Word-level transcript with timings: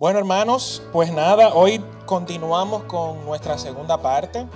Bueno, 0.00 0.18
hermanos, 0.18 0.82
pues 0.94 1.12
nada, 1.12 1.52
hoy 1.52 1.84
continuamos 2.06 2.84
con 2.84 3.22
nuestra 3.26 3.58
segunda 3.58 4.00
parte 4.00 4.46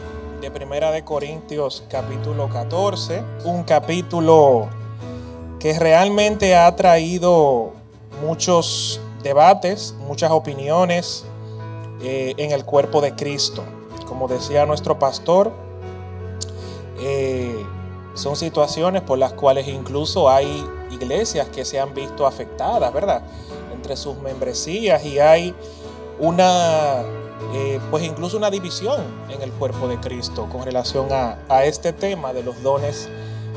de 0.40 0.50
Primera 0.50 0.90
de 0.90 1.04
Corintios 1.04 1.84
capítulo 1.90 2.48
14, 2.48 3.22
un 3.44 3.62
capítulo 3.62 4.70
que 5.60 5.78
realmente 5.78 6.56
ha 6.56 6.74
traído 6.74 7.72
muchos 8.22 9.02
debates, 9.22 9.94
muchas 9.98 10.30
opiniones 10.30 11.26
eh, 12.00 12.32
en 12.38 12.50
el 12.50 12.64
cuerpo 12.64 13.02
de 13.02 13.14
Cristo. 13.14 13.62
Como 14.08 14.28
decía 14.28 14.64
nuestro 14.64 14.98
pastor, 14.98 15.52
eh, 17.00 17.66
son 18.14 18.34
situaciones 18.36 19.02
por 19.02 19.18
las 19.18 19.34
cuales 19.34 19.68
incluso 19.68 20.30
hay 20.30 20.66
iglesias 20.90 21.48
que 21.48 21.66
se 21.66 21.78
han 21.78 21.92
visto 21.92 22.26
afectadas, 22.26 22.90
¿verdad? 22.94 23.22
Entre 23.84 23.98
sus 23.98 24.16
membresías 24.16 25.04
y 25.04 25.18
hay 25.18 25.54
una, 26.18 27.02
eh, 27.52 27.78
pues 27.90 28.02
incluso 28.02 28.38
una 28.38 28.48
división 28.48 28.98
en 29.28 29.42
el 29.42 29.52
cuerpo 29.52 29.86
de 29.88 30.00
Cristo 30.00 30.48
con 30.50 30.62
relación 30.62 31.12
a, 31.12 31.36
a 31.50 31.66
este 31.66 31.92
tema 31.92 32.32
de 32.32 32.42
los 32.42 32.62
dones 32.62 33.10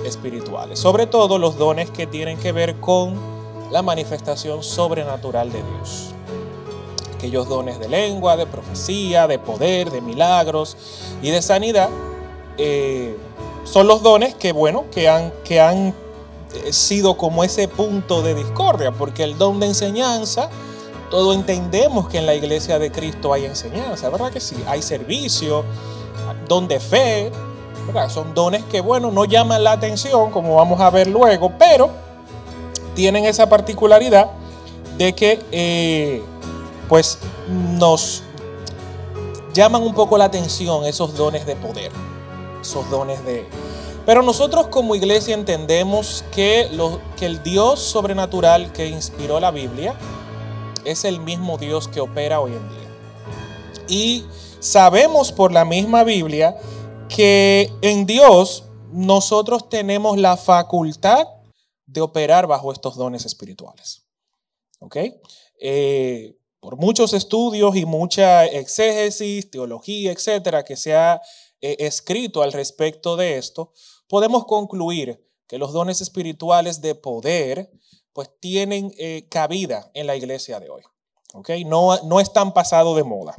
espirituales. 0.03 0.79
Sobre 0.79 1.07
todo 1.07 1.39
los 1.39 1.57
dones 1.57 1.91
que 1.91 2.07
tienen 2.07 2.37
que 2.39 2.51
ver 2.51 2.75
con 2.81 3.17
la 3.71 3.81
manifestación 3.81 4.63
sobrenatural 4.63 5.49
de 5.49 5.63
Dios. 5.63 6.09
Aquellos 7.15 7.47
dones 7.47 7.79
de 7.79 7.87
lengua, 7.87 8.35
de 8.35 8.47
profecía, 8.47 9.27
de 9.27 9.39
poder, 9.39 9.91
de 9.91 10.01
milagros 10.01 10.75
y 11.21 11.29
de 11.31 11.41
sanidad. 11.41 11.87
Eh, 12.57 13.15
son 13.63 13.87
los 13.87 14.03
dones 14.03 14.35
que, 14.35 14.51
bueno, 14.51 14.87
que 14.91 15.07
han, 15.07 15.31
que 15.45 15.61
han 15.61 15.95
sido 16.71 17.17
como 17.17 17.43
ese 17.43 17.67
punto 17.67 18.21
de 18.21 18.33
discordia, 18.35 18.91
porque 18.91 19.23
el 19.23 19.37
don 19.37 19.59
de 19.59 19.67
enseñanza, 19.67 20.49
todos 21.09 21.35
entendemos 21.35 22.09
que 22.09 22.17
en 22.17 22.25
la 22.25 22.35
iglesia 22.35 22.79
de 22.79 22.91
Cristo 22.91 23.33
hay 23.33 23.45
enseñanza, 23.45 24.09
¿verdad 24.09 24.31
que 24.31 24.39
sí? 24.39 24.55
Hay 24.67 24.81
servicio, 24.81 25.63
don 26.47 26.67
de 26.67 26.79
fe, 26.79 27.31
¿verdad? 27.85 28.09
Son 28.09 28.33
dones 28.33 28.63
que, 28.65 28.81
bueno, 28.81 29.11
no 29.11 29.25
llaman 29.25 29.63
la 29.63 29.73
atención, 29.73 30.31
como 30.31 30.55
vamos 30.55 30.79
a 30.81 30.89
ver 30.89 31.07
luego, 31.07 31.51
pero 31.57 31.89
tienen 32.95 33.25
esa 33.25 33.47
particularidad 33.47 34.31
de 34.97 35.13
que, 35.13 35.39
eh, 35.51 36.23
pues, 36.89 37.19
nos 37.49 38.23
llaman 39.53 39.81
un 39.81 39.93
poco 39.93 40.17
la 40.17 40.25
atención 40.25 40.85
esos 40.85 41.15
dones 41.15 41.45
de 41.45 41.55
poder 41.55 41.91
esos 42.67 42.89
dones 42.89 43.23
de... 43.25 43.47
Pero 44.07 44.21
nosotros 44.21 44.67
como 44.67 44.95
iglesia 44.95 45.35
entendemos 45.35 46.23
que, 46.33 46.69
lo, 46.71 47.01
que 47.17 47.25
el 47.25 47.43
Dios 47.43 47.81
sobrenatural 47.81 48.71
que 48.71 48.87
inspiró 48.87 49.41
la 49.41 49.51
Biblia 49.51 49.97
es 50.85 51.03
el 51.03 51.19
mismo 51.19 51.57
Dios 51.57 51.89
que 51.89 51.99
opera 51.99 52.39
hoy 52.39 52.53
en 52.53 52.69
día. 52.69 53.85
Y 53.89 54.25
sabemos 54.61 55.33
por 55.33 55.51
la 55.51 55.65
misma 55.65 56.05
Biblia 56.05 56.55
que 57.09 57.69
en 57.81 58.05
Dios 58.05 58.63
nosotros 58.93 59.67
tenemos 59.67 60.17
la 60.17 60.37
facultad 60.37 61.27
de 61.85 61.99
operar 61.99 62.47
bajo 62.47 62.71
estos 62.71 62.95
dones 62.95 63.25
espirituales. 63.25 64.07
¿Ok? 64.79 64.95
Eh, 65.59 66.37
por 66.61 66.77
muchos 66.77 67.11
estudios 67.11 67.75
y 67.75 67.83
mucha 67.83 68.45
exégesis, 68.45 69.51
teología, 69.51 70.13
etcétera, 70.13 70.63
que 70.63 70.77
se 70.77 70.95
ha 70.95 71.21
escrito 71.59 72.41
al 72.43 72.53
respecto 72.53 73.17
de 73.17 73.37
esto, 73.37 73.73
podemos 74.07 74.45
concluir 74.45 75.23
que 75.47 75.57
los 75.57 75.73
dones 75.73 76.01
espirituales 76.01 76.81
de 76.81 76.95
poder 76.95 77.71
pues 78.13 78.29
tienen 78.39 78.93
eh, 78.97 79.27
cabida 79.29 79.91
en 79.93 80.07
la 80.07 80.15
iglesia 80.15 80.59
de 80.59 80.69
hoy. 80.69 80.81
¿okay? 81.33 81.65
No, 81.65 82.01
no 82.03 82.19
están 82.19 82.53
pasados 82.53 82.95
de 82.95 83.03
moda, 83.03 83.35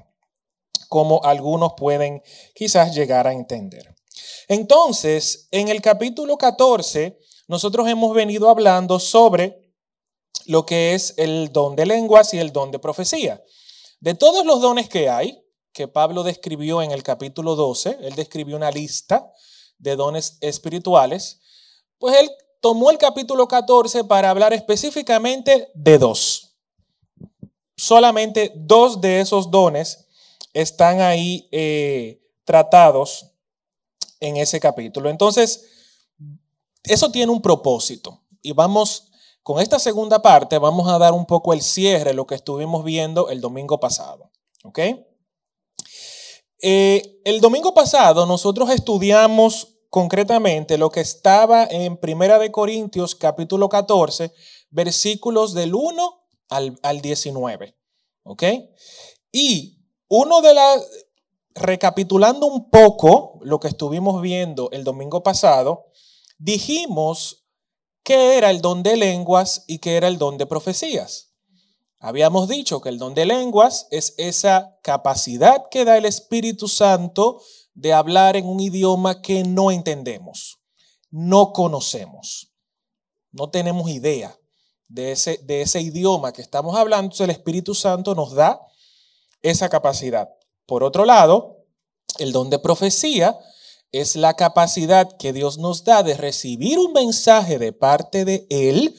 como 0.88 1.22
algunos 1.24 1.72
pueden 1.76 2.22
quizás 2.54 2.94
llegar 2.94 3.26
a 3.26 3.32
entender. 3.32 3.94
Entonces, 4.46 5.48
en 5.50 5.68
el 5.68 5.82
capítulo 5.82 6.38
14, 6.38 7.18
nosotros 7.48 7.88
hemos 7.88 8.14
venido 8.14 8.48
hablando 8.48 8.98
sobre 8.98 9.74
lo 10.46 10.64
que 10.64 10.94
es 10.94 11.14
el 11.16 11.52
don 11.52 11.76
de 11.76 11.86
lenguas 11.86 12.32
y 12.34 12.38
el 12.38 12.52
don 12.52 12.70
de 12.70 12.78
profecía. 12.78 13.42
De 14.00 14.14
todos 14.14 14.46
los 14.46 14.60
dones 14.60 14.88
que 14.88 15.08
hay, 15.08 15.44
que 15.72 15.88
Pablo 15.88 16.22
describió 16.22 16.82
en 16.82 16.92
el 16.92 17.02
capítulo 17.02 17.54
12, 17.56 17.98
él 18.02 18.14
describió 18.14 18.56
una 18.56 18.70
lista 18.70 19.32
de 19.78 19.96
dones 19.96 20.38
espirituales, 20.40 21.40
pues 21.98 22.16
él 22.16 22.30
tomó 22.60 22.90
el 22.90 22.98
capítulo 22.98 23.48
14 23.48 24.04
para 24.04 24.30
hablar 24.30 24.52
específicamente 24.52 25.70
de 25.74 25.98
dos. 25.98 26.56
Solamente 27.76 28.52
dos 28.56 29.00
de 29.00 29.20
esos 29.20 29.50
dones 29.50 30.06
están 30.52 31.00
ahí 31.00 31.48
eh, 31.52 32.20
tratados 32.44 33.32
en 34.20 34.36
ese 34.36 34.58
capítulo. 34.58 35.10
Entonces, 35.10 35.66
eso 36.82 37.10
tiene 37.10 37.30
un 37.30 37.40
propósito. 37.40 38.22
Y 38.42 38.52
vamos, 38.52 39.10
con 39.42 39.60
esta 39.60 39.78
segunda 39.78 40.20
parte, 40.20 40.58
vamos 40.58 40.88
a 40.88 40.98
dar 40.98 41.12
un 41.12 41.26
poco 41.26 41.52
el 41.52 41.62
cierre, 41.62 42.14
lo 42.14 42.26
que 42.26 42.34
estuvimos 42.34 42.84
viendo 42.84 43.28
el 43.28 43.40
domingo 43.40 43.78
pasado. 43.78 44.30
¿Ok? 44.64 44.80
Eh, 46.60 47.20
el 47.24 47.40
domingo 47.40 47.72
pasado 47.72 48.26
nosotros 48.26 48.70
estudiamos 48.70 49.76
concretamente 49.90 50.76
lo 50.76 50.90
que 50.90 51.00
estaba 51.00 51.64
en 51.64 51.96
Primera 51.96 52.38
de 52.38 52.50
Corintios 52.50 53.14
capítulo 53.14 53.68
14, 53.68 54.32
versículos 54.70 55.54
del 55.54 55.74
1 55.74 56.26
al, 56.48 56.78
al 56.82 57.00
19. 57.00 57.76
¿Ok? 58.24 58.42
Y 59.32 59.78
uno 60.08 60.40
de 60.40 60.54
las, 60.54 60.86
recapitulando 61.54 62.46
un 62.46 62.70
poco 62.70 63.38
lo 63.42 63.60
que 63.60 63.68
estuvimos 63.68 64.20
viendo 64.20 64.70
el 64.72 64.84
domingo 64.84 65.22
pasado, 65.22 65.86
dijimos 66.38 67.46
qué 68.02 68.36
era 68.36 68.50
el 68.50 68.60
don 68.60 68.82
de 68.82 68.96
lenguas 68.96 69.64
y 69.66 69.78
qué 69.78 69.96
era 69.96 70.08
el 70.08 70.18
don 70.18 70.38
de 70.38 70.46
profecías. 70.46 71.27
Habíamos 72.00 72.48
dicho 72.48 72.80
que 72.80 72.90
el 72.90 72.98
don 72.98 73.14
de 73.14 73.26
lenguas 73.26 73.88
es 73.90 74.14
esa 74.18 74.78
capacidad 74.82 75.64
que 75.68 75.84
da 75.84 75.96
el 75.96 76.04
Espíritu 76.04 76.68
Santo 76.68 77.42
de 77.74 77.92
hablar 77.92 78.36
en 78.36 78.46
un 78.46 78.60
idioma 78.60 79.20
que 79.20 79.42
no 79.42 79.72
entendemos, 79.72 80.60
no 81.10 81.52
conocemos, 81.52 82.52
no 83.32 83.50
tenemos 83.50 83.90
idea 83.90 84.38
de 84.86 85.12
ese, 85.12 85.38
de 85.38 85.62
ese 85.62 85.80
idioma 85.80 86.32
que 86.32 86.42
estamos 86.42 86.76
hablando. 86.76 87.06
Entonces 87.06 87.24
el 87.24 87.30
Espíritu 87.30 87.74
Santo 87.74 88.14
nos 88.14 88.32
da 88.32 88.60
esa 89.42 89.68
capacidad. 89.68 90.28
Por 90.66 90.84
otro 90.84 91.04
lado, 91.04 91.64
el 92.18 92.32
don 92.32 92.48
de 92.48 92.60
profecía 92.60 93.36
es 93.90 94.14
la 94.14 94.34
capacidad 94.34 95.16
que 95.16 95.32
Dios 95.32 95.58
nos 95.58 95.82
da 95.82 96.02
de 96.04 96.16
recibir 96.16 96.78
un 96.78 96.92
mensaje 96.92 97.58
de 97.58 97.72
parte 97.72 98.24
de 98.24 98.46
Él 98.50 98.94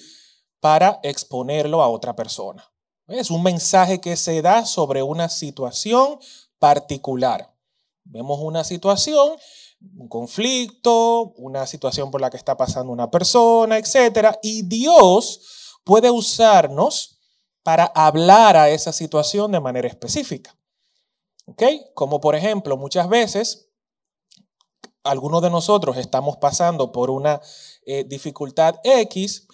para 0.60 1.00
exponerlo 1.04 1.82
a 1.82 1.88
otra 1.88 2.16
persona. 2.16 2.70
Es 3.10 3.32
un 3.32 3.42
mensaje 3.42 4.00
que 4.00 4.16
se 4.16 4.42
da 4.44 4.66
sobre 4.66 5.02
una 5.02 5.30
situación 5.30 6.20
particular. 6.60 7.52
Vemos 8.04 8.40
una 8.40 8.64
situación, 8.64 9.36
un 9.98 10.08
conflicto, 10.08 11.34
una 11.38 11.66
situación 11.66 12.12
por 12.12 12.22
la 12.22 12.30
que 12.30 12.38
está 12.38 12.56
pasando 12.56 12.92
una 12.92 13.10
persona, 13.10 13.80
etc. 13.80 14.38
Y 14.44 14.62
Dios 14.62 15.80
puede 15.84 16.12
usarnos 16.12 17.20
para 17.64 17.86
hablar 17.86 18.56
a 18.56 18.70
esa 18.70 18.94
situación 18.94 19.52
de 19.52 19.60
manera 19.60 19.88
específica. 19.88 20.56
¿Ok? 21.46 21.64
Como 21.96 22.22
por 22.22 22.36
ejemplo, 22.36 22.78
muchas 22.78 23.10
veces 23.10 23.70
algunos 25.04 25.42
de 25.42 25.50
nosotros 25.50 25.98
estamos 25.98 26.38
pasando 26.38 26.92
por 26.92 27.10
una 27.10 27.42
eh, 27.86 28.04
dificultad 28.04 28.76
X 28.84 29.48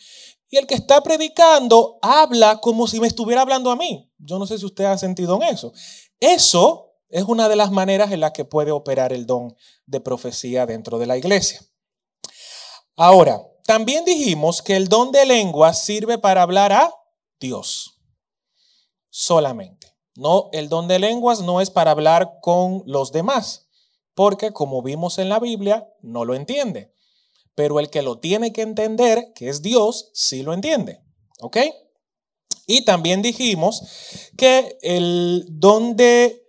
el 0.58 0.68
que 0.68 0.76
está 0.76 1.02
predicando 1.02 1.98
habla 2.02 2.58
como 2.58 2.88
si 2.88 3.00
me 3.00 3.08
estuviera 3.08 3.42
hablando 3.42 3.72
a 3.72 3.76
mí. 3.76 4.12
Yo 4.18 4.40
no 4.40 4.48
sé 4.48 4.58
si 4.58 4.66
usted 4.66 4.86
ha 4.86 4.98
sentido 4.98 5.36
en 5.36 5.44
eso. 5.44 5.74
Eso 6.19 6.94
es 7.10 7.24
una 7.24 7.50
de 7.50 7.56
las 7.56 7.72
maneras 7.72 8.12
en 8.12 8.19
las 8.19 8.31
que 8.31 8.46
puede 8.46 8.72
operar 8.72 9.13
el 9.13 9.25
don 9.25 9.56
de 9.86 10.00
profecía 10.00 10.66
dentro 10.66 10.98
de 11.00 11.06
la 11.06 11.18
iglesia. 11.18 11.62
Ahora, 12.96 13.42
también 13.66 14.06
dijimos 14.06 14.62
que 14.62 14.75
el 14.75 14.88
don 14.88 15.12
de 15.12 15.25
lengua 15.25 15.74
sirve 15.74 16.18
para 16.18 16.42
hablar 16.42 16.72
a 16.72 16.94
Dios 17.40 18.00
solamente. 19.10 19.88
No, 20.16 20.50
el 20.54 20.69
don 20.69 20.88
de 20.88 21.00
lenguas 21.00 21.42
no 21.42 21.60
es 21.60 21.69
para 21.69 21.92
hablar 21.92 22.40
con 22.42 22.84
los 22.86 23.12
demás, 23.12 23.68
porque 24.13 24.51
como 24.51 24.81
vimos 24.81 25.18
en 25.19 25.30
la 25.30 25.40
Biblia, 25.40 25.90
no 26.01 26.24
lo 26.24 26.36
entiende 26.36 26.94
pero 27.56 27.80
el 27.80 27.90
que 27.90 28.02
lo 28.02 28.19
tiene 28.19 28.54
que 28.54 28.62
entender, 28.62 29.34
que 29.34 29.50
es 29.50 29.62
Dios, 29.62 30.12
sí 30.13 30.44
lo 30.44 30.54
entiende. 30.54 31.02
¿Ok? 31.40 31.57
Y 32.68 32.86
también 32.86 33.22
dijimos 33.22 33.84
que 34.38 34.78
el 34.81 35.46
don 35.50 35.96
de 35.96 36.48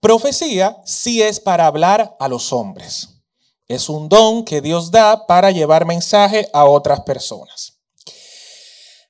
profecía 0.00 0.76
sí 0.84 1.22
es 1.22 1.40
para 1.40 1.66
hablar 1.66 2.16
a 2.18 2.28
los 2.28 2.52
hombres. 2.52 3.08
Es 3.68 3.88
un 3.88 4.08
don 4.08 4.44
que 4.44 4.60
Dios 4.60 4.90
da 4.90 5.26
para 5.26 5.50
llevar 5.50 5.86
mensaje 5.86 6.48
a 6.52 6.64
otras 6.64 7.00
personas. 7.00 7.78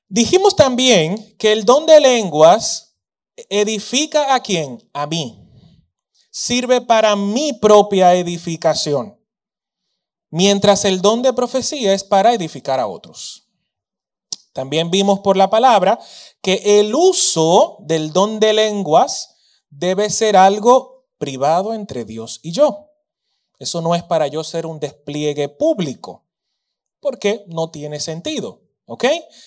Dijimos 0.09 0.55
también 0.55 1.37
que 1.39 1.53
el 1.53 1.65
don 1.65 1.87
de 1.87 1.99
lenguas 2.01 2.93
¿Edifica 3.49 4.35
a 4.35 4.41
quién? 4.41 4.79
A 4.93 5.07
mí. 5.07 5.39
Sirve 6.31 6.81
para 6.81 7.17
mi 7.17 7.53
propia 7.55 8.15
edificación. 8.15 9.19
Mientras 10.33 10.87
el 10.87 11.03
don 11.03 11.21
de 11.21 11.35
profecía 11.35 11.93
es 11.93 12.05
para 12.05 12.33
edificar 12.33 12.81
a 12.81 12.87
otros. 12.87 13.47
También 14.55 14.91
vimos 14.91 15.21
por 15.21 15.37
la 15.37 15.51
palabra 15.51 15.99
que 16.41 16.81
el 16.81 16.95
uso 16.95 17.77
del 17.81 18.15
don 18.15 18.41
de 18.41 18.55
lenguas 18.55 19.37
debe 19.69 20.09
ser 20.09 20.39
algo 20.39 21.05
privado 21.19 21.75
entre 21.75 22.07
Dios 22.07 22.41
y 22.43 22.53
yo. 22.53 22.89
Eso 23.59 23.83
no 23.83 23.95
es 23.95 24.03
para 24.05 24.27
yo 24.27 24.43
ser 24.43 24.65
un 24.65 24.81
despliegue 24.81 25.51
público, 25.51 26.25
porque 26.99 27.45
no 27.49 27.71
tiene 27.71 28.01
sentido, 28.01 28.63
¿ok? 28.87 29.05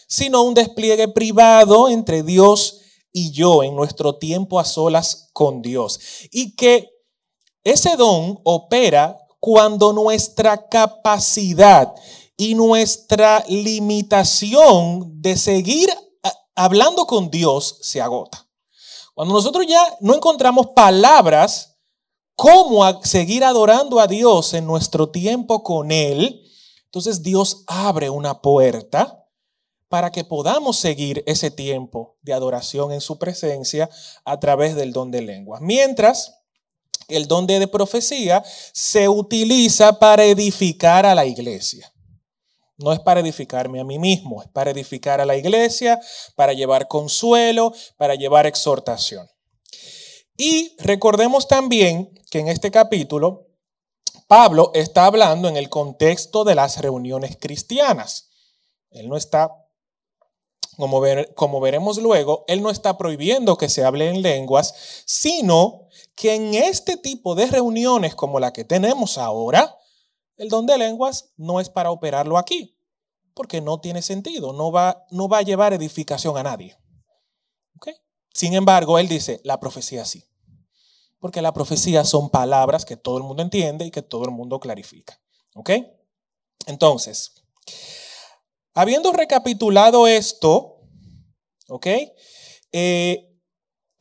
Sino 0.07 0.43
un 0.43 0.53
despliegue 0.53 1.07
privado 1.07 1.89
entre 1.89 2.21
Dios 2.21 2.81
y 3.11 3.31
yo 3.31 3.63
en 3.63 3.75
nuestro 3.75 4.19
tiempo 4.19 4.59
a 4.59 4.65
solas 4.65 5.31
con 5.33 5.63
Dios. 5.63 5.99
Y 6.31 6.55
que 6.55 6.91
ese 7.63 7.95
don 7.95 8.39
opera 8.43 9.24
cuando 9.45 9.93
nuestra 9.93 10.67
capacidad 10.69 11.93
y 12.35 12.55
nuestra 12.55 13.43
limitación 13.47 15.21
de 15.21 15.37
seguir 15.37 15.87
hablando 16.55 17.05
con 17.05 17.29
Dios 17.29 17.77
se 17.81 18.01
agota. 18.01 18.49
Cuando 19.13 19.35
nosotros 19.35 19.67
ya 19.67 19.85
no 19.99 20.15
encontramos 20.15 20.69
palabras 20.75 21.77
cómo 22.35 23.03
seguir 23.03 23.43
adorando 23.43 23.99
a 23.99 24.07
Dios 24.07 24.55
en 24.55 24.65
nuestro 24.65 25.11
tiempo 25.11 25.61
con 25.61 25.91
Él, 25.91 26.43
entonces 26.85 27.21
Dios 27.21 27.65
abre 27.67 28.09
una 28.09 28.41
puerta 28.41 29.27
para 29.89 30.11
que 30.11 30.23
podamos 30.23 30.77
seguir 30.77 31.21
ese 31.27 31.51
tiempo 31.51 32.17
de 32.23 32.33
adoración 32.33 32.91
en 32.91 32.99
su 32.99 33.19
presencia 33.19 33.91
a 34.23 34.39
través 34.39 34.75
del 34.75 34.91
don 34.91 35.11
de 35.11 35.21
lenguas. 35.21 35.61
Mientras 35.61 36.44
el 37.07 37.27
don 37.27 37.47
de 37.47 37.67
profecía 37.67 38.43
se 38.73 39.07
utiliza 39.09 39.99
para 39.99 40.23
edificar 40.25 41.05
a 41.05 41.15
la 41.15 41.25
iglesia. 41.25 41.91
No 42.77 42.91
es 42.91 42.99
para 42.99 43.21
edificarme 43.21 43.79
a 43.79 43.85
mí 43.85 43.97
mismo, 43.99 44.41
es 44.41 44.49
para 44.49 44.71
edificar 44.71 45.21
a 45.21 45.25
la 45.25 45.37
iglesia, 45.37 45.99
para 46.35 46.53
llevar 46.53 46.87
consuelo, 46.87 47.73
para 47.97 48.15
llevar 48.15 48.45
exhortación. 48.45 49.29
Y 50.37 50.75
recordemos 50.79 51.47
también 51.47 52.09
que 52.29 52.39
en 52.39 52.49
este 52.49 52.71
capítulo 52.71 53.47
Pablo 54.27 54.71
está 54.73 55.05
hablando 55.05 55.47
en 55.47 55.55
el 55.55 55.69
contexto 55.69 56.43
de 56.43 56.55
las 56.55 56.81
reuniones 56.81 57.37
cristianas. 57.39 58.29
Él 58.89 59.07
no 59.07 59.17
está, 59.17 59.51
como, 60.75 61.61
veremos 61.61 61.97
luego, 61.97 62.43
él 62.47 62.61
no 62.61 62.71
está 62.71 62.97
prohibiendo 62.97 63.57
que 63.57 63.69
se 63.69 63.83
hable 63.83 64.09
en 64.09 64.21
lenguas, 64.21 64.73
sino 65.05 65.84
que 66.15 66.35
en 66.35 66.53
este 66.53 66.97
tipo 66.97 67.35
de 67.35 67.47
reuniones 67.47 68.15
como 68.15 68.39
la 68.39 68.53
que 68.53 68.63
tenemos 68.63 69.17
ahora, 69.17 69.77
el 70.37 70.49
don 70.49 70.65
de 70.65 70.77
lenguas 70.77 71.33
no 71.37 71.59
es 71.59 71.69
para 71.69 71.91
operarlo 71.91 72.37
aquí, 72.37 72.77
porque 73.33 73.61
no 73.61 73.79
tiene 73.79 74.01
sentido, 74.01 74.53
no 74.53 74.71
va, 74.71 75.05
no 75.11 75.27
va 75.27 75.39
a 75.39 75.43
llevar 75.43 75.73
edificación 75.73 76.37
a 76.37 76.43
nadie. 76.43 76.77
Sin 78.35 78.53
embargo, 78.53 78.99
él 78.99 79.07
dice, 79.07 79.39
la 79.45 79.61
profecía 79.61 80.03
sí, 80.03 80.25
porque 81.21 81.41
la 81.41 81.53
profecía 81.53 82.03
son 82.03 82.29
palabras 82.29 82.83
que 82.83 82.97
todo 82.97 83.17
el 83.17 83.23
mundo 83.23 83.41
entiende 83.41 83.85
y 83.85 83.91
que 83.91 84.01
todo 84.01 84.25
el 84.25 84.31
mundo 84.31 84.59
clarifica. 84.59 85.21
¿Ok? 85.53 85.69
Entonces, 86.65 87.45
habiendo 88.73 89.13
recapitulado 89.13 90.05
esto, 90.05 90.81
¿ok? 91.69 91.87
Eh, 92.73 93.24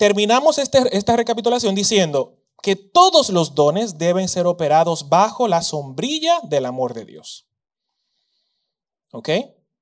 terminamos 0.05 0.59
este, 0.59 0.95
esta 0.95 1.17
recapitulación 1.17 1.75
diciendo, 1.75 2.37
que 2.63 2.77
todos 2.77 3.31
los 3.31 3.55
dones 3.55 3.97
deben 3.97 4.29
ser 4.29 4.47
operados 4.47 5.09
bajo 5.09 5.49
la 5.49 5.63
sombrilla 5.63 6.41
del 6.43 6.67
amor 6.67 6.93
de 6.93 7.07
Dios. 7.07 7.47
¿Ok? 9.13 9.31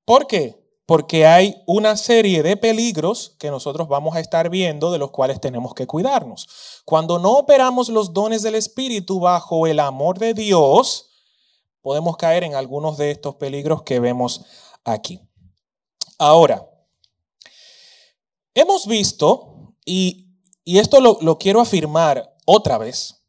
¿Por 0.05 0.25
qué? 0.27 0.65
Porque 0.85 1.25
hay 1.25 1.61
una 1.67 1.97
serie 1.97 2.41
de 2.41 2.55
peligros 2.55 3.35
que 3.37 3.51
nosotros 3.51 3.89
vamos 3.89 4.15
a 4.15 4.21
estar 4.21 4.49
viendo 4.49 4.93
de 4.93 4.97
los 4.97 5.11
cuales 5.11 5.41
tenemos 5.41 5.73
que 5.73 5.87
cuidarnos. 5.87 6.47
Cuando 6.85 7.19
no 7.19 7.33
operamos 7.33 7.89
los 7.89 8.13
dones 8.13 8.43
del 8.43 8.55
Espíritu 8.55 9.19
bajo 9.19 9.67
el 9.67 9.81
amor 9.81 10.19
de 10.19 10.33
Dios, 10.33 11.09
podemos 11.81 12.15
caer 12.15 12.45
en 12.45 12.55
algunos 12.55 12.95
de 12.95 13.11
estos 13.11 13.35
peligros 13.35 13.83
que 13.83 13.99
vemos 13.99 14.45
aquí. 14.85 15.19
Ahora, 16.17 16.65
hemos 18.53 18.87
visto, 18.87 19.52
y, 19.85 20.27
esto 20.65 21.01
lo, 21.01 21.17
lo 21.21 21.37
quiero 21.37 21.59
afirmar 21.59 22.35
otra 22.45 22.77
vez. 22.77 23.23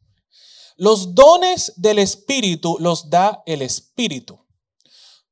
Los 0.77 1.15
dones 1.15 1.73
del 1.77 1.99
Espíritu 1.99 2.77
los 2.79 3.09
da 3.09 3.43
el 3.45 3.61
Espíritu. 3.61 4.45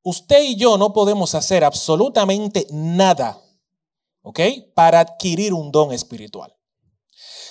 Usted 0.02 0.42
y 0.42 0.56
yo 0.56 0.76
no 0.76 0.92
podemos 0.92 1.34
hacer 1.34 1.64
absolutamente 1.64 2.66
nada, 2.70 3.40
¿ok? 4.22 4.40
Para 4.74 5.00
adquirir 5.00 5.54
un 5.54 5.72
don 5.72 5.92
espiritual. 5.92 6.54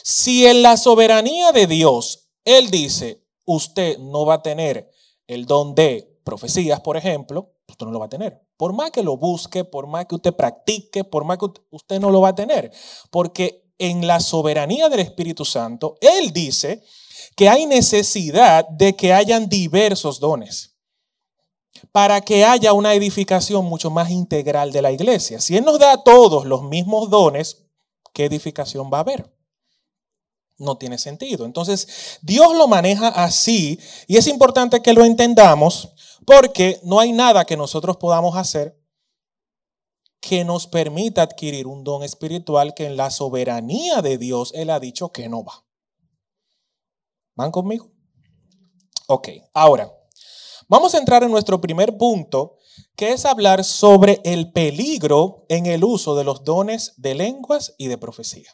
Si 0.04 0.46
en 0.46 0.62
la 0.62 0.78
soberanía 0.78 1.52
de 1.52 1.66
Dios 1.66 2.30
Él 2.46 2.70
dice, 2.70 3.26
usted 3.46 3.98
no 3.98 4.26
va 4.26 4.36
a 4.36 4.42
tener 4.44 4.92
el 5.28 5.46
don 5.46 5.76
de 5.76 6.20
profecías, 6.24 6.82
por 6.82 6.98
ejemplo, 6.98 7.54
usted 7.68 7.86
no 7.86 7.92
lo 7.92 8.00
va 8.00 8.06
a 8.06 8.10
tener. 8.10 8.42
Por 8.58 8.74
más 8.74 8.92
que 8.92 9.02
lo 9.02 9.18
busque, 9.18 9.64
por 9.64 9.88
más 9.88 10.06
que 10.06 10.16
usted 10.16 10.36
practique, 10.36 11.04
por 11.04 11.24
más 11.24 11.38
que 11.38 11.48
usted 11.72 12.00
no 12.00 12.12
lo 12.12 12.22
va 12.22 12.30
a 12.30 12.36
tener. 12.36 12.72
Porque 13.10 13.63
en 13.78 14.08
la 14.08 14.20
soberanía 14.20 14.90
del 14.90 15.02
Espíritu 15.02 15.46
Santo, 15.46 15.98
Él 16.02 16.32
dice 16.32 16.84
que 17.36 17.50
hay 17.50 17.66
necesidad 17.66 18.68
de 18.68 18.96
que 18.96 19.14
hayan 19.14 19.50
diversos 19.50 20.20
dones 20.20 20.74
para 21.92 22.22
que 22.22 22.46
haya 22.46 22.74
una 22.74 22.94
edificación 22.94 23.66
mucho 23.66 23.90
más 23.90 24.10
integral 24.10 24.72
de 24.72 24.82
la 24.82 24.92
iglesia. 24.92 25.40
Si 25.40 25.58
Él 25.58 25.66
nos 25.66 25.80
da 25.80 25.94
a 25.94 26.04
todos 26.04 26.46
los 26.46 26.64
mismos 26.64 27.10
dones, 27.10 27.66
¿qué 28.14 28.26
edificación 28.26 28.90
va 28.92 28.98
a 28.98 29.02
haber? 29.02 29.32
No 30.58 30.78
tiene 30.78 30.98
sentido. 30.98 31.46
Entonces, 31.46 32.20
Dios 32.22 32.56
lo 32.56 32.68
maneja 32.68 33.10
así 33.10 33.80
y 34.08 34.18
es 34.18 34.28
importante 34.28 34.82
que 34.82 34.94
lo 34.94 35.04
entendamos 35.04 35.90
porque 36.26 36.80
no 36.84 37.00
hay 37.00 37.12
nada 37.12 37.46
que 37.46 37.58
nosotros 37.58 37.98
podamos 37.98 38.38
hacer 38.38 38.83
que 40.24 40.46
nos 40.46 40.68
permita 40.68 41.22
adquirir 41.22 41.68
un 41.68 41.84
don 41.84 42.02
espiritual 42.02 42.74
que 42.74 42.86
en 42.86 42.96
la 42.96 43.10
soberanía 43.10 44.02
de 44.02 44.18
Dios 44.18 44.54
Él 44.56 44.70
ha 44.70 44.80
dicho 44.80 45.12
que 45.12 45.28
no 45.28 45.44
va. 45.44 45.66
¿Van 47.36 47.52
conmigo? 47.52 47.92
Ok, 49.08 49.28
ahora, 49.54 49.92
vamos 50.70 50.96
a 50.96 51.00
entrar 51.00 51.24
en 51.24 51.32
nuestro 51.32 51.60
primer 51.60 51.98
punto, 51.98 52.56
que 52.96 53.12
es 53.12 53.26
hablar 53.26 53.66
sobre 53.66 54.22
el 54.24 54.54
peligro 54.54 55.46
en 55.50 55.66
el 55.66 55.84
uso 55.84 56.16
de 56.16 56.24
los 56.24 56.46
dones 56.46 56.94
de 56.96 57.16
lenguas 57.16 57.76
y 57.78 57.88
de 57.88 57.98
profecía. 57.98 58.50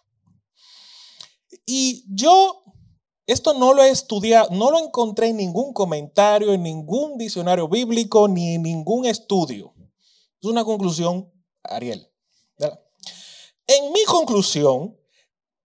Y 1.67 2.03
yo 2.09 2.63
esto 3.27 3.53
no 3.53 3.75
lo 3.75 3.83
he 3.83 3.91
estudiado, 3.91 4.49
no 4.49 4.71
lo 4.71 4.79
encontré 4.79 5.27
en 5.27 5.37
ningún 5.37 5.71
comentario, 5.73 6.51
en 6.51 6.63
ningún 6.63 7.19
diccionario 7.19 7.67
bíblico, 7.67 8.27
ni 8.27 8.55
en 8.55 8.63
ningún 8.63 9.05
estudio. 9.05 9.75
Es 10.41 10.49
una 10.49 10.65
conclusión 10.65 11.31
Ariel. 11.69 12.09
En 13.67 13.91
mi 13.91 14.03
conclusión, 14.05 14.97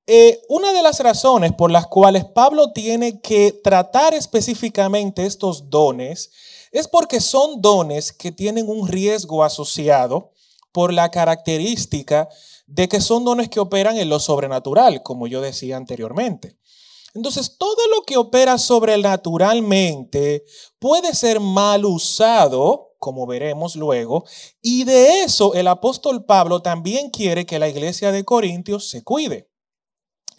eh, 0.06 0.42
una 0.48 0.72
de 0.74 0.82
las 0.82 1.00
razones 1.00 1.52
por 1.54 1.70
las 1.70 1.86
cuales 1.86 2.26
Pablo 2.26 2.72
tiene 2.72 3.22
que 3.22 3.52
tratar 3.52 4.12
específicamente 4.12 5.24
estos 5.24 5.70
dones 5.70 6.30
es 6.70 6.86
porque 6.86 7.20
son 7.20 7.62
dones 7.62 8.12
que 8.12 8.30
tienen 8.30 8.68
un 8.68 8.86
riesgo 8.86 9.42
asociado 9.42 10.32
por 10.72 10.92
la 10.92 11.10
característica 11.10 12.28
de 12.66 12.88
que 12.88 13.00
son 13.00 13.24
dones 13.24 13.48
que 13.48 13.60
operan 13.60 13.96
en 13.96 14.08
lo 14.08 14.20
sobrenatural, 14.20 15.02
como 15.02 15.26
yo 15.26 15.40
decía 15.40 15.76
anteriormente. 15.76 16.58
Entonces, 17.14 17.56
todo 17.56 17.86
lo 17.88 18.02
que 18.02 18.16
opera 18.16 18.58
sobrenaturalmente 18.58 20.44
puede 20.80 21.14
ser 21.14 21.38
mal 21.38 21.84
usado 21.84 22.93
como 23.04 23.26
veremos 23.26 23.76
luego. 23.76 24.24
Y 24.62 24.84
de 24.84 25.24
eso 25.24 25.52
el 25.52 25.68
apóstol 25.68 26.24
Pablo 26.24 26.62
también 26.62 27.10
quiere 27.10 27.44
que 27.44 27.58
la 27.58 27.68
iglesia 27.68 28.10
de 28.12 28.24
Corintios 28.24 28.88
se 28.88 29.04
cuide. 29.04 29.50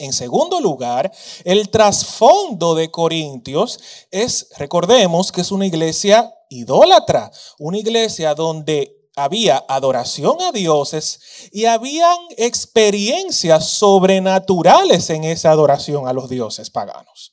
En 0.00 0.12
segundo 0.12 0.60
lugar, 0.60 1.12
el 1.44 1.70
trasfondo 1.70 2.74
de 2.74 2.90
Corintios 2.90 3.78
es, 4.10 4.48
recordemos 4.58 5.30
que 5.30 5.42
es 5.42 5.52
una 5.52 5.64
iglesia 5.64 6.34
idólatra, 6.50 7.30
una 7.60 7.78
iglesia 7.78 8.34
donde 8.34 9.10
había 9.14 9.64
adoración 9.68 10.42
a 10.42 10.50
dioses 10.50 11.20
y 11.52 11.66
habían 11.66 12.18
experiencias 12.36 13.68
sobrenaturales 13.70 15.08
en 15.10 15.22
esa 15.22 15.52
adoración 15.52 16.08
a 16.08 16.12
los 16.12 16.28
dioses 16.28 16.68
paganos. 16.68 17.32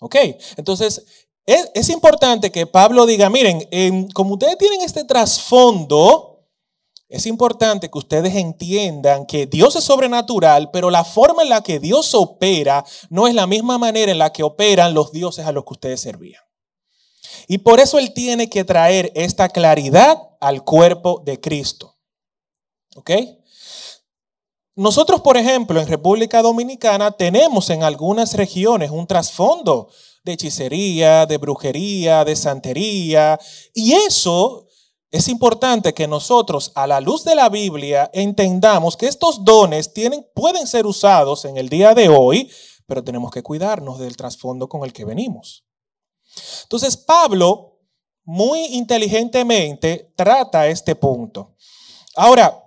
¿Ok? 0.00 0.16
Entonces, 0.56 1.23
es, 1.46 1.88
importante 1.90 2.50
que 2.50 2.66
Pablo 2.66 3.06
diga, 3.06 3.28
miren, 3.28 4.08
como 4.12 4.34
ustedes 4.34 4.56
tienen 4.56 4.80
este 4.80 5.04
trasfondo, 5.04 6.34
es 7.08 7.26
importante 7.26 7.90
que 7.90 7.98
ustedes 7.98 8.34
entiendan 8.34 9.26
que 9.26 9.46
Dios 9.46 9.76
es 9.76 9.84
sobrenatural, 9.84 10.70
pero 10.70 10.90
la 10.90 11.04
forma 11.04 11.42
en 11.42 11.50
la 11.50 11.62
que 11.62 11.78
Dios 11.78 12.14
opera 12.14 12.84
no 13.10 13.28
es 13.28 13.34
la 13.34 13.46
misma 13.46 13.78
manera 13.78 14.10
en 14.10 14.18
la 14.18 14.32
que 14.32 14.42
operan 14.42 14.94
los 14.94 15.12
dioses 15.12 15.46
a 15.46 15.52
los 15.52 15.64
que 15.64 15.74
ustedes 15.74 16.00
servían. 16.00 16.42
Y 17.46 17.58
por 17.58 17.78
eso 17.78 17.98
Él 17.98 18.14
tiene 18.14 18.48
que 18.48 18.64
traer 18.64 19.12
esta 19.14 19.50
claridad 19.50 20.18
al 20.40 20.64
cuerpo 20.64 21.22
de 21.24 21.40
Cristo. 21.40 21.96
¿Ok? 22.96 23.10
Nosotros, 24.76 25.20
por 25.20 25.36
ejemplo, 25.36 25.80
en 25.80 25.86
República 25.86 26.42
Dominicana 26.42 27.12
tenemos 27.12 27.70
en 27.70 27.84
algunas 27.84 28.34
regiones 28.34 28.90
un 28.90 29.06
trasfondo 29.06 29.88
de 30.24 30.32
hechicería, 30.32 31.26
de 31.26 31.38
brujería, 31.38 32.24
de 32.24 32.34
santería, 32.34 33.38
y 33.74 33.92
eso 33.92 34.66
es 35.10 35.28
importante 35.28 35.94
que 35.94 36.08
nosotros, 36.08 36.72
a 36.74 36.88
la 36.88 37.00
luz 37.00 37.22
de 37.22 37.36
la 37.36 37.48
Biblia, 37.48 38.10
entendamos 38.12 38.96
que 38.96 39.06
estos 39.06 39.44
dones 39.44 39.92
tienen, 39.92 40.26
pueden 40.34 40.66
ser 40.66 40.86
usados 40.86 41.44
en 41.44 41.56
el 41.56 41.68
día 41.68 41.94
de 41.94 42.08
hoy, 42.08 42.50
pero 42.86 43.04
tenemos 43.04 43.30
que 43.30 43.42
cuidarnos 43.42 44.00
del 44.00 44.16
trasfondo 44.16 44.68
con 44.68 44.82
el 44.82 44.92
que 44.92 45.04
venimos. 45.04 45.64
Entonces, 46.64 46.96
Pablo, 46.96 47.78
muy 48.24 48.60
inteligentemente, 48.72 50.12
trata 50.16 50.66
este 50.66 50.96
punto. 50.96 51.54
Ahora, 52.16 52.63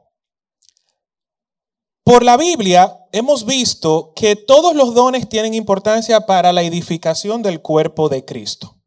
por 2.07 2.23
la 2.23 2.37
Biblia 2.37 3.05
hemos 3.11 3.45
visto 3.45 4.13
que 4.15 4.37
todos 4.37 4.73
los 4.73 4.93
dones 4.95 5.27
tienen 5.27 5.53
importancia 5.53 6.25
para 6.25 6.53
la 6.53 6.63
edificación 6.63 7.41
del 7.41 7.61
cuerpo 7.61 8.07
de 8.07 8.23
Cristo. 8.23 8.77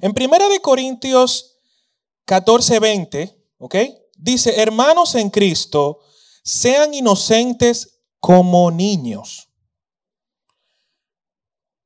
En 0.00 0.14
1 0.16 0.38
Corintios 0.62 1.58
14, 2.24 2.80
20, 2.80 3.46
¿ok? 3.58 3.74
Dice, 4.16 4.58
hermanos 4.58 5.16
en 5.16 5.28
Cristo, 5.28 5.98
sean 6.42 6.94
inocentes 6.94 8.00
como 8.20 8.70
niños, 8.70 9.50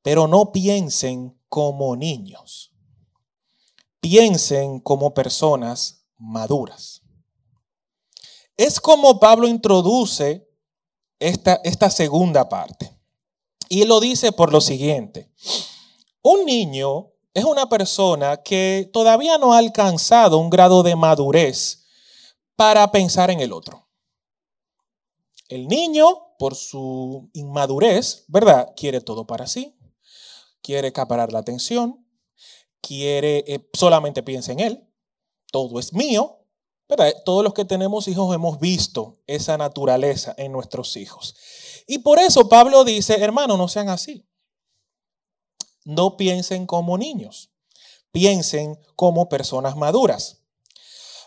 pero 0.02 0.28
no 0.28 0.52
piensen 0.52 1.36
como 1.48 1.96
niños. 1.96 2.70
Piensen 3.98 4.78
como 4.78 5.14
personas 5.14 6.04
maduras. 6.16 6.93
Es 8.56 8.80
como 8.80 9.18
Pablo 9.18 9.48
introduce 9.48 10.48
esta, 11.18 11.60
esta 11.64 11.90
segunda 11.90 12.48
parte. 12.48 12.96
Y 13.68 13.84
lo 13.84 14.00
dice 14.00 14.32
por 14.32 14.52
lo 14.52 14.60
siguiente. 14.60 15.30
Un 16.22 16.44
niño 16.44 17.12
es 17.34 17.44
una 17.44 17.68
persona 17.68 18.38
que 18.38 18.88
todavía 18.92 19.38
no 19.38 19.52
ha 19.52 19.58
alcanzado 19.58 20.38
un 20.38 20.50
grado 20.50 20.82
de 20.82 20.94
madurez 20.94 21.86
para 22.56 22.90
pensar 22.92 23.30
en 23.30 23.40
el 23.40 23.52
otro. 23.52 23.88
El 25.48 25.66
niño, 25.66 26.06
por 26.38 26.54
su 26.54 27.30
inmadurez, 27.32 28.24
¿verdad? 28.28 28.72
Quiere 28.76 29.00
todo 29.00 29.26
para 29.26 29.46
sí, 29.46 29.76
quiere 30.62 30.88
acaparar 30.88 31.32
la 31.32 31.40
atención, 31.40 32.06
quiere, 32.80 33.44
eh, 33.46 33.68
solamente 33.72 34.22
piensa 34.22 34.52
en 34.52 34.60
él, 34.60 34.88
todo 35.50 35.78
es 35.78 35.92
mío, 35.92 36.43
todos 37.24 37.42
los 37.42 37.54
que 37.54 37.64
tenemos 37.64 38.08
hijos 38.08 38.34
hemos 38.34 38.58
visto 38.58 39.18
esa 39.26 39.56
naturaleza 39.56 40.34
en 40.36 40.52
nuestros 40.52 40.96
hijos. 40.96 41.34
Y 41.86 41.98
por 41.98 42.18
eso 42.18 42.48
Pablo 42.48 42.84
dice, 42.84 43.20
hermano, 43.20 43.56
no 43.56 43.68
sean 43.68 43.88
así. 43.88 44.26
No 45.84 46.16
piensen 46.16 46.66
como 46.66 46.96
niños, 46.96 47.50
piensen 48.10 48.78
como 48.96 49.28
personas 49.28 49.76
maduras. 49.76 50.38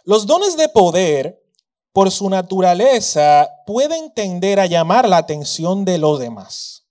Los 0.03 0.25
dones 0.25 0.57
de 0.57 0.69
poder, 0.69 1.43
por 1.91 2.11
su 2.11 2.29
naturaleza, 2.29 3.49
pueden 3.65 4.13
tender 4.13 4.59
a 4.59 4.65
llamar 4.65 5.07
la 5.07 5.17
atención 5.17 5.85
de 5.85 5.97
los 5.97 6.19
demás, 6.19 6.87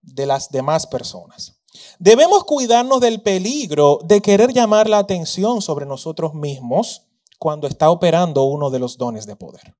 de 0.00 0.26
las 0.26 0.50
demás 0.50 0.86
personas. 0.86 1.60
Debemos 1.98 2.44
cuidarnos 2.44 3.00
del 3.00 3.22
peligro 3.22 4.00
de 4.04 4.20
querer 4.20 4.52
llamar 4.52 4.88
la 4.88 4.98
atención 4.98 5.62
sobre 5.62 5.86
nosotros 5.86 6.34
mismos 6.34 7.11
cuando 7.42 7.66
está 7.66 7.90
operando 7.90 8.44
uno 8.44 8.70
de 8.70 8.78
los 8.78 8.96
dones 8.96 9.26
de 9.26 9.34
poder. 9.34 9.74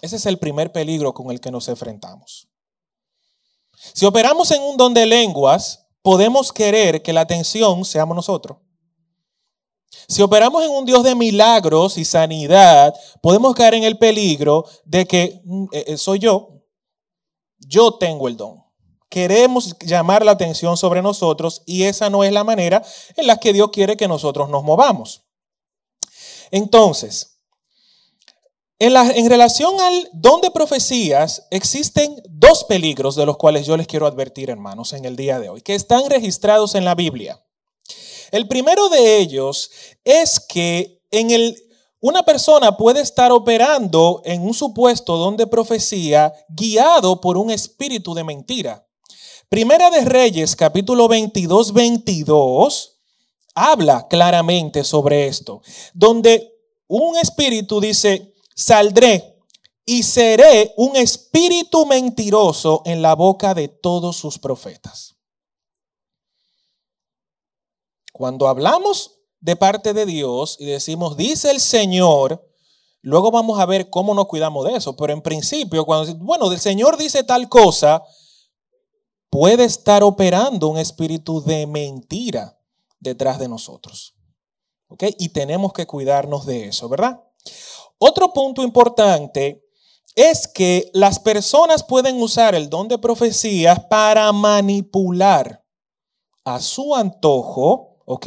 Ese 0.00 0.16
es 0.16 0.26
el 0.26 0.36
primer 0.36 0.72
peligro 0.72 1.14
con 1.14 1.30
el 1.30 1.40
que 1.40 1.52
nos 1.52 1.68
enfrentamos. 1.68 2.48
Si 3.94 4.04
operamos 4.04 4.50
en 4.50 4.62
un 4.62 4.76
don 4.76 4.94
de 4.94 5.06
lenguas, 5.06 5.86
podemos 6.02 6.52
querer 6.52 7.02
que 7.02 7.12
la 7.12 7.20
atención 7.20 7.84
seamos 7.84 8.16
nosotros. 8.16 8.58
Si 10.08 10.22
operamos 10.22 10.64
en 10.64 10.72
un 10.72 10.84
Dios 10.84 11.04
de 11.04 11.14
milagros 11.14 11.96
y 11.96 12.04
sanidad, 12.04 12.92
podemos 13.20 13.54
caer 13.54 13.74
en 13.74 13.84
el 13.84 13.96
peligro 13.96 14.64
de 14.84 15.06
que 15.06 15.40
mm, 15.44 15.64
eh, 15.70 15.84
eh, 15.86 15.96
soy 15.96 16.18
yo, 16.18 16.64
yo 17.60 17.94
tengo 17.94 18.26
el 18.26 18.36
don. 18.36 18.60
Queremos 19.08 19.78
llamar 19.78 20.24
la 20.24 20.32
atención 20.32 20.76
sobre 20.76 21.00
nosotros 21.00 21.62
y 21.64 21.84
esa 21.84 22.10
no 22.10 22.24
es 22.24 22.32
la 22.32 22.42
manera 22.42 22.82
en 23.16 23.28
la 23.28 23.36
que 23.36 23.52
Dios 23.52 23.70
quiere 23.72 23.96
que 23.96 24.08
nosotros 24.08 24.48
nos 24.48 24.64
movamos. 24.64 25.21
Entonces, 26.52 27.38
en, 28.78 29.30
relación 29.30 29.80
al 29.80 30.10
don 30.12 30.42
de 30.42 30.50
profecías, 30.50 31.46
existen 31.50 32.20
dos 32.28 32.64
peligros 32.64 33.16
de 33.16 33.24
los 33.24 33.38
cuales 33.38 33.64
yo 33.64 33.76
les 33.76 33.86
quiero 33.86 34.06
advertir, 34.06 34.50
hermanos, 34.50 34.92
en 34.92 35.06
el 35.06 35.16
día 35.16 35.40
de 35.40 35.48
hoy, 35.48 35.62
que 35.62 35.74
están 35.74 36.10
registrados 36.10 36.74
en 36.74 36.84
la 36.84 36.94
Biblia. 36.94 37.42
El 38.32 38.48
primero 38.48 38.90
de 38.90 39.18
ellos 39.18 39.70
es 40.04 40.40
que 40.40 41.00
en 41.10 41.30
el, 41.30 41.56
una 42.00 42.22
persona 42.22 42.76
puede 42.76 43.00
estar 43.00 43.32
operando 43.32 44.20
en 44.26 44.42
un 44.42 44.52
supuesto 44.52 45.16
don 45.16 45.38
de 45.38 45.46
profecía 45.46 46.34
guiado 46.50 47.20
por 47.20 47.38
un 47.38 47.50
espíritu 47.50 48.12
de 48.12 48.24
mentira. 48.24 48.86
Primera 49.48 49.90
de 49.90 50.04
Reyes, 50.04 50.54
capítulo 50.54 51.08
22, 51.08 51.72
22 51.72 52.91
habla 53.54 54.06
claramente 54.08 54.84
sobre 54.84 55.26
esto, 55.26 55.62
donde 55.94 56.52
un 56.86 57.16
espíritu 57.16 57.80
dice, 57.80 58.34
saldré 58.54 59.38
y 59.84 60.02
seré 60.02 60.72
un 60.76 60.96
espíritu 60.96 61.86
mentiroso 61.86 62.82
en 62.84 63.02
la 63.02 63.14
boca 63.14 63.54
de 63.54 63.68
todos 63.68 64.16
sus 64.16 64.38
profetas. 64.38 65.16
Cuando 68.12 68.46
hablamos 68.46 69.18
de 69.40 69.56
parte 69.56 69.92
de 69.92 70.06
Dios 70.06 70.56
y 70.60 70.66
decimos, 70.66 71.16
dice 71.16 71.50
el 71.50 71.60
Señor, 71.60 72.46
luego 73.00 73.30
vamos 73.30 73.58
a 73.58 73.66
ver 73.66 73.90
cómo 73.90 74.14
nos 74.14 74.26
cuidamos 74.26 74.64
de 74.66 74.76
eso. 74.76 74.94
Pero 74.94 75.12
en 75.12 75.22
principio, 75.22 75.84
cuando, 75.84 76.14
bueno, 76.16 76.52
el 76.52 76.60
Señor 76.60 76.96
dice 76.96 77.24
tal 77.24 77.48
cosa, 77.48 78.02
puede 79.30 79.64
estar 79.64 80.02
operando 80.02 80.68
un 80.68 80.78
espíritu 80.78 81.42
de 81.42 81.66
mentira 81.66 82.61
detrás 83.02 83.38
de 83.38 83.48
nosotros. 83.48 84.14
¿Ok? 84.88 85.04
Y 85.18 85.30
tenemos 85.30 85.72
que 85.72 85.86
cuidarnos 85.86 86.46
de 86.46 86.68
eso, 86.68 86.88
¿verdad? 86.88 87.20
Otro 87.98 88.32
punto 88.32 88.62
importante 88.62 89.64
es 90.14 90.46
que 90.46 90.90
las 90.92 91.18
personas 91.18 91.82
pueden 91.82 92.22
usar 92.22 92.54
el 92.54 92.68
don 92.68 92.88
de 92.88 92.98
profecías 92.98 93.80
para 93.88 94.30
manipular 94.32 95.64
a 96.44 96.60
su 96.60 96.94
antojo, 96.94 98.02
¿ok? 98.04 98.26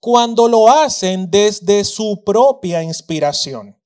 Cuando 0.00 0.48
lo 0.48 0.68
hacen 0.68 1.30
desde 1.30 1.84
su 1.84 2.22
propia 2.24 2.82
inspiración. 2.82 3.76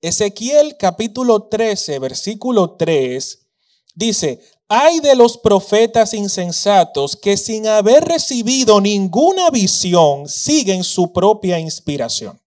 Ezequiel 0.00 0.76
capítulo 0.76 1.48
13, 1.48 1.98
versículo 1.98 2.76
3 2.76 3.46
dice, 3.94 4.40
hay 4.68 5.00
de 5.00 5.14
los 5.14 5.36
profetas 5.36 6.14
insensatos 6.14 7.16
que 7.16 7.36
sin 7.36 7.66
haber 7.66 8.04
recibido 8.04 8.80
ninguna 8.80 9.50
visión 9.50 10.28
siguen 10.28 10.84
su 10.84 11.12
propia 11.12 11.58
inspiración. 11.58 12.40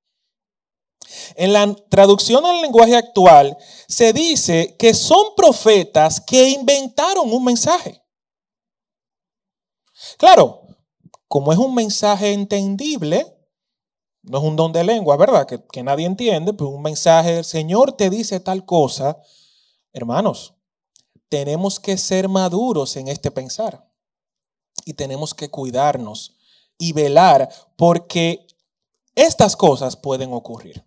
En 1.36 1.54
la 1.54 1.74
traducción 1.90 2.46
al 2.46 2.62
lenguaje 2.62 2.96
actual 2.96 3.58
se 3.88 4.14
dice 4.14 4.76
que 4.78 4.94
son 4.94 5.36
profetas 5.36 6.20
que 6.20 6.50
inventaron 6.50 7.32
un 7.32 7.44
mensaje. 7.44 8.02
Claro, 10.18 10.62
como 11.28 11.52
es 11.52 11.60
un 11.60 11.74
mensaje 11.74 12.34
entendible, 12.34 13.26
no 14.24 14.40
es 14.40 14.44
un 14.44 14.56
don 14.56 14.72
de 14.74 14.84
lengua, 14.84 15.18
¿verdad? 15.18 15.46
Que, 15.48 15.64
que 15.66 15.84
nadie 15.84 16.06
entiende, 16.06 16.54
pues 16.54 16.70
un 16.70 16.82
mensaje, 16.82 17.40
el 17.40 17.46
Señor 17.46 17.94
te 17.94 18.10
dice 18.10 18.40
tal 18.40 18.66
cosa. 18.66 19.18
Hermanos, 19.94 20.57
tenemos 21.30 21.80
que 21.80 21.98
ser 21.98 22.30
maduros 22.30 22.96
en 22.96 23.08
este 23.08 23.32
pensar 23.32 23.88
y 24.86 24.94
tenemos 24.94 25.34
que 25.34 25.50
cuidarnos 25.50 26.38
y 26.78 26.94
velar 26.94 27.50
porque 27.76 28.48
estas 29.16 29.56
cosas 29.56 29.98
pueden 29.98 30.32
ocurrir. 30.34 30.86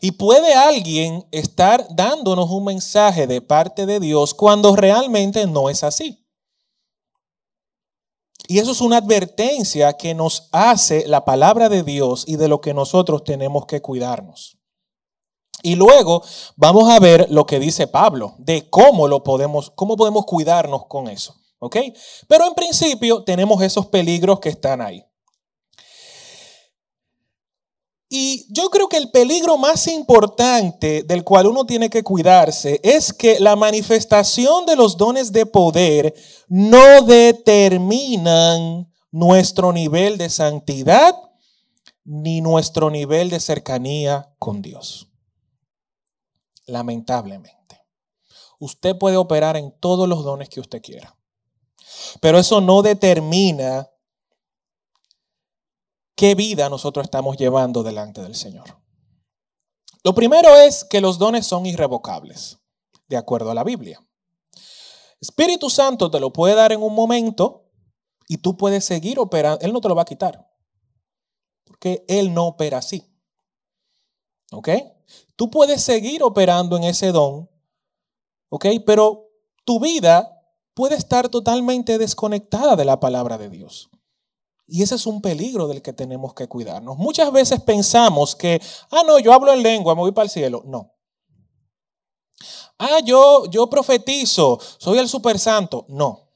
Y 0.00 0.12
puede 0.12 0.54
alguien 0.54 1.26
estar 1.30 1.86
dándonos 1.90 2.50
un 2.50 2.64
mensaje 2.64 3.26
de 3.26 3.42
parte 3.42 3.84
de 3.84 4.00
Dios 4.00 4.32
cuando 4.32 4.74
realmente 4.74 5.46
no 5.46 5.68
es 5.68 5.84
así. 5.84 6.24
Y 8.46 8.60
eso 8.60 8.72
es 8.72 8.80
una 8.80 8.96
advertencia 8.96 9.92
que 9.92 10.14
nos 10.14 10.48
hace 10.52 11.06
la 11.06 11.26
palabra 11.26 11.68
de 11.68 11.82
Dios 11.82 12.24
y 12.26 12.36
de 12.36 12.48
lo 12.48 12.62
que 12.62 12.72
nosotros 12.72 13.24
tenemos 13.24 13.66
que 13.66 13.82
cuidarnos. 13.82 14.57
Y 15.62 15.74
luego 15.74 16.22
vamos 16.56 16.88
a 16.90 17.00
ver 17.00 17.26
lo 17.30 17.46
que 17.46 17.58
dice 17.58 17.86
Pablo 17.86 18.34
de 18.38 18.68
cómo 18.70 19.08
lo 19.08 19.22
podemos, 19.22 19.70
cómo 19.74 19.96
podemos 19.96 20.24
cuidarnos 20.24 20.86
con 20.86 21.08
eso. 21.08 21.34
¿Ok? 21.60 21.76
Pero 22.28 22.46
en 22.46 22.54
principio 22.54 23.24
tenemos 23.24 23.60
esos 23.62 23.86
peligros 23.86 24.38
que 24.38 24.50
están 24.50 24.80
ahí. 24.80 25.04
Y 28.10 28.46
yo 28.48 28.70
creo 28.70 28.88
que 28.88 28.96
el 28.96 29.10
peligro 29.10 29.58
más 29.58 29.86
importante 29.86 31.02
del 31.02 31.24
cual 31.24 31.46
uno 31.46 31.66
tiene 31.66 31.90
que 31.90 32.02
cuidarse 32.02 32.80
es 32.82 33.12
que 33.12 33.38
la 33.38 33.54
manifestación 33.54 34.64
de 34.64 34.76
los 34.76 34.96
dones 34.96 35.30
de 35.30 35.44
poder 35.44 36.14
no 36.48 37.02
determinan 37.02 38.90
nuestro 39.10 39.72
nivel 39.72 40.16
de 40.16 40.30
santidad 40.30 41.14
ni 42.04 42.40
nuestro 42.40 42.88
nivel 42.88 43.28
de 43.28 43.40
cercanía 43.40 44.32
con 44.38 44.62
Dios. 44.62 45.07
Lamentablemente. 46.68 47.84
Usted 48.58 48.96
puede 48.96 49.16
operar 49.16 49.56
en 49.56 49.72
todos 49.80 50.08
los 50.08 50.24
dones 50.24 50.48
que 50.48 50.60
usted 50.60 50.82
quiera. 50.82 51.16
Pero 52.20 52.38
eso 52.38 52.60
no 52.60 52.82
determina 52.82 53.90
qué 56.14 56.34
vida 56.34 56.68
nosotros 56.68 57.04
estamos 57.04 57.36
llevando 57.36 57.82
delante 57.82 58.20
del 58.20 58.34
Señor. 58.34 58.80
Lo 60.04 60.14
primero 60.14 60.54
es 60.56 60.84
que 60.84 61.00
los 61.00 61.18
dones 61.18 61.46
son 61.46 61.66
irrevocables, 61.66 62.58
de 63.08 63.16
acuerdo 63.16 63.50
a 63.50 63.54
la 63.54 63.64
Biblia. 63.64 64.04
Espíritu 65.20 65.70
Santo 65.70 66.10
te 66.10 66.20
lo 66.20 66.32
puede 66.32 66.54
dar 66.54 66.72
en 66.72 66.82
un 66.82 66.94
momento 66.94 67.70
y 68.28 68.38
tú 68.38 68.56
puedes 68.56 68.84
seguir 68.84 69.18
operando. 69.18 69.64
Él 69.64 69.72
no 69.72 69.80
te 69.80 69.88
lo 69.88 69.94
va 69.94 70.02
a 70.02 70.06
quitar, 70.06 70.48
porque 71.64 72.04
Él 72.08 72.34
no 72.34 72.46
opera 72.46 72.78
así. 72.78 73.04
¿Ok? 74.52 74.68
Tú 75.38 75.52
puedes 75.52 75.84
seguir 75.84 76.24
operando 76.24 76.76
en 76.76 76.82
ese 76.82 77.12
don, 77.12 77.48
¿ok? 78.48 78.66
Pero 78.84 79.30
tu 79.64 79.78
vida 79.78 80.42
puede 80.74 80.96
estar 80.96 81.28
totalmente 81.28 81.96
desconectada 81.96 82.74
de 82.74 82.84
la 82.84 82.98
palabra 82.98 83.38
de 83.38 83.48
Dios. 83.48 83.88
Y 84.66 84.82
ese 84.82 84.96
es 84.96 85.06
un 85.06 85.22
peligro 85.22 85.68
del 85.68 85.80
que 85.80 85.92
tenemos 85.92 86.34
que 86.34 86.48
cuidarnos. 86.48 86.98
Muchas 86.98 87.30
veces 87.30 87.60
pensamos 87.60 88.34
que, 88.34 88.60
ah, 88.90 89.04
no, 89.06 89.20
yo 89.20 89.32
hablo 89.32 89.52
en 89.52 89.62
lengua, 89.62 89.94
me 89.94 90.00
voy 90.00 90.10
para 90.10 90.24
el 90.24 90.30
cielo. 90.30 90.64
No. 90.66 90.92
Ah, 92.76 92.98
yo, 93.04 93.46
yo 93.46 93.70
profetizo, 93.70 94.58
soy 94.78 94.98
el 94.98 95.08
super 95.08 95.38
santo. 95.38 95.86
No. 95.88 96.32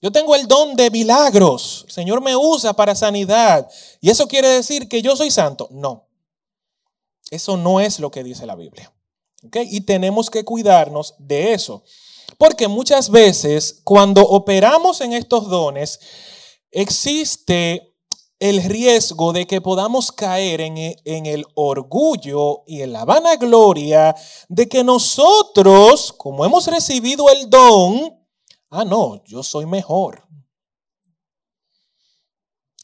Yo 0.00 0.12
tengo 0.12 0.36
el 0.36 0.46
don 0.46 0.76
de 0.76 0.88
milagros. 0.88 1.82
El 1.88 1.92
Señor 1.92 2.22
me 2.22 2.36
usa 2.36 2.74
para 2.74 2.94
sanidad. 2.94 3.68
¿Y 4.00 4.08
eso 4.08 4.28
quiere 4.28 4.46
decir 4.46 4.88
que 4.88 5.02
yo 5.02 5.16
soy 5.16 5.32
santo? 5.32 5.66
No. 5.72 6.09
Eso 7.30 7.56
no 7.56 7.80
es 7.80 8.00
lo 8.00 8.10
que 8.10 8.24
dice 8.24 8.44
la 8.44 8.56
Biblia. 8.56 8.92
Y 9.54 9.82
tenemos 9.82 10.28
que 10.28 10.44
cuidarnos 10.44 11.14
de 11.18 11.54
eso. 11.54 11.84
Porque 12.36 12.68
muchas 12.68 13.10
veces 13.10 13.80
cuando 13.84 14.22
operamos 14.22 15.00
en 15.00 15.12
estos 15.12 15.48
dones, 15.48 16.00
existe 16.70 17.94
el 18.38 18.62
riesgo 18.64 19.32
de 19.32 19.46
que 19.46 19.60
podamos 19.60 20.10
caer 20.10 20.62
en, 20.62 20.76
en, 20.76 21.26
el 21.26 21.44
orgullo 21.54 22.64
y 22.66 22.80
en 22.80 22.92
la 22.92 23.04
vanagloria 23.04 24.14
de 24.48 24.66
que 24.66 24.82
nosotros, 24.82 26.12
como 26.14 26.46
hemos 26.46 26.66
recibido 26.66 27.28
el 27.30 27.50
don, 27.50 28.18
ah, 28.70 28.84
no, 28.84 29.22
yo 29.24 29.42
soy 29.42 29.66
mejor. 29.66 30.26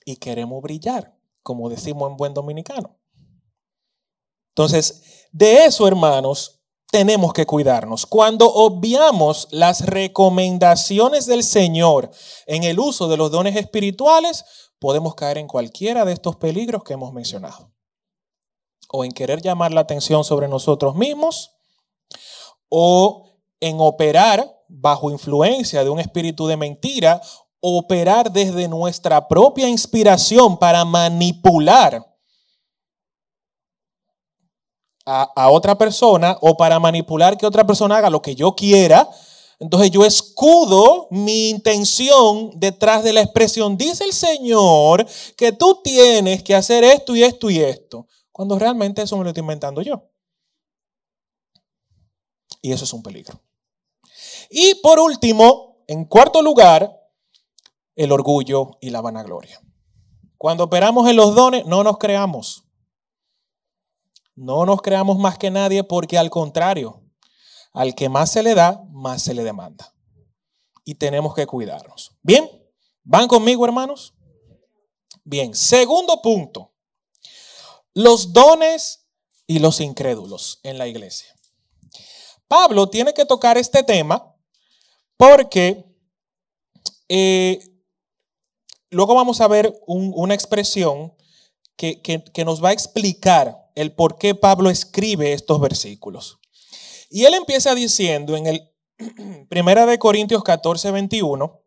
Y 0.05 0.17
queremos 0.17 0.63
brillar, 0.63 1.17
como 1.43 1.71
decimos 1.71 2.11
en 2.11 2.17
buen 2.19 2.35
dominicano. 2.35 2.99
Entonces, 4.57 5.29
de 5.33 5.67
eso, 5.67 5.87
hermanos, 5.87 6.63
tenemos 6.91 7.35
que 7.35 7.45
cuidarnos. 7.45 8.07
Cuando 8.07 8.51
obviamos 8.51 9.49
las 9.51 9.85
recomendaciones 9.85 11.27
del 11.27 11.45
Señor 11.45 12.11
en 12.47 12.65
el 12.65 12.79
uso 12.81 13.07
de 13.07 13.19
los 13.19 13.31
dones 13.31 13.55
espirituales, 13.55 14.47
podemos 14.79 15.15
caer 15.15 15.37
en 15.37 15.47
cualquiera 15.47 16.07
de 16.07 16.15
estos 16.15 16.37
peligros 16.37 16.85
que 16.85 16.95
hemos 16.95 17.13
mencionado. 17.13 17.71
O 18.89 19.05
en 19.05 19.13
querer 19.13 19.43
llamar 19.43 19.75
la 19.75 19.83
atención 19.83 20.25
sobre 20.25 20.49
nosotros 20.49 20.95
mismos, 20.95 21.51
o 22.71 23.41
en 23.61 23.77
operar 23.79 24.65
bajo 24.69 25.11
influencia 25.11 25.85
de 25.85 25.91
un 25.91 26.01
espíritu 26.01 26.47
de 26.47 26.57
mentira, 26.57 27.21
operar 27.61 28.33
desde 28.33 28.69
nuestra 28.69 29.29
propia 29.29 29.69
inspiración 29.69 30.57
para 30.57 30.87
manipular 30.87 32.16
a, 35.07 35.51
otra 35.51 35.79
persona 35.79 36.37
o 36.41 36.57
para 36.57 36.81
manipular 36.81 37.39
que 37.39 37.47
otra 37.47 37.65
persona 37.65 37.97
haga 37.97 38.11
lo 38.11 38.21
que 38.21 38.35
yo 38.35 38.55
quiera. 38.55 39.09
Entonces 39.59 39.91
yo 39.91 40.05
escudo 40.05 41.07
mi 41.11 41.49
intención 41.49 42.51
detrás 42.57 43.03
de 43.05 43.13
la 43.13 43.23
expresión, 43.23 43.77
dice 43.77 44.05
el 44.05 44.13
Señor 44.13 45.07
que 45.37 45.53
tú 45.53 45.81
tienes 45.83 46.43
que 46.43 46.55
hacer 46.55 46.85
esto 46.85 47.17
y 47.17 47.23
esto 47.23 47.49
y 47.49 47.61
esto, 47.61 48.07
cuando 48.33 48.59
realmente 48.59 49.01
eso 49.01 49.17
me 49.17 49.25
lo 49.25 49.31
estoy 49.31 49.41
inventando 49.41 49.81
yo. 49.81 50.03
Y 52.61 52.73
eso 52.73 52.85
es 52.85 52.93
un 52.93 53.03
peligro. 53.03 53.41
Y 54.51 54.75
por 54.77 54.99
último, 54.99 55.79
en 55.87 56.05
cuarto 56.05 56.43
lugar, 56.43 57.01
el 57.95 58.13
orgullo 58.13 58.73
y 58.81 58.91
la 58.91 59.01
vanagloria. 59.01 59.61
Cuando 60.37 60.65
operamos 60.65 61.09
en 61.09 61.17
los 61.17 61.35
dones, 61.35 61.65
no 61.65 61.83
nos 61.83 61.97
creamos. 61.97 62.66
No 64.37 64.67
nos 64.67 64.83
creamos 64.83 65.19
más 65.19 65.39
que 65.39 65.51
nadie 65.51 65.83
porque 65.83 66.19
al 66.19 66.29
contrario, 66.29 67.03
al 67.73 67.95
que 67.95 68.11
más 68.11 68.31
se 68.31 68.43
le 68.43 68.55
da, 68.55 68.85
más 68.91 69.23
se 69.23 69.33
le 69.33 69.43
demanda. 69.43 69.95
Y 70.85 70.97
tenemos 70.97 71.35
que 71.35 71.47
cuidarnos. 71.47 72.13
Bien, 72.23 72.49
¿van 73.03 73.29
conmigo 73.29 73.65
hermanos? 73.65 74.15
Bien, 75.25 75.55
segundo 75.55 76.21
punto. 76.21 76.75
Los 77.95 78.35
dones 78.35 79.07
y 79.47 79.59
los 79.59 79.81
incrédulos 79.81 80.61
en 80.63 80.77
la 80.77 80.87
iglesia. 80.87 81.35
Pablo 82.47 82.91
tiene 82.91 83.15
que 83.15 83.25
tocar 83.25 83.57
este 83.57 83.83
tema 83.83 84.37
porque 85.17 85.83
eh, 87.09 87.59
luego 88.91 89.15
vamos 89.15 89.41
a 89.41 89.49
ver 89.49 89.75
una 89.87 90.35
expresión 90.35 91.15
que, 91.75 92.03
que 92.03 92.45
nos 92.45 92.63
va 92.63 92.69
a 92.69 92.73
explicar 92.73 93.66
el 93.77 93.95
por 93.95 94.19
qué 94.19 94.35
Pablo 94.35 94.71
escribe 94.71 95.33
estos 95.33 95.61
versículos. 95.61 96.39
Y 97.09 97.25
él 97.27 97.35
empieza 97.35 97.75
diciendo 97.75 98.37
en 98.37 98.47
el 98.47 98.73
Primera 99.49 99.87
de 99.87 99.99
Corintios 99.99 100.43
14, 100.43 100.91
21, 100.91 101.63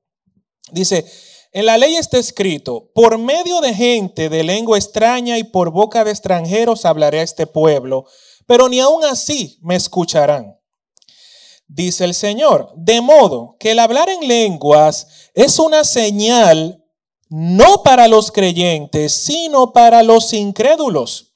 dice, 0.71 1.05
en 1.51 1.65
la 1.65 1.77
ley 1.77 1.95
está 1.95 2.17
escrito, 2.17 2.91
por 2.93 3.17
medio 3.17 3.61
de 3.61 3.73
gente 3.73 4.29
de 4.29 4.43
lengua 4.43 4.77
extraña 4.77 5.37
y 5.37 5.43
por 5.43 5.71
boca 5.71 6.03
de 6.03 6.11
extranjeros 6.11 6.85
hablaré 6.85 7.21
a 7.21 7.23
este 7.23 7.47
pueblo, 7.47 8.05
pero 8.45 8.67
ni 8.67 8.79
aun 8.79 9.03
así 9.05 9.59
me 9.61 9.75
escucharán. 9.75 10.59
Dice 11.67 12.03
el 12.03 12.15
Señor, 12.15 12.73
de 12.75 12.99
modo 13.01 13.55
que 13.59 13.71
el 13.71 13.79
hablar 13.79 14.09
en 14.09 14.27
lenguas 14.27 15.29
es 15.35 15.59
una 15.59 15.83
señal 15.83 16.83
no 17.29 17.83
para 17.83 18.07
los 18.07 18.31
creyentes, 18.31 19.13
sino 19.13 19.71
para 19.71 20.01
los 20.01 20.33
incrédulos 20.33 21.28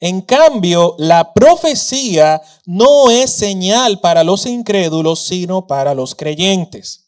en 0.00 0.20
cambio, 0.20 0.94
la 0.98 1.32
profecía 1.32 2.42
no 2.66 3.10
es 3.10 3.32
señal 3.32 4.00
para 4.00 4.24
los 4.24 4.44
incrédulos, 4.44 5.20
sino 5.20 5.66
para 5.66 5.94
los 5.94 6.14
creyentes. 6.14 7.06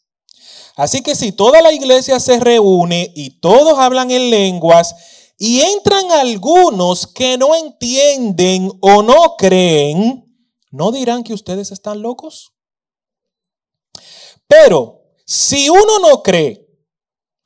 Así 0.75 1.01
que 1.01 1.15
si 1.15 1.31
toda 1.31 1.61
la 1.61 1.71
iglesia 1.71 2.19
se 2.19 2.39
reúne 2.39 3.11
y 3.15 3.41
todos 3.41 3.77
hablan 3.77 4.09
en 4.11 4.29
lenguas 4.29 4.95
y 5.37 5.61
entran 5.61 6.11
algunos 6.11 7.05
que 7.05 7.37
no 7.37 7.55
entienden 7.55 8.71
o 8.81 9.03
no 9.03 9.35
creen, 9.37 10.25
¿no 10.71 10.91
dirán 10.91 11.23
que 11.23 11.33
ustedes 11.33 11.71
están 11.71 12.01
locos? 12.01 12.53
Pero 14.47 15.03
si 15.25 15.69
uno 15.69 15.99
no 15.99 16.23
cree, 16.23 16.67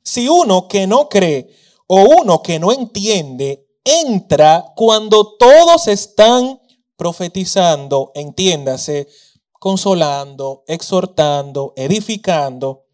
si 0.02 0.28
uno 0.28 0.68
que 0.68 0.86
no 0.86 1.08
cree 1.08 1.54
o 1.86 2.02
uno 2.20 2.42
que 2.42 2.58
no 2.58 2.72
entiende 2.72 3.63
entra 3.84 4.72
cuando 4.74 5.36
todos 5.36 5.88
están 5.88 6.60
profetizando, 6.96 8.12
entiéndase, 8.14 9.08
consolando, 9.52 10.64
exhortando, 10.66 11.72
edificando. 11.76 12.84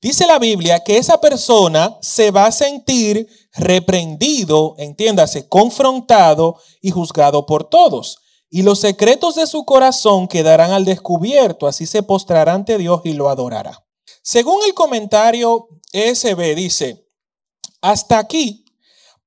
Dice 0.00 0.26
la 0.26 0.38
Biblia 0.38 0.80
que 0.80 0.98
esa 0.98 1.20
persona 1.20 1.96
se 2.02 2.30
va 2.30 2.46
a 2.46 2.52
sentir 2.52 3.26
reprendido, 3.54 4.74
entiéndase, 4.78 5.48
confrontado 5.48 6.60
y 6.82 6.90
juzgado 6.90 7.46
por 7.46 7.64
todos. 7.64 8.18
Y 8.50 8.62
los 8.62 8.80
secretos 8.80 9.34
de 9.34 9.46
su 9.46 9.64
corazón 9.64 10.28
quedarán 10.28 10.72
al 10.72 10.84
descubierto, 10.84 11.66
así 11.66 11.86
se 11.86 12.02
postrará 12.02 12.52
ante 12.52 12.78
Dios 12.78 13.00
y 13.04 13.14
lo 13.14 13.28
adorará. 13.28 13.84
Según 14.22 14.60
el 14.66 14.74
comentario 14.74 15.68
ESB 15.92 16.54
dice, 16.54 17.08
hasta 17.80 18.18
aquí 18.18 18.63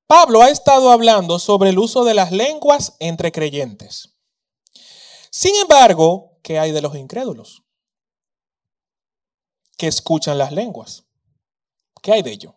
Pablo 0.07 0.41
ha 0.41 0.49
estado 0.49 0.91
hablando 0.91 1.37
sobre 1.37 1.71
el 1.71 1.79
uso 1.79 2.05
de 2.05 2.13
las 2.13 2.31
lenguas 2.31 2.95
entre 2.99 3.33
creyentes. 3.33 4.15
Sin 5.29 5.53
embargo, 5.57 6.39
¿qué 6.41 6.59
hay 6.59 6.71
de 6.71 6.81
los 6.81 6.95
incrédulos? 6.95 7.63
Que 9.77 9.87
escuchan 9.87 10.37
las 10.37 10.53
lenguas. 10.53 11.03
¿Qué 12.01 12.13
hay 12.13 12.21
de 12.21 12.31
ello? 12.31 12.55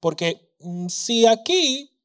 Porque 0.00 0.54
mm, 0.60 0.88
si 0.88 1.26
aquí, 1.26 2.00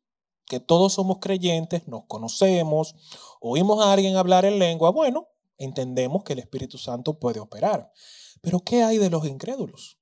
que 0.46 0.60
todos 0.60 0.94
somos 0.94 1.20
creyentes, 1.20 1.88
nos 1.88 2.04
conocemos, 2.08 2.94
oímos 3.40 3.84
a 3.86 3.94
alguien 3.94 4.18
hablar 4.18 4.44
en 4.44 4.60
lengua, 4.60 4.92
bueno, 4.92 5.30
entendemos 5.58 6.26
que 6.26 6.34
el 6.34 6.40
Espíritu 6.40 6.78
Santo 6.78 7.18
puede 7.18 7.40
operar. 7.40 7.94
Pero 8.42 8.60
¿qué 8.60 8.84
hay 8.84 8.98
de 8.98 9.10
los 9.10 9.26
incrédulos? 9.26 9.98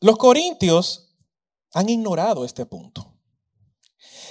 Los 0.00 0.18
corintios 0.18 1.05
han 1.76 1.90
ignorado 1.90 2.46
este 2.46 2.64
punto. 2.64 3.12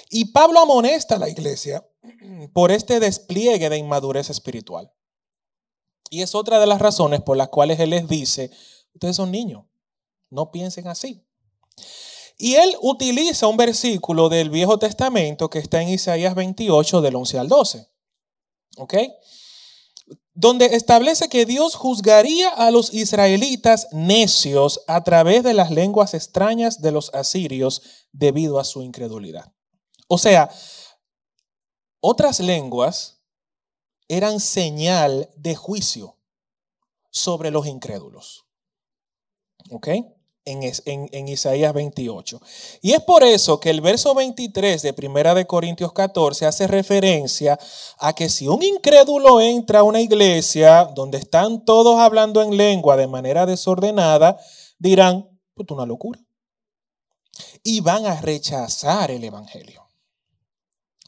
Y 0.10 0.32
Pablo 0.32 0.60
amonesta 0.60 1.16
a 1.16 1.20
la 1.20 1.30
iglesia 1.30 1.88
por 2.54 2.72
este 2.72 3.00
despliegue 3.00 3.70
de 3.70 3.78
inmadurez 3.78 4.32
espiritual. 4.32 4.92
Y 6.10 6.24
es 6.24 6.34
otra 6.34 6.60
de 6.60 6.66
las 6.66 6.82
razones 6.82 7.22
por 7.22 7.38
las 7.38 7.50
cuales 7.50 7.80
él 7.80 7.92
les 7.92 8.08
dice, 8.08 8.50
ustedes 8.96 9.16
son 9.16 9.30
niños, 9.30 9.64
no 10.32 10.52
piensen 10.52 10.88
así. 10.88 11.24
Y 12.36 12.56
él 12.56 12.76
utiliza 12.82 13.46
un 13.46 13.58
versículo 13.58 14.28
del 14.28 14.50
Viejo 14.50 14.80
Testamento 14.80 15.48
que 15.48 15.60
está 15.60 15.84
en 15.84 15.90
Isaías 15.90 16.34
28 16.34 17.02
del 17.02 17.16
11 17.16 17.40
al 17.40 17.48
12. 17.48 17.88
¿Ok? 18.78 18.96
Donde 20.36 20.66
establece 20.66 21.30
que 21.30 21.46
Dios 21.46 21.76
juzgaría 21.76 22.50
a 22.50 22.70
los 22.70 22.94
israelitas 22.94 23.88
necios 23.92 24.82
a 24.86 25.04
través 25.04 25.44
de 25.44 25.54
las 25.54 25.72
lenguas 25.72 26.14
extrañas 26.14 26.82
de 26.82 26.92
los 26.92 27.14
asirios 27.14 27.82
debido 28.12 28.60
a 28.60 28.66
su 28.66 28.82
incredulidad. 28.82 29.54
O 30.08 30.18
sea, 30.18 30.52
otras 32.02 32.40
lenguas 32.40 33.24
eran 34.08 34.40
señal 34.40 35.30
de 35.38 35.56
juicio 35.56 36.20
sobre 37.10 37.50
los 37.50 37.66
incrédulos. 37.66 38.46
¿Ok? 39.72 39.88
En, 40.48 41.28
Isaías 41.28 41.74
28. 41.74 42.40
Y 42.84 42.94
es 42.94 43.02
por 43.02 43.24
eso 43.24 43.60
que 43.60 43.72
el 43.72 43.82
verso 43.82 44.14
23 44.14 44.80
de 44.84 44.94
Primera 44.94 45.34
de 45.34 45.48
Corintios 45.48 45.92
14 45.92 46.46
hace 46.46 46.68
referencia 46.68 47.58
a 47.98 48.14
que 48.14 48.30
si 48.30 48.48
un 48.48 48.62
incrédulo 48.62 49.42
entra 49.42 49.80
a 49.80 49.84
una 49.84 50.02
iglesia 50.02 50.86
donde 50.94 51.18
están 51.18 51.66
todos 51.66 52.00
hablando 52.00 52.44
en 52.44 52.56
lengua 52.58 52.96
de 52.96 53.08
manera 53.08 53.48
desordenada, 53.48 54.38
dirán, 54.78 55.28
pues 55.56 55.68
una 55.72 55.88
locura. 55.88 56.20
Y 57.64 57.82
van 57.82 58.06
a 58.06 58.22
rechazar 58.22 59.10
el 59.10 59.24
Evangelio. 59.24 59.88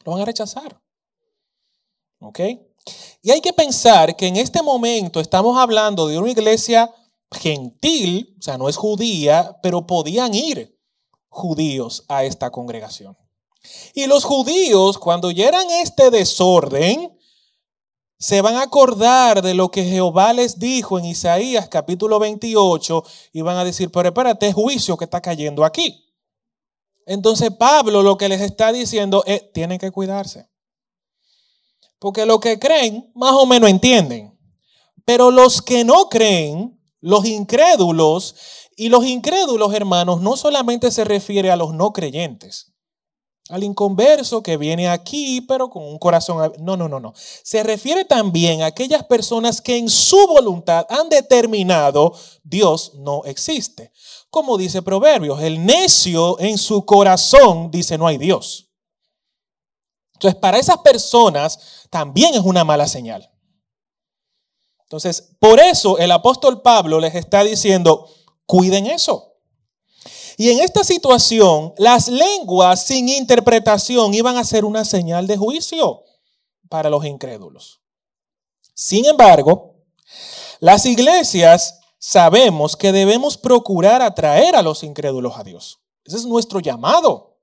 Lo 0.04 0.12
van 0.12 0.22
a 0.22 0.24
rechazar. 0.24 0.80
¿Ok? 2.20 2.40
Y 3.22 3.30
hay 3.30 3.40
que 3.40 3.52
pensar 3.52 4.16
que 4.16 4.26
en 4.26 4.36
este 4.36 4.62
momento 4.62 5.20
estamos 5.20 5.58
hablando 5.58 6.06
de 6.08 6.18
una 6.18 6.30
iglesia 6.30 6.92
gentil, 7.30 8.36
o 8.38 8.42
sea, 8.42 8.58
no 8.58 8.68
es 8.68 8.76
judía, 8.76 9.58
pero 9.62 9.86
podían 9.86 10.34
ir 10.34 10.78
judíos 11.28 12.04
a 12.08 12.24
esta 12.24 12.50
congregación. 12.50 13.16
Y 13.94 14.06
los 14.06 14.24
judíos, 14.24 14.98
cuando 14.98 15.28
oyeran 15.28 15.68
este 15.70 16.10
desorden, 16.10 17.12
se 18.18 18.40
van 18.40 18.56
a 18.56 18.62
acordar 18.62 19.42
de 19.42 19.54
lo 19.54 19.70
que 19.70 19.84
Jehová 19.84 20.32
les 20.32 20.58
dijo 20.58 20.98
en 20.98 21.04
Isaías 21.04 21.68
capítulo 21.68 22.18
28 22.18 23.04
y 23.32 23.42
van 23.42 23.56
a 23.56 23.64
decir, 23.64 23.90
pero 23.92 24.08
espérate, 24.08 24.48
es 24.48 24.54
juicio 24.54 24.96
que 24.96 25.04
está 25.04 25.20
cayendo 25.20 25.64
aquí. 25.64 26.04
Entonces 27.06 27.50
Pablo 27.52 28.02
lo 28.02 28.18
que 28.18 28.28
les 28.28 28.40
está 28.40 28.72
diciendo 28.72 29.22
es, 29.26 29.52
tienen 29.52 29.78
que 29.78 29.92
cuidarse. 29.92 30.48
Porque 31.98 32.26
lo 32.26 32.40
que 32.40 32.58
creen, 32.58 33.10
más 33.14 33.32
o 33.32 33.46
menos 33.46 33.70
entienden. 33.70 34.36
Pero 35.04 35.30
los 35.30 35.62
que 35.62 35.84
no 35.84 36.08
creen, 36.08 36.77
los 37.00 37.24
incrédulos, 37.26 38.34
y 38.76 38.88
los 38.88 39.04
incrédulos, 39.04 39.74
hermanos, 39.74 40.20
no 40.20 40.36
solamente 40.36 40.92
se 40.92 41.04
refiere 41.04 41.50
a 41.50 41.56
los 41.56 41.74
no 41.74 41.92
creyentes, 41.92 42.72
al 43.48 43.64
inconverso 43.64 44.42
que 44.42 44.56
viene 44.56 44.88
aquí, 44.88 45.40
pero 45.40 45.68
con 45.68 45.82
un 45.82 45.98
corazón... 45.98 46.52
No, 46.60 46.76
no, 46.76 46.88
no, 46.88 47.00
no. 47.00 47.12
Se 47.16 47.62
refiere 47.62 48.04
también 48.04 48.62
a 48.62 48.66
aquellas 48.66 49.04
personas 49.04 49.60
que 49.60 49.76
en 49.76 49.88
su 49.88 50.28
voluntad 50.28 50.86
han 50.90 51.08
determinado 51.08 52.12
Dios 52.44 52.92
no 52.94 53.24
existe. 53.24 53.90
Como 54.30 54.58
dice 54.58 54.82
Proverbios, 54.82 55.42
el 55.42 55.64
necio 55.64 56.38
en 56.38 56.58
su 56.58 56.84
corazón 56.84 57.70
dice 57.70 57.98
no 57.98 58.06
hay 58.06 58.18
Dios. 58.18 58.70
Entonces, 60.14 60.38
para 60.38 60.58
esas 60.58 60.78
personas 60.78 61.86
también 61.90 62.34
es 62.34 62.42
una 62.42 62.64
mala 62.64 62.86
señal. 62.86 63.30
Entonces, 64.88 65.34
por 65.38 65.60
eso 65.60 65.98
el 65.98 66.10
apóstol 66.10 66.62
Pablo 66.62 66.98
les 66.98 67.14
está 67.14 67.44
diciendo, 67.44 68.08
cuiden 68.46 68.86
eso. 68.86 69.34
Y 70.38 70.50
en 70.50 70.60
esta 70.60 70.82
situación, 70.82 71.74
las 71.76 72.08
lenguas 72.08 72.86
sin 72.86 73.10
interpretación 73.10 74.14
iban 74.14 74.38
a 74.38 74.44
ser 74.44 74.64
una 74.64 74.86
señal 74.86 75.26
de 75.26 75.36
juicio 75.36 76.04
para 76.70 76.88
los 76.88 77.04
incrédulos. 77.04 77.82
Sin 78.72 79.04
embargo, 79.04 79.74
las 80.58 80.86
iglesias 80.86 81.80
sabemos 81.98 82.74
que 82.74 82.90
debemos 82.90 83.36
procurar 83.36 84.00
atraer 84.00 84.56
a 84.56 84.62
los 84.62 84.84
incrédulos 84.84 85.36
a 85.36 85.44
Dios. 85.44 85.80
Ese 86.02 86.16
es 86.16 86.24
nuestro 86.24 86.60
llamado. 86.60 87.36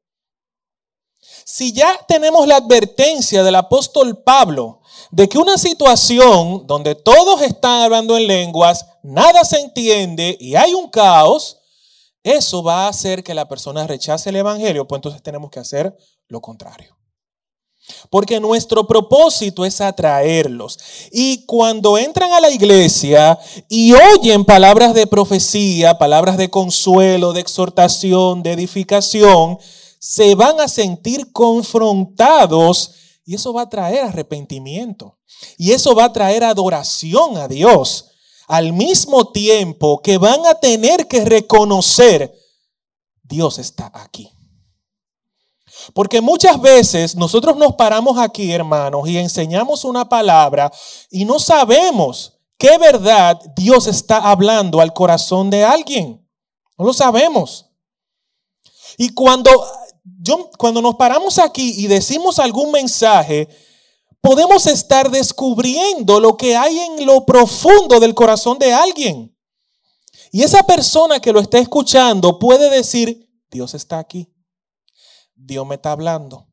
Si 1.44 1.74
ya 1.74 2.00
tenemos 2.08 2.48
la 2.48 2.56
advertencia 2.56 3.44
del 3.44 3.56
apóstol 3.56 4.24
Pablo 4.24 4.82
de 5.12 5.30
que 5.30 5.38
una 5.38 5.58
situación 5.58 6.66
donde 6.68 6.96
todos 6.96 7.42
están 7.42 7.84
hablando 7.84 8.18
en 8.18 8.28
lenguas, 8.28 8.86
nada 9.04 9.44
se 9.44 9.60
entiende 9.60 10.38
y 10.40 10.56
hay 10.56 10.74
un 10.74 10.90
caos, 10.90 11.58
eso 12.24 12.64
va 12.64 12.86
a 12.86 12.90
hacer 12.90 13.24
que 13.24 13.34
la 13.34 13.48
persona 13.48 13.86
rechace 13.86 14.30
el 14.30 14.38
Evangelio, 14.38 14.88
pues 14.88 14.98
entonces 14.98 15.22
tenemos 15.22 15.52
que 15.52 15.60
hacer 15.60 15.96
lo 16.28 16.42
contrario. 16.42 16.96
Porque 18.10 18.40
nuestro 18.40 18.88
propósito 18.88 19.64
es 19.64 19.80
atraerlos. 19.80 20.80
Y 21.12 21.46
cuando 21.46 22.00
entran 22.00 22.34
a 22.34 22.42
la 22.42 22.50
iglesia 22.50 23.38
y 23.70 23.94
oyen 23.94 24.44
palabras 24.44 24.96
de 24.96 25.06
profecía, 25.06 26.00
palabras 26.00 26.38
de 26.38 26.50
consuelo, 26.50 27.32
de 27.32 27.42
exhortación, 27.42 28.42
de 28.42 28.54
edificación, 28.54 29.60
se 30.00 30.34
van 30.34 30.60
a 30.60 30.68
sentir 30.68 31.32
confrontados 31.32 32.92
y 33.26 33.34
eso 33.34 33.52
va 33.52 33.64
a 33.64 33.70
traer 33.70 34.04
arrepentimiento. 34.04 35.18
Y 35.58 35.72
eso 35.72 35.96
va 35.96 36.06
a 36.06 36.14
traer 36.14 36.44
adoración 36.44 37.38
a 37.38 37.48
Dios. 37.48 38.12
Al 38.48 38.72
mismo 38.72 39.32
tiempo 39.32 40.00
que 40.02 40.20
van 40.20 40.46
a 40.46 40.54
tener 40.54 41.08
que 41.08 41.26
reconocer, 41.26 42.34
Dios 43.24 43.58
está 43.58 43.92
aquí. 43.96 44.32
Porque 45.94 46.22
muchas 46.22 46.62
veces 46.62 47.16
nosotros 47.16 47.58
nos 47.58 47.74
paramos 47.74 48.18
aquí, 48.20 48.52
hermanos, 48.52 49.08
y 49.08 49.18
enseñamos 49.18 49.84
una 49.84 50.08
palabra 50.08 50.72
y 51.10 51.26
no 51.26 51.40
sabemos 51.40 52.40
qué 52.58 52.78
verdad 52.78 53.40
Dios 53.56 53.88
está 53.88 54.18
hablando 54.18 54.80
al 54.80 54.94
corazón 54.94 55.50
de 55.50 55.64
alguien. 55.64 56.24
No 56.78 56.86
lo 56.86 56.94
sabemos. 56.94 57.66
Y 58.98 59.10
cuando 59.10 59.52
cuando 60.58 60.82
nos 60.82 60.96
paramos 60.96 61.40
aquí 61.40 61.74
y 61.78 61.88
decimos 61.88 62.40
algún 62.40 62.72
mensaje, 62.72 63.48
podemos 64.22 64.68
estar 64.68 65.10
descubriendo 65.10 66.20
lo 66.20 66.38
que 66.38 66.56
hay 66.56 66.78
en 66.78 67.06
lo 67.06 67.26
profundo 67.26 68.00
del 68.00 68.14
corazón 68.14 68.58
de 68.60 68.74
alguien. 68.74 69.36
Y 70.32 70.44
esa 70.44 70.64
persona 70.64 71.20
que 71.20 71.32
lo 71.32 71.40
está 71.40 71.60
escuchando 71.60 72.40
puede 72.40 72.70
decir, 72.70 73.30
Dios 73.50 73.74
está 73.74 74.00
aquí. 74.00 74.34
Dios 75.36 75.66
me 75.66 75.76
está 75.76 75.92
hablando. 75.92 76.48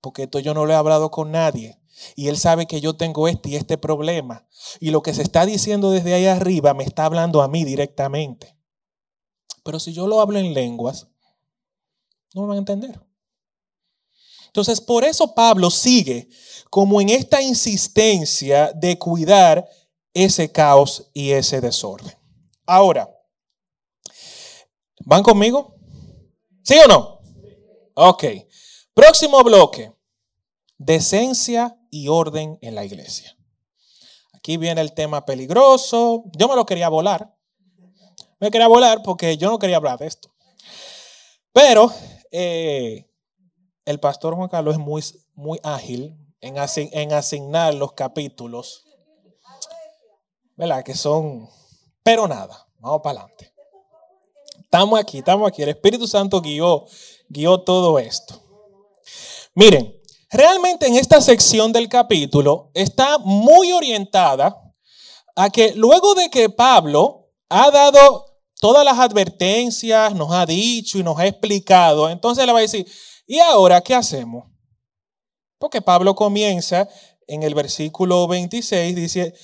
Porque 0.00 0.24
esto 0.24 0.38
yo 0.38 0.54
no 0.54 0.66
lo 0.66 0.72
he 0.72 0.76
hablado 0.76 1.10
con 1.10 1.30
nadie. 1.30 1.78
Y 2.16 2.28
Él 2.28 2.38
sabe 2.38 2.66
que 2.66 2.80
yo 2.80 2.96
tengo 2.96 3.28
este 3.28 3.50
y 3.50 3.56
este 3.56 3.76
problema. 3.76 4.46
Y 4.80 4.90
lo 4.90 5.02
que 5.02 5.14
se 5.14 5.22
está 5.22 5.44
diciendo 5.44 5.90
desde 5.90 6.14
ahí 6.14 6.26
arriba 6.26 6.72
me 6.74 6.84
está 6.84 7.04
hablando 7.04 7.42
a 7.42 7.48
mí 7.48 7.64
directamente. 7.64 8.56
Pero 9.64 9.78
si 9.80 9.92
yo 9.92 10.06
lo 10.06 10.20
hablo 10.20 10.38
en 10.38 10.54
lenguas, 10.54 11.09
no 12.34 12.42
me 12.42 12.48
van 12.48 12.56
a 12.56 12.60
entender. 12.60 13.00
Entonces, 14.46 14.80
por 14.80 15.04
eso 15.04 15.34
Pablo 15.34 15.70
sigue 15.70 16.28
como 16.70 17.00
en 17.00 17.08
esta 17.08 17.40
insistencia 17.40 18.72
de 18.74 18.98
cuidar 18.98 19.68
ese 20.12 20.50
caos 20.50 21.08
y 21.12 21.30
ese 21.30 21.60
desorden. 21.60 22.12
Ahora, 22.66 23.08
¿van 25.04 25.22
conmigo? 25.22 25.76
¿Sí 26.62 26.76
o 26.84 26.88
no? 26.88 27.20
Ok. 27.94 28.24
Próximo 28.94 29.42
bloque. 29.44 29.92
Decencia 30.78 31.78
y 31.90 32.08
orden 32.08 32.58
en 32.60 32.74
la 32.74 32.84
iglesia. 32.84 33.36
Aquí 34.32 34.56
viene 34.56 34.80
el 34.80 34.94
tema 34.94 35.24
peligroso. 35.24 36.24
Yo 36.36 36.48
me 36.48 36.56
lo 36.56 36.66
quería 36.66 36.88
volar. 36.88 37.34
Me 38.40 38.50
quería 38.50 38.68
volar 38.68 39.02
porque 39.02 39.36
yo 39.36 39.50
no 39.50 39.58
quería 39.58 39.76
hablar 39.76 39.98
de 39.98 40.06
esto. 40.06 40.32
Pero 41.52 41.92
eh, 42.30 43.10
el 43.84 44.00
pastor 44.00 44.34
Juan 44.34 44.48
Carlos 44.48 44.74
es 44.74 44.80
muy, 44.80 45.02
muy 45.34 45.58
ágil 45.62 46.16
en, 46.40 46.56
en 46.56 47.12
asignar 47.12 47.74
los 47.74 47.92
capítulos, 47.92 48.84
¿verdad? 50.56 50.84
Que 50.84 50.94
son, 50.94 51.48
pero 52.02 52.28
nada, 52.28 52.68
vamos 52.78 53.00
para 53.02 53.20
adelante. 53.20 53.52
Estamos 54.62 55.00
aquí, 55.00 55.18
estamos 55.18 55.48
aquí. 55.48 55.62
El 55.62 55.70
Espíritu 55.70 56.06
Santo 56.06 56.40
guió, 56.40 56.86
guió 57.28 57.60
todo 57.62 57.98
esto. 57.98 58.40
Miren, 59.54 60.00
realmente 60.30 60.86
en 60.86 60.94
esta 60.94 61.20
sección 61.20 61.72
del 61.72 61.88
capítulo 61.88 62.70
está 62.72 63.18
muy 63.18 63.72
orientada 63.72 64.72
a 65.34 65.50
que 65.50 65.74
luego 65.74 66.14
de 66.14 66.30
que 66.30 66.50
Pablo 66.50 67.32
ha 67.48 67.70
dado 67.72 68.29
todas 68.60 68.84
las 68.84 68.98
advertencias, 68.98 70.14
nos 70.14 70.32
ha 70.32 70.46
dicho 70.46 70.98
y 70.98 71.02
nos 71.02 71.18
ha 71.18 71.26
explicado, 71.26 72.08
entonces 72.08 72.46
le 72.46 72.52
va 72.52 72.58
a 72.58 72.62
decir, 72.62 72.86
¿y 73.26 73.38
ahora 73.38 73.80
qué 73.80 73.94
hacemos? 73.94 74.44
Porque 75.58 75.82
Pablo 75.82 76.14
comienza 76.14 76.88
en 77.26 77.42
el 77.42 77.54
versículo 77.54 78.28
26, 78.28 78.94
dice, 78.94 79.34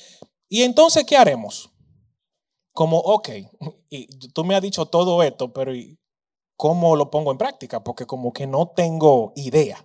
¿y 0.49 0.63
entonces 0.63 1.05
qué 1.05 1.17
haremos? 1.17 1.71
Como, 2.73 2.99
ok, 2.99 3.31
y 3.91 4.07
tú 4.29 4.45
me 4.45 4.55
has 4.55 4.63
dicho 4.63 4.87
todo 4.87 5.23
esto, 5.23 5.53
pero 5.53 5.73
¿cómo 6.57 6.97
lo 6.97 7.11
pongo 7.11 7.33
en 7.33 7.39
práctica? 7.39 7.83
Porque 7.83 8.07
como 8.07 8.33
que 8.33 8.47
no 8.47 8.69
tengo 8.69 9.33
idea. 9.37 9.85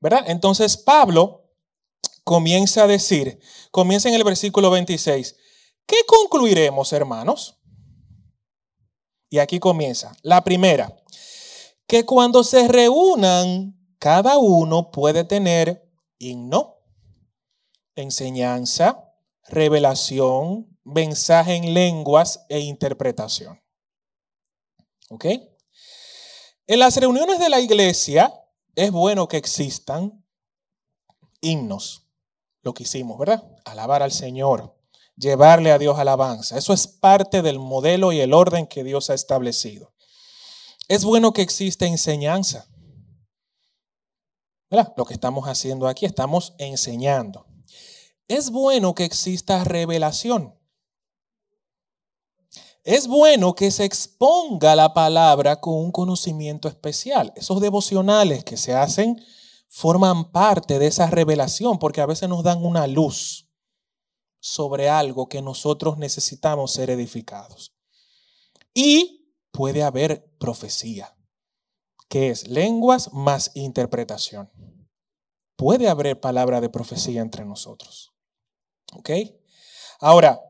¿Verdad? 0.00 0.24
Entonces 0.26 0.76
Pablo 0.76 1.50
comienza 2.24 2.84
a 2.84 2.86
decir, 2.86 3.38
comienza 3.70 4.08
en 4.08 4.14
el 4.14 4.24
versículo 4.24 4.70
26, 4.70 5.36
¿qué 5.86 5.96
concluiremos, 6.06 6.92
hermanos? 6.92 7.59
Y 9.30 9.38
aquí 9.38 9.60
comienza. 9.60 10.12
La 10.22 10.42
primera, 10.42 10.94
que 11.86 12.04
cuando 12.04 12.44
se 12.44 12.68
reúnan, 12.68 13.76
cada 13.98 14.38
uno 14.38 14.90
puede 14.90 15.24
tener 15.24 15.88
himno, 16.18 16.78
enseñanza, 17.94 19.14
revelación, 19.48 20.78
mensaje 20.84 21.54
en 21.54 21.74
lenguas 21.74 22.44
e 22.48 22.58
interpretación. 22.60 23.62
¿Ok? 25.08 25.26
En 26.66 26.78
las 26.78 26.96
reuniones 26.96 27.38
de 27.38 27.48
la 27.48 27.60
iglesia 27.60 28.32
es 28.74 28.90
bueno 28.90 29.28
que 29.28 29.36
existan 29.36 30.24
himnos, 31.40 32.06
lo 32.62 32.74
que 32.74 32.84
hicimos, 32.84 33.18
¿verdad? 33.18 33.44
Alabar 33.64 34.02
al 34.02 34.12
Señor, 34.12 34.79
llevarle 35.20 35.70
a 35.70 35.78
Dios 35.78 35.98
alabanza. 35.98 36.56
Eso 36.56 36.72
es 36.72 36.86
parte 36.86 37.42
del 37.42 37.58
modelo 37.58 38.12
y 38.12 38.20
el 38.20 38.32
orden 38.32 38.66
que 38.66 38.82
Dios 38.82 39.10
ha 39.10 39.14
establecido. 39.14 39.92
Es 40.88 41.04
bueno 41.04 41.32
que 41.32 41.42
exista 41.42 41.86
enseñanza. 41.86 42.66
Lo 44.96 45.04
que 45.04 45.14
estamos 45.14 45.46
haciendo 45.46 45.88
aquí, 45.88 46.06
estamos 46.06 46.54
enseñando. 46.58 47.46
Es 48.28 48.50
bueno 48.50 48.94
que 48.94 49.04
exista 49.04 49.62
revelación. 49.64 50.54
Es 52.82 53.08
bueno 53.08 53.54
que 53.54 53.70
se 53.70 53.84
exponga 53.84 54.74
la 54.74 54.94
palabra 54.94 55.60
con 55.60 55.74
un 55.74 55.92
conocimiento 55.92 56.68
especial. 56.68 57.32
Esos 57.36 57.60
devocionales 57.60 58.42
que 58.44 58.56
se 58.56 58.74
hacen 58.74 59.20
forman 59.68 60.32
parte 60.32 60.78
de 60.78 60.86
esa 60.86 61.08
revelación 61.08 61.78
porque 61.78 62.00
a 62.00 62.06
veces 62.06 62.28
nos 62.28 62.42
dan 62.42 62.64
una 62.64 62.86
luz 62.86 63.49
sobre 64.40 64.88
algo 64.88 65.28
que 65.28 65.42
nosotros 65.42 65.98
necesitamos 65.98 66.72
ser 66.72 66.90
edificados. 66.90 67.72
Y 68.74 69.34
puede 69.52 69.82
haber 69.82 70.34
profecía, 70.38 71.16
que 72.08 72.30
es 72.30 72.48
lenguas 72.48 73.12
más 73.12 73.52
interpretación. 73.54 74.50
Puede 75.56 75.88
haber 75.88 76.18
palabra 76.20 76.60
de 76.60 76.70
profecía 76.70 77.20
entre 77.20 77.44
nosotros. 77.44 78.12
¿Ok? 78.94 79.10
Ahora, 80.00 80.40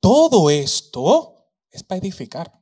todo 0.00 0.50
esto 0.50 1.50
es 1.70 1.82
para 1.82 1.98
edificar. 1.98 2.60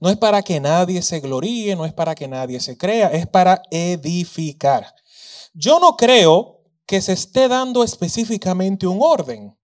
No 0.00 0.08
es 0.08 0.16
para 0.16 0.42
que 0.42 0.58
nadie 0.58 1.02
se 1.02 1.20
gloríe, 1.20 1.76
no 1.76 1.84
es 1.84 1.92
para 1.92 2.14
que 2.14 2.26
nadie 2.26 2.60
se 2.60 2.76
crea, 2.76 3.08
es 3.08 3.26
para 3.26 3.62
edificar. 3.70 4.94
Yo 5.54 5.78
no 5.78 5.96
creo 5.96 6.51
que 6.92 7.00
se 7.00 7.14
esté 7.14 7.48
dando 7.48 7.82
específicamente 7.84 8.86
un 8.86 8.98
orden. 9.00 9.58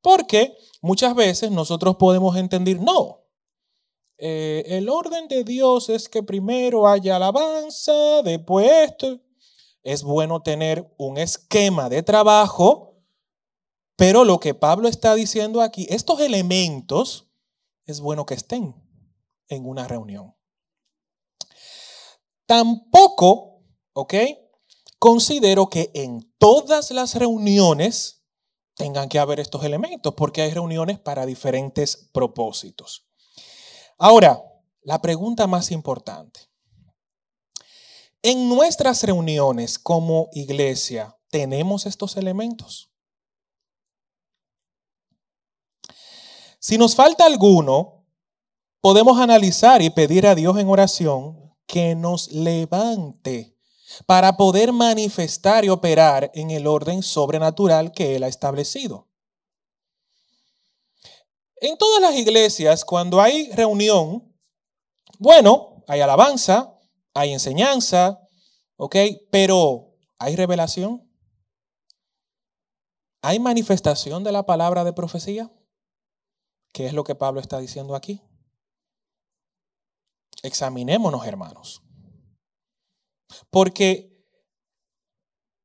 Porque 0.00 0.56
muchas 0.82 1.14
veces 1.14 1.52
nosotros 1.52 1.94
podemos 1.94 2.36
entender, 2.36 2.80
no, 2.80 3.28
eh, 4.18 4.64
el 4.66 4.88
orden 4.88 5.28
de 5.28 5.44
Dios 5.44 5.88
es 5.88 6.08
que 6.08 6.24
primero 6.24 6.88
haya 6.88 7.14
alabanza, 7.14 8.22
después 8.24 8.68
esto. 8.90 9.20
Es 9.84 10.02
bueno 10.02 10.42
tener 10.42 10.92
un 10.98 11.16
esquema 11.16 11.88
de 11.88 12.02
trabajo, 12.02 13.00
pero 13.94 14.24
lo 14.24 14.40
que 14.40 14.54
Pablo 14.54 14.88
está 14.88 15.14
diciendo 15.14 15.60
aquí, 15.60 15.86
estos 15.90 16.18
elementos, 16.18 17.30
es 17.86 18.00
bueno 18.00 18.26
que 18.26 18.34
estén 18.34 18.74
en 19.46 19.64
una 19.64 19.86
reunión. 19.86 20.34
Tampoco, 22.46 23.62
¿ok? 23.92 24.14
Considero 25.04 25.68
que 25.68 25.90
en 25.92 26.32
todas 26.38 26.90
las 26.90 27.14
reuniones 27.14 28.24
tengan 28.74 29.10
que 29.10 29.18
haber 29.18 29.38
estos 29.38 29.62
elementos, 29.62 30.14
porque 30.14 30.40
hay 30.40 30.50
reuniones 30.50 30.98
para 30.98 31.26
diferentes 31.26 32.08
propósitos. 32.10 33.06
Ahora, 33.98 34.42
la 34.80 35.02
pregunta 35.02 35.46
más 35.46 35.72
importante. 35.72 36.48
En 38.22 38.48
nuestras 38.48 39.02
reuniones 39.02 39.78
como 39.78 40.30
iglesia, 40.32 41.14
¿tenemos 41.28 41.84
estos 41.84 42.16
elementos? 42.16 42.90
Si 46.58 46.78
nos 46.78 46.94
falta 46.94 47.26
alguno, 47.26 48.06
podemos 48.80 49.20
analizar 49.20 49.82
y 49.82 49.90
pedir 49.90 50.26
a 50.26 50.34
Dios 50.34 50.56
en 50.56 50.70
oración 50.70 51.54
que 51.66 51.94
nos 51.94 52.32
levante 52.32 53.53
para 54.06 54.36
poder 54.36 54.72
manifestar 54.72 55.64
y 55.64 55.68
operar 55.68 56.30
en 56.34 56.50
el 56.50 56.66
orden 56.66 57.02
sobrenatural 57.02 57.92
que 57.92 58.16
Él 58.16 58.22
ha 58.22 58.28
establecido. 58.28 59.08
En 61.56 61.78
todas 61.78 62.00
las 62.00 62.14
iglesias, 62.14 62.84
cuando 62.84 63.20
hay 63.20 63.50
reunión, 63.52 64.34
bueno, 65.18 65.82
hay 65.86 66.00
alabanza, 66.00 66.78
hay 67.14 67.32
enseñanza, 67.32 68.20
¿ok? 68.76 68.96
Pero 69.30 69.94
¿hay 70.18 70.36
revelación? 70.36 71.08
¿Hay 73.22 73.38
manifestación 73.38 74.24
de 74.24 74.32
la 74.32 74.44
palabra 74.44 74.84
de 74.84 74.92
profecía? 74.92 75.50
¿Qué 76.72 76.86
es 76.86 76.92
lo 76.92 77.04
que 77.04 77.14
Pablo 77.14 77.40
está 77.40 77.58
diciendo 77.58 77.94
aquí? 77.94 78.20
Examinémonos, 80.42 81.24
hermanos. 81.26 81.83
Porque 83.50 84.14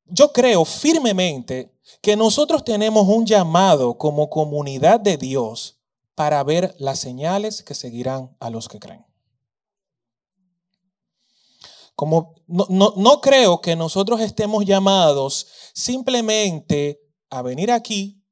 yo 0.05 0.32
creo 0.32 0.65
firmemente 0.65 1.73
que 2.01 2.15
nosotros 2.15 2.63
tenemos 2.63 3.08
un 3.08 3.25
llamado 3.25 3.97
como 3.97 4.29
comunidad 4.29 4.99
de 4.99 5.17
Dios 5.17 5.79
para 6.15 6.43
ver 6.43 6.75
las 6.79 6.99
señales 6.99 7.63
que 7.63 7.75
seguirán 7.75 8.36
a 8.39 8.49
los 8.49 8.67
que 8.67 8.79
creen. 8.79 9.05
Como 11.95 12.36
no, 12.47 12.93
no, 12.95 13.21
creo 13.21 13.60
que 13.60 13.75
nosotros 13.75 14.21
estemos 14.21 14.65
llamados 14.65 15.47
simplemente 15.73 17.01
a 17.29 17.41
venir 17.41 17.71
aquí 17.71 18.23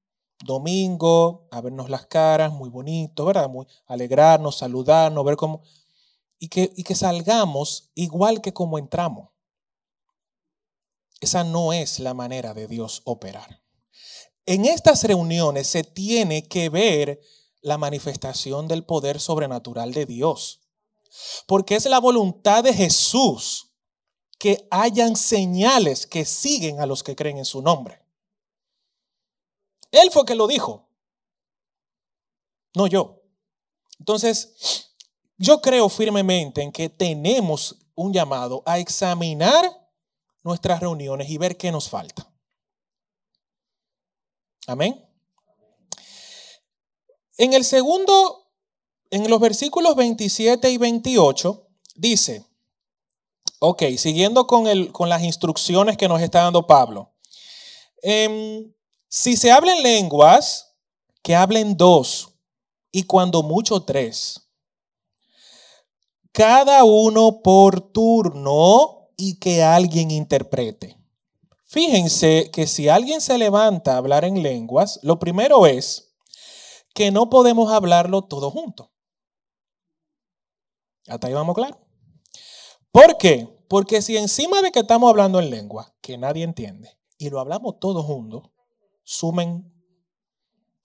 domingo, 0.44 1.48
a 1.52 1.62
vernos 1.62 1.90
las 1.90 2.06
caras, 2.06 2.52
muy 2.52 2.70
bonito, 2.70 3.26
¿verdad? 3.26 3.50
Muy, 3.50 3.66
alegrarnos, 3.88 4.58
saludarnos, 4.58 5.26
ver 5.26 5.36
cómo 5.36 5.62
y 6.40 6.50
que, 6.50 6.72
y 6.76 6.84
que 6.84 6.96
salgamos 6.96 7.92
igual 7.96 8.42
que 8.42 8.54
como 8.54 8.78
entramos. 8.78 9.30
Esa 11.20 11.44
no 11.44 11.74
es 11.74 12.00
la 12.00 12.14
manera 12.14 12.54
de 12.54 12.68
Dios 12.68 13.02
operar. 13.06 13.64
En 14.46 14.66
estas 14.66 15.04
reuniones 15.04 15.68
se 15.68 15.84
tiene 15.84 16.48
que 16.48 16.70
ver 16.70 17.20
la 17.62 17.78
manifestación 17.78 18.68
del 18.68 18.86
poder 18.86 19.20
sobrenatural 19.20 19.94
de 19.94 20.06
Dios. 20.06 20.62
Porque 21.48 21.76
es 21.76 21.86
la 21.86 22.00
voluntad 22.00 22.64
de 22.64 22.74
Jesús 22.74 23.74
que 24.38 24.68
hayan 24.70 25.16
señales 25.16 26.06
que 26.06 26.26
siguen 26.26 26.80
a 26.80 26.86
los 26.86 27.04
que 27.04 27.16
creen 27.16 27.40
en 27.40 27.46
su 27.46 27.62
nombre. 27.62 28.04
Él 29.92 30.12
fue 30.12 30.26
que 30.26 30.36
lo 30.36 30.48
dijo, 30.48 30.90
no 32.76 32.88
yo. 32.88 33.24
Entonces, 34.00 34.87
yo 35.38 35.62
creo 35.62 35.90
firmemente 35.90 36.62
en 36.62 36.72
que 36.72 36.90
tenemos 36.90 37.78
un 37.96 38.14
llamado 38.14 38.64
a 38.66 38.80
examinar 38.80 39.66
nuestras 40.44 40.80
reuniones 40.80 41.30
y 41.30 41.38
ver 41.38 41.58
qué 41.58 41.72
nos 41.72 41.90
falta. 41.90 42.30
Amén. 44.68 45.04
En 47.38 47.54
el 47.54 47.64
segundo, 47.64 48.52
en 49.12 49.30
los 49.30 49.40
versículos 49.40 49.96
27 49.96 50.70
y 50.70 50.78
28, 50.78 51.68
Dice, 51.98 52.46
ok, 53.58 53.82
siguiendo 53.98 54.46
con, 54.46 54.68
el, 54.68 54.92
con 54.92 55.10
las 55.10 55.24
instrucciones 55.24 55.98
que 55.98 56.08
nos 56.08 56.22
está 56.22 56.44
dando 56.44 56.68
Pablo. 56.68 57.12
Em, 58.04 58.72
si 59.10 59.36
se 59.36 59.52
hablan 59.52 59.82
lenguas, 59.82 60.76
que 61.24 61.36
hablen 61.36 61.76
dos 61.76 62.30
y 62.92 63.04
cuando 63.04 63.42
mucho 63.42 63.82
tres. 63.82 64.47
Cada 66.38 66.84
uno 66.84 67.42
por 67.42 67.82
turno 67.82 69.10
y 69.18 69.40
que 69.40 69.64
alguien 69.64 70.12
interprete. 70.12 70.96
Fíjense 71.66 72.52
que 72.52 72.68
si 72.68 72.90
alguien 72.90 73.22
se 73.22 73.40
levanta 73.40 73.96
a 73.96 73.98
hablar 73.98 74.24
en 74.24 74.44
lenguas, 74.44 75.00
lo 75.02 75.18
primero 75.18 75.66
es 75.66 76.16
que 76.94 77.10
no 77.10 77.32
podemos 77.32 77.72
hablarlo 77.72 78.22
todo 78.22 78.52
junto. 78.52 78.92
Hasta 81.08 81.26
ahí 81.26 81.34
vamos 81.34 81.56
claro. 81.56 81.80
¿Por 82.92 83.18
qué? 83.18 83.48
Porque 83.68 84.04
si 84.04 84.16
encima 84.16 84.62
de 84.62 84.72
que 84.72 84.82
estamos 84.82 85.10
hablando 85.10 85.40
en 85.40 85.50
lengua 85.50 85.96
que 86.02 86.20
nadie 86.20 86.44
entiende 86.44 87.00
y 87.18 87.32
lo 87.32 87.40
hablamos 87.40 87.80
todos 87.80 88.06
juntos, 88.06 88.44
sumen 89.04 89.74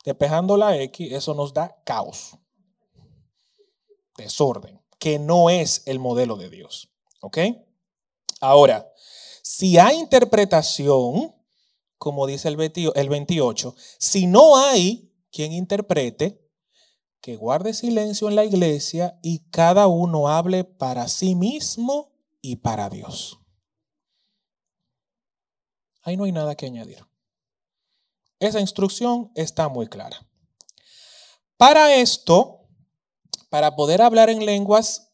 despejando 0.03 0.57
la 0.57 0.79
X, 0.79 1.13
eso 1.13 1.35
nos 1.35 1.53
da 1.53 1.77
caos, 1.85 2.39
desorden, 4.17 4.82
que 5.03 5.19
no 5.19 5.51
es 5.51 5.83
el 5.87 5.99
modelo 5.99 6.37
de 6.37 6.49
Dios. 6.49 6.89
¿Ok? 7.23 7.39
Ahora, 8.41 8.89
si 9.43 9.77
hay 9.77 9.99
interpretación, 9.99 11.35
como 11.99 12.25
dice 12.29 12.47
el 12.47 12.57
28, 12.57 13.75
si 13.99 14.29
no 14.29 14.57
hay 14.57 15.13
quien 15.33 15.53
interprete, 15.55 16.49
que 17.21 17.35
guarde 17.35 17.75
silencio 17.75 18.29
en 18.29 18.37
la 18.37 18.45
iglesia 18.45 19.19
y 19.25 19.41
cada 19.51 19.89
uno 19.89 20.29
hable 20.29 20.63
para 20.63 21.09
sí 21.09 21.35
mismo 21.35 22.13
y 22.41 22.57
para 22.57 22.89
Dios. 22.89 23.41
Ahí 26.03 26.17
no 26.17 26.25
hay 26.25 26.33
nada 26.33 26.55
que 26.55 26.67
añadir. 26.67 27.05
Esa 28.39 28.61
instrucción 28.61 29.33
está 29.35 29.69
muy 29.69 29.89
clara. 29.89 30.25
Para 31.57 31.97
esto, 31.97 32.62
para 33.53 33.77
poder 33.77 34.01
hablar 34.01 34.31
en 34.31 34.47
lenguas 34.47 35.13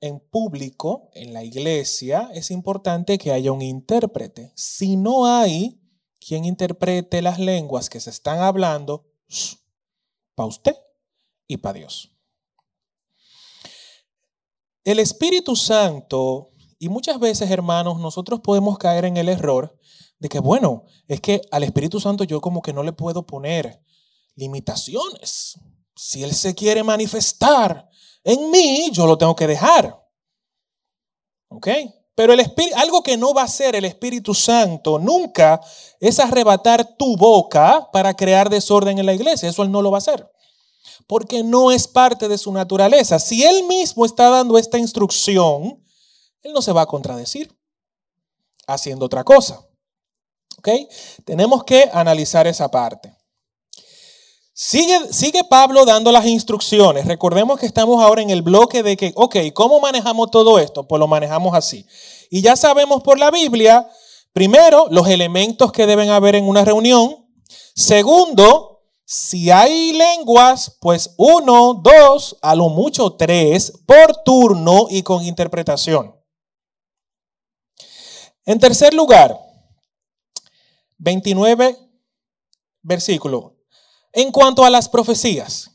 en 0.00 0.18
público, 0.18 1.10
en 1.14 1.32
la 1.32 1.44
iglesia, 1.44 2.28
es 2.34 2.50
importante 2.50 3.18
que 3.18 3.30
haya 3.30 3.52
un 3.52 3.62
intérprete. 3.62 4.52
Si 4.56 4.96
no 4.96 5.26
hay 5.26 5.80
quien 6.18 6.44
interprete 6.44 7.22
las 7.22 7.38
lenguas 7.38 7.88
que 7.88 8.00
se 8.00 8.10
están 8.10 8.40
hablando, 8.40 9.06
para 10.34 10.48
usted 10.48 10.74
y 11.46 11.58
para 11.58 11.78
Dios. 11.78 12.10
El 14.82 14.98
Espíritu 14.98 15.54
Santo, 15.54 16.50
y 16.80 16.88
muchas 16.88 17.20
veces, 17.20 17.48
hermanos, 17.48 18.00
nosotros 18.00 18.40
podemos 18.40 18.76
caer 18.76 19.04
en 19.04 19.16
el 19.18 19.28
error 19.28 19.78
de 20.18 20.28
que, 20.28 20.40
bueno, 20.40 20.82
es 21.06 21.20
que 21.20 21.42
al 21.52 21.62
Espíritu 21.62 22.00
Santo 22.00 22.24
yo 22.24 22.40
como 22.40 22.60
que 22.60 22.72
no 22.72 22.82
le 22.82 22.92
puedo 22.92 23.24
poner 23.24 23.80
limitaciones. 24.34 25.60
Si 25.98 26.22
Él 26.22 26.32
se 26.32 26.54
quiere 26.54 26.82
manifestar 26.82 27.88
en 28.24 28.50
mí, 28.50 28.90
yo 28.92 29.06
lo 29.06 29.18
tengo 29.18 29.34
que 29.34 29.46
dejar. 29.46 30.00
¿Ok? 31.48 31.68
Pero 32.14 32.32
el 32.32 32.40
Espíritu, 32.40 32.76
algo 32.76 33.02
que 33.02 33.16
no 33.16 33.34
va 33.34 33.42
a 33.42 33.46
hacer 33.46 33.76
el 33.76 33.84
Espíritu 33.84 34.34
Santo 34.34 34.98
nunca 34.98 35.60
es 36.00 36.18
arrebatar 36.18 36.96
tu 36.96 37.16
boca 37.16 37.88
para 37.92 38.14
crear 38.14 38.48
desorden 38.48 38.98
en 38.98 39.06
la 39.06 39.14
iglesia. 39.14 39.48
Eso 39.48 39.62
Él 39.62 39.70
no 39.70 39.82
lo 39.82 39.90
va 39.90 39.96
a 39.96 39.98
hacer 39.98 40.28
porque 41.08 41.42
no 41.42 41.72
es 41.72 41.88
parte 41.88 42.28
de 42.28 42.38
su 42.38 42.52
naturaleza. 42.52 43.18
Si 43.18 43.42
él 43.42 43.64
mismo 43.64 44.04
está 44.04 44.28
dando 44.28 44.58
esta 44.58 44.78
instrucción, 44.78 45.82
él 46.42 46.52
no 46.52 46.62
se 46.62 46.70
va 46.70 46.82
a 46.82 46.86
contradecir 46.86 47.58
haciendo 48.66 49.06
otra 49.06 49.24
cosa. 49.24 49.66
¿Ok? 50.58 50.68
Tenemos 51.24 51.64
que 51.64 51.88
analizar 51.92 52.46
esa 52.46 52.70
parte. 52.70 53.16
Sigue, 54.60 55.12
sigue, 55.12 55.44
Pablo 55.44 55.84
dando 55.84 56.10
las 56.10 56.26
instrucciones. 56.26 57.06
Recordemos 57.06 57.60
que 57.60 57.66
estamos 57.66 58.02
ahora 58.02 58.22
en 58.22 58.30
el 58.30 58.42
bloque 58.42 58.82
de 58.82 58.96
que, 58.96 59.12
ok, 59.14 59.36
¿cómo 59.54 59.78
manejamos 59.78 60.32
todo 60.32 60.58
esto? 60.58 60.88
Pues 60.88 60.98
lo 60.98 61.06
manejamos 61.06 61.54
así. 61.54 61.86
Y 62.28 62.42
ya 62.42 62.56
sabemos 62.56 63.04
por 63.04 63.20
la 63.20 63.30
Biblia, 63.30 63.88
primero, 64.32 64.88
los 64.90 65.06
elementos 65.06 65.70
que 65.70 65.86
deben 65.86 66.10
haber 66.10 66.34
en 66.34 66.48
una 66.48 66.64
reunión. 66.64 67.24
Segundo, 67.76 68.82
si 69.04 69.48
hay 69.52 69.92
lenguas, 69.92 70.76
pues 70.80 71.14
uno, 71.18 71.74
dos, 71.74 72.36
a 72.42 72.56
lo 72.56 72.68
mucho 72.68 73.12
tres, 73.12 73.72
por 73.86 74.24
turno 74.24 74.88
y 74.90 75.04
con 75.04 75.24
interpretación. 75.24 76.16
En 78.44 78.58
tercer 78.58 78.92
lugar, 78.92 79.38
29 80.96 81.78
versículo. 82.82 83.57
En 84.18 84.32
cuanto 84.32 84.64
a 84.64 84.70
las 84.70 84.88
profecías, 84.88 85.70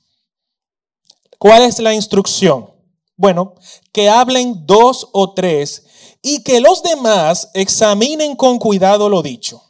¿cuál 1.39 1.61
es 1.61 1.79
la 1.79 1.93
instrucción? 1.93 2.69
Bueno, 3.15 3.55
que 3.93 4.09
hablen 4.09 4.65
dos 4.65 5.07
o 5.13 5.33
tres 5.33 5.85
y 6.21 6.43
que 6.43 6.59
los 6.59 6.83
demás 6.83 7.51
examinen 7.53 8.35
con 8.35 8.59
cuidado 8.59 9.07
lo 9.07 9.21
dicho. 9.21 9.63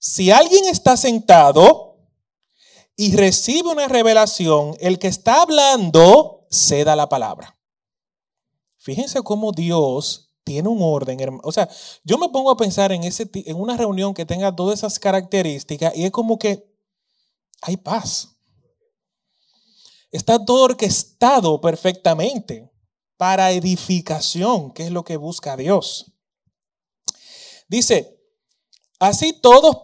Si 0.00 0.32
alguien 0.32 0.64
está 0.64 0.96
sentado, 0.96 1.90
y 2.96 3.14
recibe 3.14 3.70
una 3.70 3.86
revelación, 3.86 4.76
el 4.80 4.98
que 4.98 5.06
está 5.06 5.40
hablando 5.40 6.48
ceda 6.50 6.96
la 6.96 7.08
palabra. 7.08 7.56
Fíjense 8.78 9.22
cómo 9.22 9.52
Dios 9.52 10.32
tiene 10.42 10.68
un 10.68 10.82
orden. 10.82 11.38
O 11.44 11.52
sea, 11.52 11.68
yo 12.02 12.18
me 12.18 12.30
pongo 12.30 12.50
a 12.50 12.56
pensar 12.56 12.90
en, 12.90 13.04
ese, 13.04 13.30
en 13.32 13.60
una 13.60 13.76
reunión 13.76 14.12
que 14.12 14.26
tenga 14.26 14.56
todas 14.56 14.80
esas 14.80 14.98
características 14.98 15.96
y 15.96 16.04
es 16.04 16.10
como 16.10 16.36
que 16.36 16.69
hay 17.60 17.76
paz. 17.76 18.28
Está 20.10 20.44
todo 20.44 20.64
orquestado 20.64 21.60
perfectamente 21.60 22.70
para 23.16 23.52
edificación, 23.52 24.72
que 24.72 24.84
es 24.84 24.90
lo 24.90 25.04
que 25.04 25.16
busca 25.16 25.56
Dios. 25.56 26.12
Dice, 27.68 28.18
así 28.98 29.32
todos, 29.32 29.76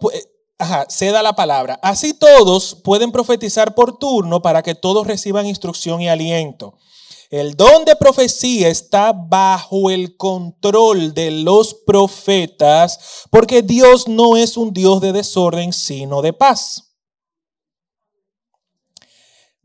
Ajá, 0.59 0.87
se 0.89 1.11
da 1.11 1.21
la 1.21 1.33
palabra. 1.33 1.79
Así 1.83 2.13
todos 2.13 2.75
pueden 2.83 3.11
profetizar 3.11 3.75
por 3.75 3.99
turno 3.99 4.41
para 4.41 4.63
que 4.63 4.73
todos 4.73 5.05
reciban 5.05 5.45
instrucción 5.45 6.01
y 6.01 6.09
aliento. 6.09 6.79
El 7.29 7.55
don 7.55 7.85
de 7.85 7.95
profecía 7.95 8.69
está 8.69 9.11
bajo 9.11 9.91
el 9.91 10.15
control 10.17 11.13
de 11.13 11.29
los 11.29 11.73
profetas, 11.73 13.25
porque 13.29 13.61
Dios 13.61 14.07
no 14.07 14.37
es 14.37 14.57
un 14.57 14.73
Dios 14.73 15.01
de 15.01 15.11
desorden, 15.11 15.73
sino 15.73 16.21
de 16.21 16.33
paz. 16.33 16.86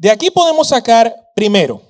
De 0.03 0.11
aquí 0.11 0.33
podemos 0.33 0.67
sacar 0.67 1.31
primero, 1.37 1.81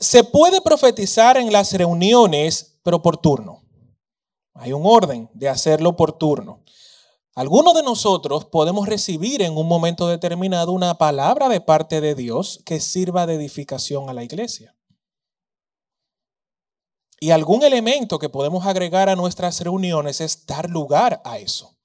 se 0.00 0.24
puede 0.24 0.62
profetizar 0.62 1.36
en 1.36 1.52
las 1.52 1.74
reuniones, 1.74 2.78
pero 2.82 3.02
por 3.02 3.18
turno. 3.18 3.62
Hay 4.54 4.72
un 4.72 4.86
orden 4.86 5.28
de 5.34 5.50
hacerlo 5.50 5.94
por 5.94 6.12
turno. 6.16 6.64
Algunos 7.34 7.74
de 7.74 7.82
nosotros 7.82 8.46
podemos 8.46 8.88
recibir 8.88 9.42
en 9.42 9.58
un 9.58 9.68
momento 9.68 10.08
determinado 10.08 10.72
una 10.72 10.96
palabra 10.96 11.50
de 11.50 11.60
parte 11.60 12.00
de 12.00 12.14
Dios 12.14 12.62
que 12.64 12.80
sirva 12.80 13.26
de 13.26 13.34
edificación 13.34 14.08
a 14.08 14.14
la 14.14 14.24
iglesia. 14.24 14.74
Y 17.20 17.32
algún 17.32 17.62
elemento 17.62 18.18
que 18.18 18.30
podemos 18.30 18.64
agregar 18.64 19.10
a 19.10 19.16
nuestras 19.16 19.60
reuniones 19.60 20.22
es 20.22 20.46
dar 20.46 20.70
lugar 20.70 21.20
a 21.26 21.36
eso. 21.36 21.75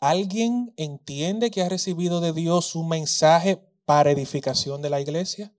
¿Alguien 0.00 0.72
entiende 0.76 1.50
que 1.50 1.62
ha 1.62 1.68
recibido 1.68 2.20
de 2.20 2.32
Dios 2.32 2.76
un 2.76 2.88
mensaje 2.88 3.60
para 3.84 4.10
edificación 4.10 4.80
de 4.80 4.90
la 4.90 5.00
iglesia? 5.00 5.52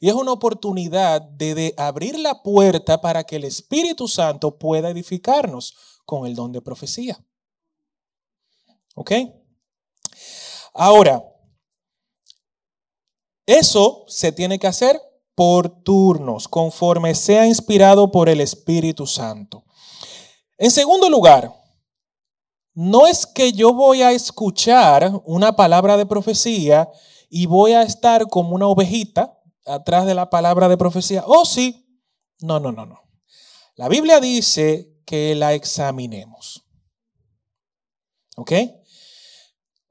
Y 0.00 0.08
es 0.08 0.14
una 0.14 0.32
oportunidad 0.32 1.22
de, 1.22 1.72
abrir 1.78 2.18
la 2.18 2.42
puerta 2.42 3.00
para 3.00 3.24
que 3.24 3.36
el 3.36 3.44
Espíritu 3.44 4.08
Santo 4.08 4.58
pueda 4.58 4.90
edificarnos 4.90 5.74
con 6.04 6.26
el 6.26 6.34
don 6.34 6.52
de 6.52 6.60
profecía. 6.60 7.18
¿Ok? 8.94 9.12
Ahora, 10.74 11.24
eso 13.46 14.04
se 14.08 14.32
tiene 14.32 14.58
que 14.58 14.66
hacer 14.66 15.00
por 15.34 15.82
turnos, 15.82 16.48
conforme 16.48 17.14
sea 17.14 17.46
inspirado 17.46 18.10
por 18.10 18.28
el 18.28 18.40
Espíritu 18.40 19.06
Santo. 19.06 19.64
En 20.58 20.70
segundo 20.70 21.08
lugar, 21.08 21.52
no 22.76 23.06
es 23.06 23.24
que 23.24 23.54
yo 23.54 23.72
voy 23.72 24.02
a 24.02 24.12
escuchar 24.12 25.10
una 25.24 25.56
palabra 25.56 25.96
de 25.96 26.04
profecía 26.04 26.90
y 27.30 27.46
voy 27.46 27.72
a 27.72 27.82
estar 27.82 28.28
como 28.28 28.54
una 28.54 28.66
ovejita 28.66 29.40
atrás 29.64 30.04
de 30.04 30.14
la 30.14 30.28
palabra 30.28 30.68
de 30.68 30.76
profecía. 30.76 31.24
Oh, 31.26 31.46
sí. 31.46 31.88
No, 32.42 32.60
no, 32.60 32.72
no, 32.72 32.84
no. 32.84 33.00
La 33.76 33.88
Biblia 33.88 34.20
dice 34.20 34.94
que 35.06 35.34
la 35.34 35.54
examinemos. 35.54 36.66
¿Ok? 38.36 38.52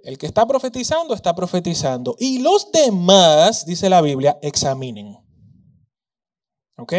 El 0.03 0.19
que 0.19 0.27
está 0.27 0.45
profetizando 0.45 1.15
está 1.15 1.33
profetizando. 1.33 2.15
Y 2.19 2.37
los 2.37 2.71
demás, 2.71 3.65
dice 3.65 3.89
la 3.89 4.01
Biblia, 4.01 4.37
examinen. 4.43 5.17
¿Ok? 6.77 6.93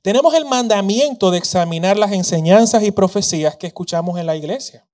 Tenemos 0.00 0.32
el 0.34 0.44
mandamiento 0.44 1.32
de 1.32 1.38
examinar 1.38 1.96
las 1.96 2.12
enseñanzas 2.12 2.84
y 2.84 2.92
profecías 2.92 3.56
que 3.56 3.66
escuchamos 3.66 4.16
en 4.20 4.26
la 4.26 4.36
iglesia. 4.36 4.86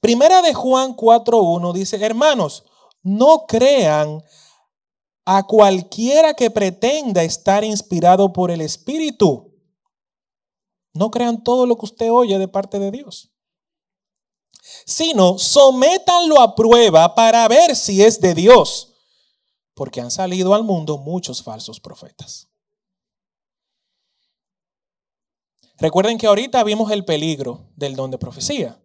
Primera 0.00 0.42
de 0.42 0.54
Juan 0.54 0.96
4.1 0.96 1.72
dice, 1.72 2.04
hermanos, 2.04 2.64
no 3.02 3.46
crean 3.46 4.22
a 5.24 5.42
cualquiera 5.44 6.34
que 6.34 6.50
pretenda 6.50 7.22
estar 7.22 7.64
inspirado 7.64 8.32
por 8.32 8.50
el 8.50 8.60
Espíritu. 8.60 9.52
No 10.94 11.10
crean 11.10 11.42
todo 11.42 11.66
lo 11.66 11.76
que 11.76 11.84
usted 11.84 12.10
oye 12.10 12.38
de 12.38 12.48
parte 12.48 12.78
de 12.78 12.90
Dios, 12.90 13.30
sino 14.86 15.38
sométanlo 15.38 16.40
a 16.40 16.54
prueba 16.54 17.14
para 17.14 17.46
ver 17.48 17.76
si 17.76 18.02
es 18.02 18.20
de 18.20 18.34
Dios, 18.34 18.94
porque 19.74 20.00
han 20.00 20.10
salido 20.10 20.54
al 20.54 20.62
mundo 20.62 20.96
muchos 20.96 21.42
falsos 21.42 21.80
profetas. 21.80 22.48
Recuerden 25.78 26.16
que 26.16 26.26
ahorita 26.26 26.64
vimos 26.64 26.90
el 26.90 27.04
peligro 27.04 27.68
del 27.76 27.96
don 27.96 28.10
de 28.10 28.16
profecía. 28.16 28.80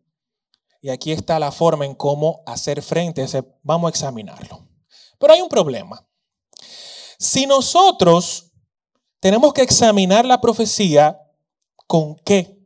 Y 0.81 0.89
aquí 0.89 1.11
está 1.11 1.37
la 1.37 1.51
forma 1.51 1.85
en 1.85 1.93
cómo 1.93 2.41
hacer 2.45 2.81
frente 2.81 3.21
a 3.21 3.25
ese. 3.25 3.43
Vamos 3.61 3.87
a 3.87 3.91
examinarlo. 3.91 4.67
Pero 5.19 5.33
hay 5.33 5.41
un 5.41 5.49
problema. 5.49 6.03
Si 7.19 7.45
nosotros 7.45 8.51
tenemos 9.19 9.53
que 9.53 9.61
examinar 9.61 10.25
la 10.25 10.41
profecía, 10.41 11.19
¿con 11.85 12.15
qué? 12.25 12.59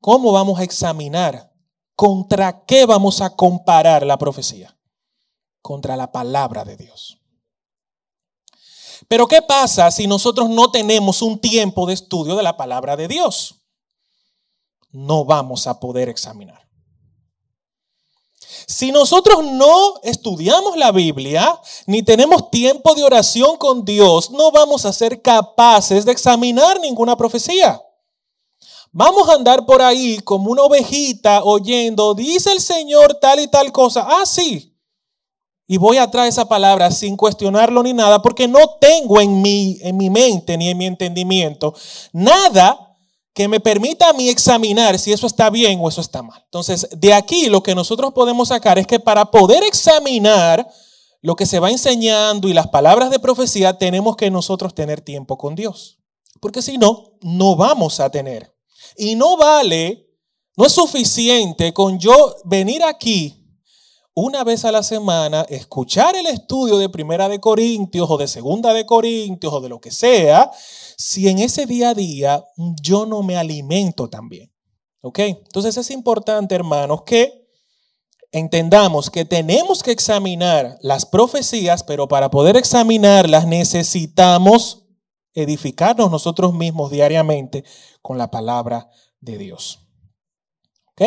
¿Cómo 0.00 0.32
vamos 0.32 0.58
a 0.58 0.64
examinar? 0.64 1.52
¿Contra 1.94 2.64
qué 2.64 2.86
vamos 2.86 3.20
a 3.20 3.30
comparar 3.30 4.04
la 4.06 4.16
profecía? 4.16 4.76
Contra 5.60 5.96
la 5.96 6.10
palabra 6.10 6.64
de 6.64 6.78
Dios. 6.78 7.20
Pero 9.08 9.28
¿qué 9.28 9.42
pasa 9.42 9.90
si 9.90 10.06
nosotros 10.06 10.48
no 10.48 10.70
tenemos 10.70 11.20
un 11.20 11.38
tiempo 11.38 11.86
de 11.86 11.94
estudio 11.94 12.36
de 12.36 12.42
la 12.42 12.56
palabra 12.56 12.96
de 12.96 13.08
Dios? 13.08 13.66
No 14.90 15.26
vamos 15.26 15.66
a 15.66 15.78
poder 15.78 16.08
examinar. 16.08 16.63
Si 18.66 18.92
nosotros 18.92 19.44
no 19.44 19.94
estudiamos 20.02 20.76
la 20.76 20.92
Biblia, 20.92 21.60
ni 21.86 22.02
tenemos 22.02 22.50
tiempo 22.50 22.94
de 22.94 23.04
oración 23.04 23.56
con 23.56 23.84
Dios, 23.84 24.30
no 24.30 24.50
vamos 24.50 24.84
a 24.86 24.92
ser 24.92 25.20
capaces 25.22 26.04
de 26.04 26.12
examinar 26.12 26.80
ninguna 26.80 27.16
profecía. 27.16 27.80
Vamos 28.92 29.28
a 29.28 29.34
andar 29.34 29.66
por 29.66 29.82
ahí 29.82 30.18
como 30.20 30.50
una 30.50 30.62
ovejita 30.62 31.42
oyendo, 31.42 32.14
dice 32.14 32.52
el 32.52 32.60
Señor 32.60 33.18
tal 33.20 33.40
y 33.40 33.48
tal 33.48 33.72
cosa. 33.72 34.06
Ah, 34.08 34.24
sí, 34.24 34.74
y 35.66 35.78
voy 35.78 35.96
a 35.96 36.10
traer 36.10 36.28
esa 36.28 36.46
palabra 36.46 36.90
sin 36.90 37.16
cuestionarlo 37.16 37.82
ni 37.82 37.94
nada, 37.94 38.20
porque 38.20 38.46
no 38.46 38.58
tengo 38.80 39.20
en 39.20 39.40
mi, 39.40 39.78
en 39.80 39.96
mi 39.96 40.10
mente 40.10 40.58
ni 40.58 40.68
en 40.68 40.76
mi 40.76 40.86
entendimiento 40.86 41.74
nada 42.12 42.83
que 43.34 43.48
me 43.48 43.58
permita 43.58 44.08
a 44.08 44.12
mí 44.12 44.28
examinar 44.28 44.98
si 44.98 45.12
eso 45.12 45.26
está 45.26 45.50
bien 45.50 45.80
o 45.82 45.88
eso 45.88 46.00
está 46.00 46.22
mal. 46.22 46.40
Entonces, 46.44 46.88
de 46.96 47.12
aquí 47.12 47.46
lo 47.46 47.62
que 47.62 47.74
nosotros 47.74 48.12
podemos 48.14 48.48
sacar 48.48 48.78
es 48.78 48.86
que 48.86 49.00
para 49.00 49.30
poder 49.30 49.64
examinar 49.64 50.66
lo 51.20 51.34
que 51.34 51.44
se 51.44 51.58
va 51.58 51.70
enseñando 51.70 52.48
y 52.48 52.52
las 52.52 52.68
palabras 52.68 53.10
de 53.10 53.18
profecía, 53.18 53.76
tenemos 53.76 54.16
que 54.16 54.30
nosotros 54.30 54.74
tener 54.74 55.00
tiempo 55.00 55.36
con 55.36 55.56
Dios. 55.56 55.98
Porque 56.40 56.62
si 56.62 56.78
no, 56.78 57.16
no 57.22 57.56
vamos 57.56 57.98
a 57.98 58.10
tener. 58.10 58.54
Y 58.96 59.16
no 59.16 59.36
vale, 59.36 60.06
no 60.56 60.66
es 60.66 60.72
suficiente 60.72 61.74
con 61.74 61.98
yo 61.98 62.36
venir 62.44 62.84
aquí 62.84 63.43
una 64.14 64.44
vez 64.44 64.64
a 64.64 64.72
la 64.72 64.82
semana 64.82 65.44
escuchar 65.48 66.16
el 66.16 66.26
estudio 66.26 66.78
de 66.78 66.88
Primera 66.88 67.28
de 67.28 67.40
Corintios 67.40 68.08
o 68.08 68.16
de 68.16 68.28
Segunda 68.28 68.72
de 68.72 68.86
Corintios 68.86 69.52
o 69.52 69.60
de 69.60 69.68
lo 69.68 69.80
que 69.80 69.90
sea, 69.90 70.50
si 70.96 71.28
en 71.28 71.40
ese 71.40 71.66
día 71.66 71.90
a 71.90 71.94
día 71.94 72.44
yo 72.80 73.06
no 73.06 73.22
me 73.22 73.36
alimento 73.36 74.08
también. 74.08 74.52
¿Ok? 75.00 75.18
Entonces 75.18 75.76
es 75.76 75.90
importante, 75.90 76.54
hermanos, 76.54 77.02
que 77.02 77.44
entendamos 78.32 79.10
que 79.10 79.24
tenemos 79.24 79.82
que 79.82 79.90
examinar 79.90 80.78
las 80.80 81.04
profecías, 81.06 81.82
pero 81.82 82.08
para 82.08 82.30
poder 82.30 82.56
examinarlas 82.56 83.46
necesitamos 83.46 84.86
edificarnos 85.34 86.10
nosotros 86.10 86.54
mismos 86.54 86.90
diariamente 86.90 87.64
con 88.00 88.16
la 88.16 88.30
palabra 88.30 88.88
de 89.20 89.38
Dios. 89.38 89.80
¿Ok? 90.92 91.02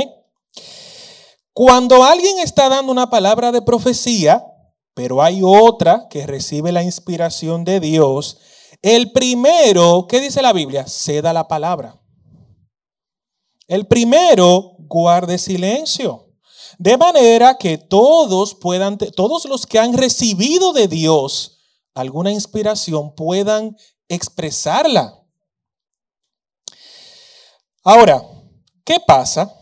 Cuando 1.57 2.03
alguien 2.03 2.37
está 2.37 2.69
dando 2.69 2.91
una 2.91 3.09
palabra 3.09 3.51
de 3.51 3.63
profecía, 3.63 4.45
pero 4.93 5.23
hay 5.23 5.41
otra 5.43 6.05
que 6.07 6.27
recibe 6.27 6.71
la 6.71 6.83
inspiración 6.83 7.63
de 7.63 7.79
Dios, 7.79 8.37
el 8.83 9.11
primero, 9.11 10.05
¿qué 10.07 10.19
dice 10.19 10.43
la 10.43 10.53
Biblia? 10.53 10.85
Ceda 10.85 11.33
la 11.33 11.47
palabra. 11.47 11.99
El 13.67 13.87
primero 13.87 14.75
guarde 14.81 15.39
silencio. 15.39 16.27
De 16.77 16.95
manera 16.95 17.57
que 17.57 17.79
todos 17.79 18.53
puedan, 18.53 18.99
todos 18.99 19.45
los 19.45 19.65
que 19.65 19.79
han 19.79 19.93
recibido 19.93 20.73
de 20.73 20.87
Dios 20.87 21.57
alguna 21.95 22.31
inspiración 22.31 23.15
puedan 23.15 23.75
expresarla. 24.07 25.23
Ahora, 27.83 28.21
¿qué 28.85 28.99
pasa 28.99 29.56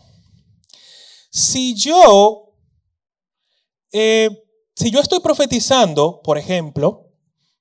si 1.36 1.74
yo, 1.74 2.54
eh, 3.92 4.42
si 4.74 4.90
yo 4.90 5.00
estoy 5.00 5.20
profetizando, 5.20 6.22
por 6.22 6.38
ejemplo, 6.38 7.10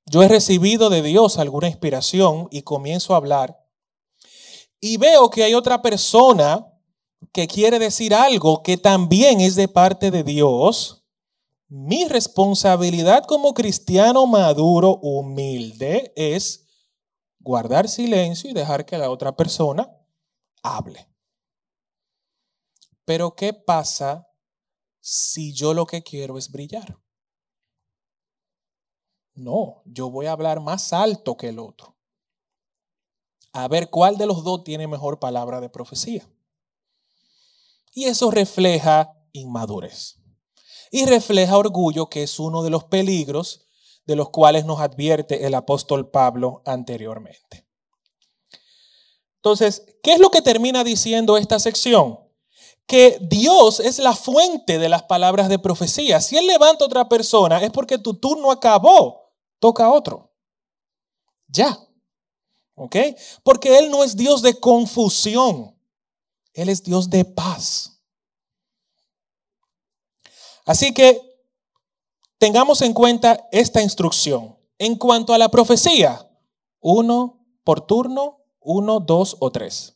yo 0.06 0.24
he 0.24 0.30
recibido 0.30 0.90
de 0.90 1.02
Dios 1.02 1.38
alguna 1.38 1.68
inspiración 1.68 2.48
y 2.52 2.62
comienzo 2.62 3.14
a 3.14 3.18
hablar 3.18 3.62
y 4.80 4.96
veo 4.96 5.30
que 5.30 5.44
hay 5.44 5.56
otra 5.56 5.82
persona 5.82 6.66
que 7.34 7.48
quiere 7.48 7.78
decir 7.78 8.16
algo 8.16 8.64
que 8.64 8.78
también 8.78 9.42
es 9.42 9.56
de 9.56 9.68
parte 9.68 10.10
de 10.10 10.24
Dios, 10.24 11.04
mi 11.68 12.06
responsabilidad 12.06 13.26
como 13.26 13.54
cristiano 13.54 14.26
maduro, 14.26 15.00
humilde, 15.02 16.14
es 16.16 16.66
guardar 17.42 17.90
silencio 17.90 18.50
y 18.50 18.54
dejar 18.54 18.86
que 18.86 18.98
la 18.98 19.10
otra 19.10 19.36
persona 19.36 19.92
hable. 20.64 21.10
Pero 23.06 23.36
¿qué 23.36 23.54
pasa 23.54 24.28
si 25.00 25.54
yo 25.54 25.74
lo 25.74 25.86
que 25.86 26.04
quiero 26.04 26.38
es 26.38 26.52
brillar? 26.52 27.00
No, 29.36 29.84
yo 29.86 30.10
voy 30.10 30.26
a 30.26 30.32
hablar 30.32 30.60
más 30.60 30.92
alto 30.92 31.38
que 31.38 31.50
el 31.50 31.60
otro. 31.60 31.96
A 33.54 33.68
ver 33.68 33.90
cuál 33.90 34.18
de 34.18 34.26
los 34.26 34.44
dos 34.44 34.64
tiene 34.64 34.88
mejor 34.88 35.20
palabra 35.20 35.62
de 35.62 35.70
profecía. 35.70 36.28
Y 37.94 38.06
eso 38.06 38.32
refleja 38.32 39.14
inmadurez. 39.32 40.18
Y 40.92 41.06
refleja 41.06 41.58
orgullo, 41.58 42.10
que 42.10 42.24
es 42.24 42.40
uno 42.40 42.64
de 42.64 42.70
los 42.70 42.86
peligros 42.86 43.66
de 44.06 44.16
los 44.16 44.30
cuales 44.30 44.66
nos 44.66 44.80
advierte 44.80 45.46
el 45.46 45.54
apóstol 45.54 46.10
Pablo 46.10 46.62
anteriormente. 46.66 47.68
Entonces, 49.38 49.86
¿qué 50.02 50.14
es 50.14 50.20
lo 50.20 50.30
que 50.30 50.42
termina 50.42 50.84
diciendo 50.84 51.38
esta 51.38 51.60
sección? 51.60 52.25
Que 52.86 53.18
Dios 53.22 53.80
es 53.80 54.00
la 54.00 54.16
fuente 54.16 54.78
de 54.78 54.90
las 54.90 55.04
palabras 55.04 55.50
de 55.50 55.60
profecía. 55.60 56.22
Si 56.22 56.38
Él 56.38 56.46
levanta 56.46 56.84
a 56.84 56.88
otra 56.88 57.10
persona 57.10 57.62
es 57.62 57.72
porque 57.72 57.98
tu 57.98 58.14
turno 58.16 58.52
acabó, 58.52 59.32
toca 59.60 59.86
a 59.86 59.92
otro. 59.92 60.32
Ya. 61.48 61.78
¿Ok? 62.76 62.96
Porque 63.44 63.78
Él 63.80 63.90
no 63.90 64.04
es 64.04 64.16
Dios 64.16 64.42
de 64.42 64.60
confusión, 64.60 65.76
Él 66.54 66.70
es 66.70 66.84
Dios 66.84 67.10
de 67.10 67.26
paz. 67.26 68.02
Así 70.66 70.94
que 70.94 71.22
tengamos 72.38 72.82
en 72.82 72.94
cuenta 72.94 73.48
esta 73.52 73.82
instrucción. 73.82 74.58
En 74.78 74.96
cuanto 74.96 75.34
a 75.34 75.38
la 75.38 75.50
profecía, 75.50 76.30
uno 76.82 77.46
por 77.64 77.82
turno, 77.82 78.44
uno, 78.60 79.00
dos 79.00 79.38
o 79.40 79.52
tres. 79.52 79.96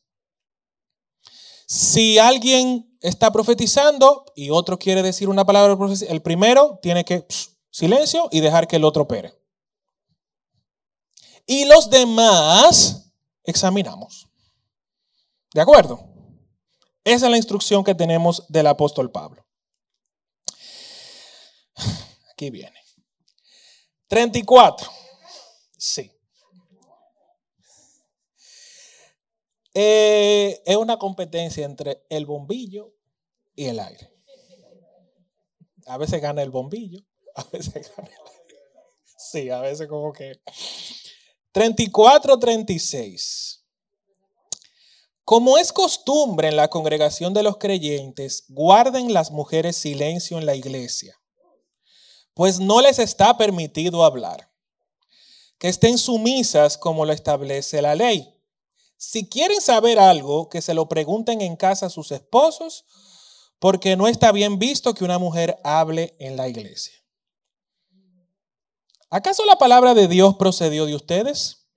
Si 1.71 2.17
alguien 2.17 2.97
está 2.99 3.31
profetizando 3.31 4.25
y 4.35 4.49
otro 4.49 4.79
quiere 4.79 5.03
decir 5.03 5.29
una 5.29 5.45
palabra 5.45 5.77
el 6.09 6.21
primero 6.23 6.79
tiene 6.81 7.05
que 7.05 7.27
silencio 7.69 8.27
y 8.31 8.39
dejar 8.39 8.67
que 8.67 8.77
el 8.77 8.83
otro 8.83 9.03
opere. 9.03 9.39
Y 11.45 11.65
los 11.65 11.91
demás 11.91 13.13
examinamos. 13.43 14.27
¿De 15.53 15.61
acuerdo? 15.61 16.09
Esa 17.03 17.27
es 17.27 17.31
la 17.31 17.37
instrucción 17.37 17.83
que 17.83 17.93
tenemos 17.93 18.45
del 18.49 18.65
apóstol 18.65 19.11
Pablo. 19.11 19.45
Aquí 22.31 22.49
viene. 22.49 22.81
34. 24.07 24.89
Sí. 25.77 26.11
Eh, 29.73 30.61
es 30.65 30.75
una 30.75 30.97
competencia 30.97 31.65
entre 31.65 32.03
el 32.09 32.25
bombillo 32.25 32.93
y 33.55 33.65
el 33.65 33.79
aire. 33.79 34.11
A 35.85 35.97
veces 35.97 36.21
gana 36.21 36.41
el 36.41 36.49
bombillo, 36.49 37.01
a 37.35 37.43
veces 37.51 37.91
gana 37.95 38.09
el 38.09 38.13
aire. 38.13 38.19
Sí, 39.17 39.49
a 39.49 39.61
veces 39.61 39.87
como 39.87 40.11
que... 40.13 40.41
34-36. 41.53 43.59
Como 45.29 45.59
es 45.59 45.71
costumbre 45.71 46.47
en 46.47 46.55
la 46.55 46.69
congregación 46.69 47.35
de 47.35 47.43
los 47.43 47.57
creyentes, 47.57 48.45
guarden 48.49 49.13
las 49.13 49.29
mujeres 49.29 49.75
silencio 49.75 50.39
en 50.39 50.47
la 50.47 50.55
iglesia, 50.55 51.21
pues 52.33 52.59
no 52.59 52.81
les 52.81 52.97
está 52.97 53.37
permitido 53.37 54.03
hablar. 54.03 54.51
Que 55.59 55.67
estén 55.67 55.99
sumisas 55.99 56.79
como 56.79 57.05
lo 57.05 57.13
establece 57.13 57.79
la 57.81 57.93
ley. 57.93 58.38
Si 59.01 59.29
quieren 59.29 59.61
saber 59.61 59.97
algo, 59.97 60.49
que 60.49 60.61
se 60.61 60.73
lo 60.73 60.89
pregunten 60.89 61.39
en 61.39 61.55
casa 61.55 61.85
a 61.85 61.89
sus 61.89 62.11
esposos, 62.11 62.83
porque 63.57 63.95
no 63.95 64.09
está 64.09 64.33
bien 64.33 64.59
visto 64.59 64.93
que 64.93 65.05
una 65.05 65.17
mujer 65.17 65.57
hable 65.63 66.17
en 66.19 66.35
la 66.35 66.49
iglesia. 66.49 66.93
¿Acaso 69.09 69.45
la 69.45 69.55
palabra 69.55 69.93
de 69.93 70.09
Dios 70.09 70.35
procedió 70.35 70.85
de 70.85 70.95
ustedes? 70.95 71.69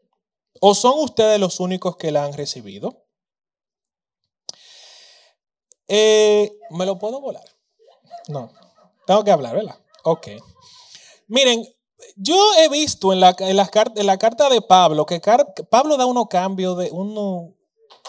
¿O 0.61 0.75
son 0.75 0.99
ustedes 0.99 1.39
los 1.39 1.61
únicos 1.61 1.97
que 1.97 2.11
la 2.11 2.25
han 2.25 2.33
recibido? 2.33 3.07
Eh, 5.87 6.53
¿Me 6.71 6.87
lo 6.87 6.99
puedo 6.99 7.21
volar? 7.21 7.45
No, 8.27 8.51
tengo 9.07 9.23
que 9.23 9.31
hablar, 9.31 9.55
¿verdad? 9.55 9.79
Ok. 10.03 10.27
Miren, 11.29 11.65
yo 12.17 12.37
he 12.59 12.69
visto 12.69 13.13
en 13.13 13.21
la, 13.21 13.35
en 13.39 13.57
la 13.57 13.69
carta 14.19 14.49
de 14.49 14.61
Pablo 14.63 15.07
que 15.07 15.21
Pablo 15.71 15.97
da 15.97 16.07
unos 16.07 16.29
cambios, 16.29 16.79
de, 16.79 16.91
uno, 16.91 17.55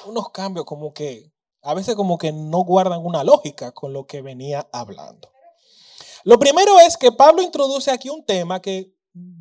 unos 0.06 0.30
cambios 0.32 0.66
como 0.66 0.94
que 0.94 1.32
a 1.62 1.74
veces 1.74 1.96
como 1.96 2.18
que 2.18 2.32
no 2.32 2.60
guardan 2.60 3.06
una 3.06 3.24
lógica 3.24 3.72
con 3.72 3.94
lo 3.94 4.06
que 4.06 4.22
venía 4.22 4.68
hablando. 4.72 5.32
Lo 6.26 6.38
primero 6.38 6.80
es 6.80 6.98
que 6.98 7.12
Pablo 7.12 7.42
introduce 7.42 7.92
aquí 7.92 8.10
un 8.10 8.26
tema 8.26 8.62
que 8.62 8.94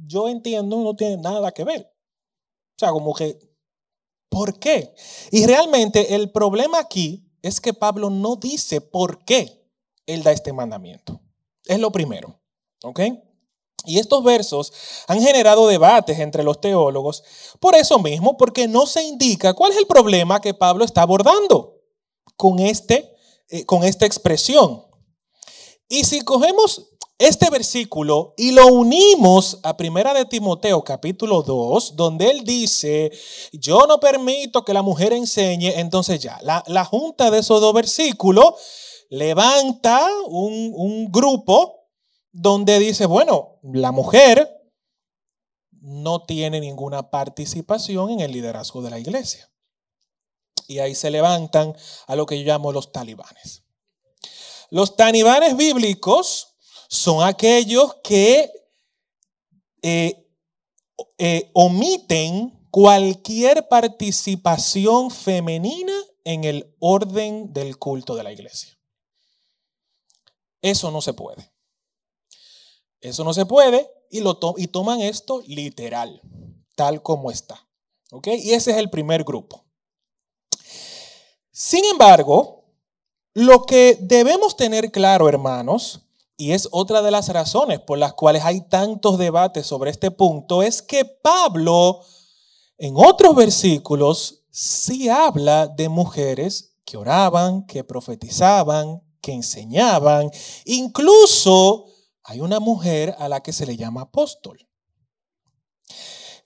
yo 0.06 0.28
entiendo 0.28 0.76
no 0.78 0.94
tiene 0.94 1.16
nada 1.16 1.52
que 1.52 1.64
ver. 1.64 1.92
O 2.76 2.78
sea, 2.78 2.90
como 2.90 3.14
que, 3.14 3.38
¿por 4.28 4.58
qué? 4.58 4.94
Y 5.30 5.46
realmente 5.46 6.14
el 6.14 6.30
problema 6.30 6.78
aquí 6.78 7.28
es 7.42 7.60
que 7.60 7.74
Pablo 7.74 8.10
no 8.10 8.36
dice 8.36 8.80
por 8.80 9.24
qué 9.24 9.68
él 10.06 10.22
da 10.22 10.32
este 10.32 10.52
mandamiento. 10.52 11.20
Es 11.66 11.78
lo 11.78 11.90
primero. 11.90 12.40
¿Ok? 12.84 13.00
Y 13.84 13.98
estos 13.98 14.22
versos 14.22 14.72
han 15.08 15.20
generado 15.20 15.66
debates 15.66 16.18
entre 16.18 16.44
los 16.44 16.60
teólogos 16.60 17.24
por 17.58 17.74
eso 17.74 17.98
mismo, 17.98 18.36
porque 18.36 18.68
no 18.68 18.86
se 18.86 19.02
indica 19.02 19.54
cuál 19.54 19.72
es 19.72 19.78
el 19.78 19.86
problema 19.86 20.40
que 20.40 20.54
Pablo 20.54 20.84
está 20.84 21.02
abordando 21.02 21.80
con, 22.36 22.60
este, 22.60 23.14
eh, 23.48 23.64
con 23.64 23.84
esta 23.84 24.06
expresión. 24.06 24.84
Y 25.88 26.04
si 26.04 26.22
cogemos 26.22 26.92
este 27.18 27.50
versículo 27.50 28.34
y 28.36 28.52
lo 28.52 28.66
unimos 28.66 29.60
a 29.62 29.76
Primera 29.76 30.14
de 30.14 30.24
Timoteo 30.24 30.82
capítulo 30.82 31.42
2, 31.42 31.94
donde 31.94 32.30
él 32.30 32.44
dice, 32.44 33.12
yo 33.52 33.86
no 33.86 34.00
permito 34.00 34.64
que 34.64 34.74
la 34.74 34.82
mujer 34.82 35.12
enseñe, 35.12 35.72
entonces 35.76 36.20
ya, 36.20 36.40
la, 36.42 36.84
junta 36.84 37.30
de 37.30 37.38
esos 37.40 37.60
dos 37.60 37.74
versículos 37.74 38.54
levanta 39.08 40.08
un, 40.26 40.72
un 40.74 41.12
grupo 41.12 41.81
donde 42.32 42.78
dice, 42.78 43.06
bueno, 43.06 43.60
la 43.62 43.92
mujer 43.92 44.62
no 45.82 46.24
tiene 46.24 46.60
ninguna 46.60 47.10
participación 47.10 48.10
en 48.10 48.20
el 48.20 48.32
liderazgo 48.32 48.82
de 48.82 48.90
la 48.90 48.98
iglesia. 48.98 49.50
Y 50.66 50.78
ahí 50.78 50.94
se 50.94 51.10
levantan 51.10 51.76
a 52.06 52.16
lo 52.16 52.24
que 52.24 52.38
yo 52.38 52.46
llamo 52.46 52.72
los 52.72 52.92
talibanes. 52.92 53.64
Los 54.70 54.96
talibanes 54.96 55.56
bíblicos 55.56 56.54
son 56.88 57.22
aquellos 57.26 57.96
que 58.02 58.50
eh, 59.82 60.30
eh, 61.18 61.50
omiten 61.52 62.66
cualquier 62.70 63.68
participación 63.68 65.10
femenina 65.10 65.92
en 66.24 66.44
el 66.44 66.74
orden 66.78 67.52
del 67.52 67.76
culto 67.76 68.14
de 68.14 68.22
la 68.22 68.32
iglesia. 68.32 68.78
Eso 70.62 70.90
no 70.90 71.02
se 71.02 71.12
puede. 71.12 71.51
Eso 73.02 73.24
no 73.24 73.34
se 73.34 73.44
puede 73.44 73.90
y, 74.10 74.20
lo 74.20 74.38
y 74.56 74.68
toman 74.68 75.00
esto 75.00 75.42
literal, 75.46 76.22
tal 76.74 77.02
como 77.02 77.30
está. 77.30 77.66
¿Ok? 78.10 78.28
Y 78.28 78.52
ese 78.52 78.70
es 78.70 78.76
el 78.78 78.88
primer 78.88 79.24
grupo. 79.24 79.64
Sin 81.50 81.84
embargo, 81.84 82.64
lo 83.34 83.64
que 83.64 83.98
debemos 84.00 84.56
tener 84.56 84.90
claro, 84.90 85.28
hermanos, 85.28 86.00
y 86.36 86.52
es 86.52 86.68
otra 86.70 87.02
de 87.02 87.10
las 87.10 87.28
razones 87.28 87.80
por 87.80 87.98
las 87.98 88.14
cuales 88.14 88.44
hay 88.44 88.62
tantos 88.68 89.18
debates 89.18 89.66
sobre 89.66 89.90
este 89.90 90.10
punto, 90.10 90.62
es 90.62 90.80
que 90.80 91.04
Pablo 91.04 92.00
en 92.78 92.94
otros 92.96 93.34
versículos 93.34 94.44
sí 94.50 95.08
habla 95.08 95.66
de 95.66 95.88
mujeres 95.88 96.74
que 96.84 96.96
oraban, 96.96 97.64
que 97.66 97.84
profetizaban, 97.84 99.02
que 99.20 99.32
enseñaban. 99.32 100.30
Incluso 100.64 101.91
hay 102.24 102.40
una 102.40 102.60
mujer 102.60 103.14
a 103.18 103.28
la 103.28 103.42
que 103.42 103.52
se 103.52 103.66
le 103.66 103.76
llama 103.76 104.02
apóstol. 104.02 104.66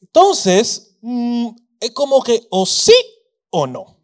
Entonces, 0.00 0.96
mm, 1.02 1.48
es 1.80 1.90
como 1.92 2.22
que 2.22 2.46
o 2.50 2.66
sí 2.66 2.94
o 3.50 3.66
no. 3.66 3.96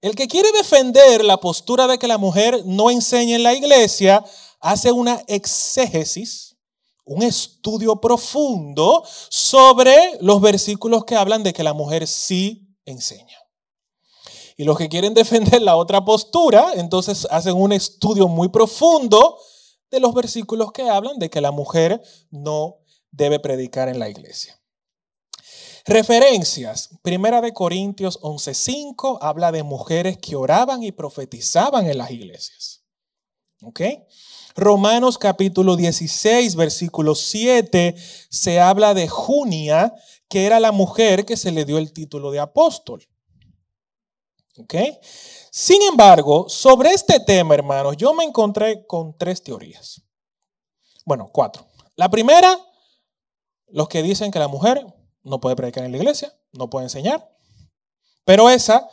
El 0.00 0.16
que 0.16 0.26
quiere 0.26 0.50
defender 0.52 1.24
la 1.24 1.38
postura 1.38 1.86
de 1.86 1.98
que 1.98 2.08
la 2.08 2.18
mujer 2.18 2.62
no 2.66 2.90
enseña 2.90 3.36
en 3.36 3.42
la 3.44 3.54
iglesia, 3.54 4.24
hace 4.60 4.90
una 4.90 5.22
exégesis, 5.28 6.56
un 7.04 7.22
estudio 7.22 8.00
profundo 8.00 9.04
sobre 9.28 9.94
los 10.20 10.40
versículos 10.40 11.04
que 11.04 11.16
hablan 11.16 11.42
de 11.42 11.52
que 11.52 11.62
la 11.62 11.72
mujer 11.72 12.06
sí 12.06 12.68
enseña. 12.84 13.38
Y 14.56 14.64
los 14.64 14.76
que 14.76 14.88
quieren 14.88 15.14
defender 15.14 15.62
la 15.62 15.76
otra 15.76 16.04
postura, 16.04 16.72
entonces 16.74 17.26
hacen 17.30 17.54
un 17.54 17.72
estudio 17.72 18.28
muy 18.28 18.48
profundo 18.48 19.38
de 19.92 20.00
los 20.00 20.14
versículos 20.14 20.72
que 20.72 20.88
hablan 20.88 21.18
de 21.18 21.30
que 21.30 21.40
la 21.40 21.52
mujer 21.52 22.02
no 22.30 22.78
debe 23.12 23.38
predicar 23.38 23.88
en 23.88 24.00
la 24.00 24.08
iglesia. 24.08 24.58
Referencias. 25.84 26.90
Primera 27.02 27.40
de 27.40 27.52
Corintios 27.52 28.18
11:5 28.22 29.18
habla 29.20 29.52
de 29.52 29.62
mujeres 29.62 30.16
que 30.16 30.34
oraban 30.34 30.82
y 30.82 30.92
profetizaban 30.92 31.86
en 31.86 31.98
las 31.98 32.10
iglesias. 32.10 32.82
¿Ok? 33.62 33.80
Romanos 34.54 35.18
capítulo 35.18 35.76
16, 35.76 36.56
versículo 36.56 37.14
7, 37.14 37.94
se 38.28 38.60
habla 38.60 38.94
de 38.94 39.08
Junia, 39.08 39.94
que 40.28 40.46
era 40.46 40.60
la 40.60 40.72
mujer 40.72 41.24
que 41.24 41.36
se 41.36 41.52
le 41.52 41.64
dio 41.64 41.78
el 41.78 41.92
título 41.92 42.30
de 42.30 42.40
apóstol. 42.40 43.06
¿Ok? 44.58 44.74
Sin 45.54 45.82
embargo, 45.82 46.48
sobre 46.48 46.92
este 46.92 47.20
tema, 47.20 47.52
hermanos, 47.52 47.98
yo 47.98 48.14
me 48.14 48.24
encontré 48.24 48.86
con 48.86 49.18
tres 49.18 49.42
teorías. 49.42 50.00
Bueno, 51.04 51.28
cuatro. 51.30 51.66
La 51.94 52.08
primera, 52.08 52.58
los 53.66 53.86
que 53.86 54.02
dicen 54.02 54.30
que 54.30 54.38
la 54.38 54.48
mujer 54.48 54.82
no 55.22 55.42
puede 55.42 55.54
predicar 55.54 55.84
en 55.84 55.92
la 55.92 55.98
iglesia, 55.98 56.34
no 56.52 56.70
puede 56.70 56.86
enseñar. 56.86 57.36
Pero 58.24 58.48
esa 58.48 58.88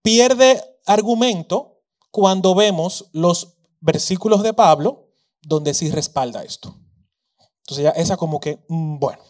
pierde 0.00 0.62
argumento 0.86 1.82
cuando 2.12 2.54
vemos 2.54 3.06
los 3.12 3.56
versículos 3.80 4.44
de 4.44 4.54
Pablo 4.54 5.08
donde 5.42 5.74
sí 5.74 5.90
respalda 5.90 6.44
esto. 6.44 6.76
Entonces 7.62 7.82
ya 7.82 7.90
esa 7.90 8.16
como 8.16 8.38
que, 8.38 8.64
mm, 8.68 9.00
bueno. 9.00 9.24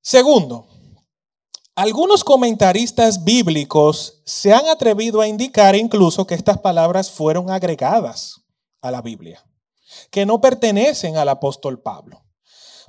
Segundo, 0.00 0.66
algunos 1.74 2.24
comentaristas 2.24 3.24
bíblicos 3.24 4.22
se 4.24 4.52
han 4.52 4.66
atrevido 4.66 5.20
a 5.20 5.28
indicar 5.28 5.74
incluso 5.74 6.26
que 6.26 6.34
estas 6.34 6.58
palabras 6.58 7.10
fueron 7.10 7.50
agregadas 7.50 8.42
a 8.80 8.90
la 8.90 9.02
Biblia, 9.02 9.44
que 10.10 10.26
no 10.26 10.40
pertenecen 10.40 11.16
al 11.16 11.28
apóstol 11.28 11.80
Pablo. 11.80 12.22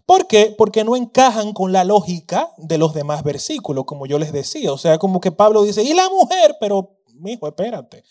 ¿Por 0.05 0.27
qué? 0.27 0.53
Porque 0.55 0.83
no 0.83 0.95
encajan 0.95 1.53
con 1.53 1.71
la 1.71 1.83
lógica 1.83 2.51
de 2.57 2.77
los 2.77 2.93
demás 2.93 3.23
versículos, 3.23 3.85
como 3.85 4.05
yo 4.05 4.19
les 4.19 4.31
decía. 4.31 4.71
O 4.71 4.77
sea, 4.77 4.99
como 4.99 5.19
que 5.19 5.31
Pablo 5.31 5.63
dice, 5.63 5.81
y 5.81 5.93
la 5.95 6.07
mujer, 6.09 6.57
pero, 6.59 6.99
hijo, 7.25 7.47
espérate 7.47 8.03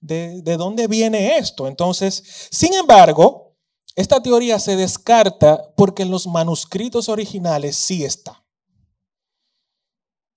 de, 0.00 0.56
dónde 0.56 0.86
viene 0.86 1.38
esto. 1.38 1.66
Entonces, 1.66 2.48
sin 2.50 2.74
embargo, 2.74 3.56
esta 3.94 4.22
teoría 4.22 4.58
se 4.58 4.76
descarta 4.76 5.72
porque 5.76 6.02
en 6.02 6.10
los 6.10 6.26
manuscritos 6.26 7.08
originales 7.08 7.76
sí 7.76 8.04
está. 8.04 8.44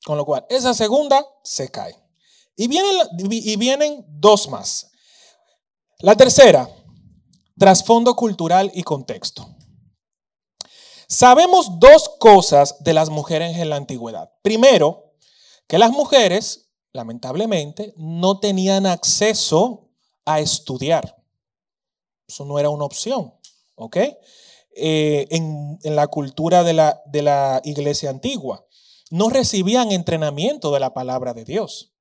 Con 0.06 0.18
lo 0.18 0.26
cual, 0.26 0.46
esa 0.50 0.74
segunda 0.74 1.26
se 1.44 1.70
cae. 1.70 1.96
Y 2.56 2.68
vienen, 2.68 4.06
dos 4.08 4.50
más. 4.50 4.92
La 6.00 6.16
tercera, 6.16 6.70
trasfondo 7.58 8.16
cultural 8.16 8.72
y 8.74 8.84
contexto. 8.84 9.48
Sabemos 11.08 11.80
dos 11.80 12.10
cosas 12.20 12.84
de 12.84 12.94
las 12.94 13.10
mujeres 13.10 13.58
en 13.58 13.70
la 13.70 13.78
antigüedad. 13.78 14.32
Primero, 14.42 15.14
que 15.68 15.78
las 15.78 15.92
mujeres 15.92 16.70
lamentablemente, 16.92 17.94
no 17.98 18.40
tenían 18.40 18.86
acceso 18.86 19.90
a 20.26 20.40
estudiar. 20.40 21.24
Eso 22.28 22.46
no 22.46 22.60
era 22.60 22.70
una 22.70 22.86
opción, 22.86 23.34
¿ok? 23.76 23.98
eh, 24.76 25.28
en, 25.30 25.78
la 25.84 26.08
cultura 26.08 26.64
de 26.64 26.74
la, 26.74 27.02
de 27.06 27.22
la 27.22 27.62
iglesia 27.64 28.10
antigua. 28.10 28.66
No 29.10 29.30
recibían 29.30 29.92
entrenamiento 29.92 30.72
de 30.72 30.80
la 30.80 30.94
palabra 30.94 31.34
de 31.34 31.46
Dios. 31.46 31.94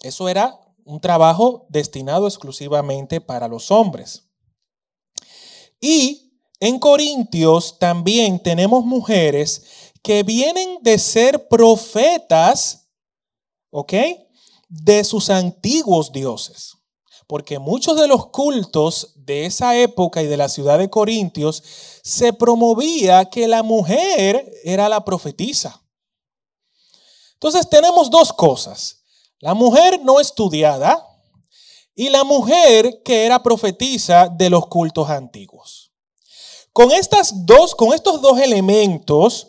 Eso 0.00 0.28
era 0.28 0.58
un 0.84 1.00
trabajo 1.00 1.66
destinado 1.68 2.26
exclusivamente 2.26 3.20
para 3.20 3.48
los 3.48 3.70
hombres. 3.70 4.28
Y 5.80 6.40
en 6.60 6.78
Corintios 6.78 7.78
también 7.78 8.42
tenemos 8.42 8.84
mujeres 8.84 9.92
que 10.02 10.22
vienen 10.22 10.78
de 10.82 10.98
ser 10.98 11.48
profetas, 11.48 12.88
¿ok? 13.70 13.92
De 14.68 15.02
sus 15.04 15.28
antiguos 15.28 16.12
dioses. 16.12 16.74
Porque 17.26 17.58
muchos 17.58 18.00
de 18.00 18.06
los 18.06 18.26
cultos 18.28 19.12
de 19.16 19.46
esa 19.46 19.76
época 19.76 20.22
y 20.22 20.26
de 20.26 20.36
la 20.36 20.48
ciudad 20.48 20.78
de 20.78 20.88
Corintios 20.88 21.62
se 22.02 22.32
promovía 22.32 23.24
que 23.24 23.48
la 23.48 23.64
mujer 23.64 24.48
era 24.62 24.88
la 24.88 25.04
profetisa. 25.04 25.82
Entonces 27.36 27.68
tenemos 27.68 28.10
dos 28.10 28.32
cosas. 28.32 29.02
La 29.40 29.54
mujer 29.54 30.00
no 30.02 30.18
estudiada 30.20 31.06
y 31.94 32.08
la 32.08 32.24
mujer 32.24 33.02
que 33.04 33.24
era 33.24 33.42
profetisa 33.42 34.28
de 34.28 34.50
los 34.50 34.66
cultos 34.66 35.08
antiguos. 35.10 35.92
Con, 36.72 36.92
estas 36.92 37.46
dos, 37.46 37.74
con 37.74 37.94
estos 37.94 38.20
dos 38.20 38.38
elementos, 38.38 39.48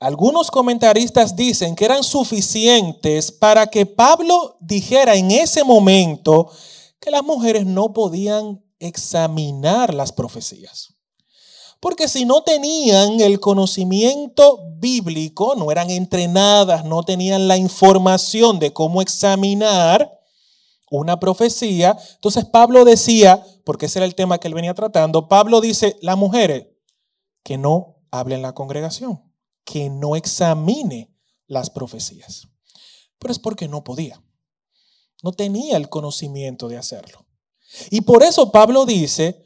algunos 0.00 0.50
comentaristas 0.50 1.34
dicen 1.34 1.74
que 1.74 1.84
eran 1.84 2.02
suficientes 2.04 3.32
para 3.32 3.66
que 3.66 3.86
Pablo 3.86 4.56
dijera 4.60 5.16
en 5.16 5.30
ese 5.30 5.64
momento 5.64 6.50
que 7.00 7.10
las 7.10 7.22
mujeres 7.22 7.66
no 7.66 7.92
podían 7.92 8.62
examinar 8.78 9.92
las 9.92 10.12
profecías. 10.12 10.93
Porque 11.84 12.08
si 12.08 12.24
no 12.24 12.42
tenían 12.42 13.20
el 13.20 13.40
conocimiento 13.40 14.70
bíblico, 14.78 15.54
no 15.54 15.70
eran 15.70 15.90
entrenadas, 15.90 16.86
no 16.86 17.02
tenían 17.02 17.46
la 17.46 17.58
información 17.58 18.58
de 18.58 18.72
cómo 18.72 19.02
examinar 19.02 20.18
una 20.90 21.20
profecía, 21.20 21.94
entonces 22.14 22.46
Pablo 22.46 22.86
decía, 22.86 23.44
porque 23.66 23.84
ese 23.84 23.98
era 23.98 24.06
el 24.06 24.14
tema 24.14 24.38
que 24.38 24.48
él 24.48 24.54
venía 24.54 24.72
tratando, 24.72 25.28
Pablo 25.28 25.60
dice, 25.60 25.98
las 26.00 26.16
mujeres 26.16 26.68
que 27.42 27.58
no 27.58 27.98
hablen 28.10 28.36
en 28.36 28.42
la 28.44 28.54
congregación, 28.54 29.22
que 29.66 29.90
no 29.90 30.16
examine 30.16 31.14
las 31.48 31.68
profecías. 31.68 32.48
Pero 33.18 33.30
es 33.30 33.38
porque 33.38 33.68
no 33.68 33.84
podía, 33.84 34.22
no 35.22 35.32
tenía 35.32 35.76
el 35.76 35.90
conocimiento 35.90 36.66
de 36.66 36.78
hacerlo. 36.78 37.26
Y 37.90 38.00
por 38.00 38.22
eso 38.22 38.50
Pablo 38.50 38.86
dice, 38.86 39.43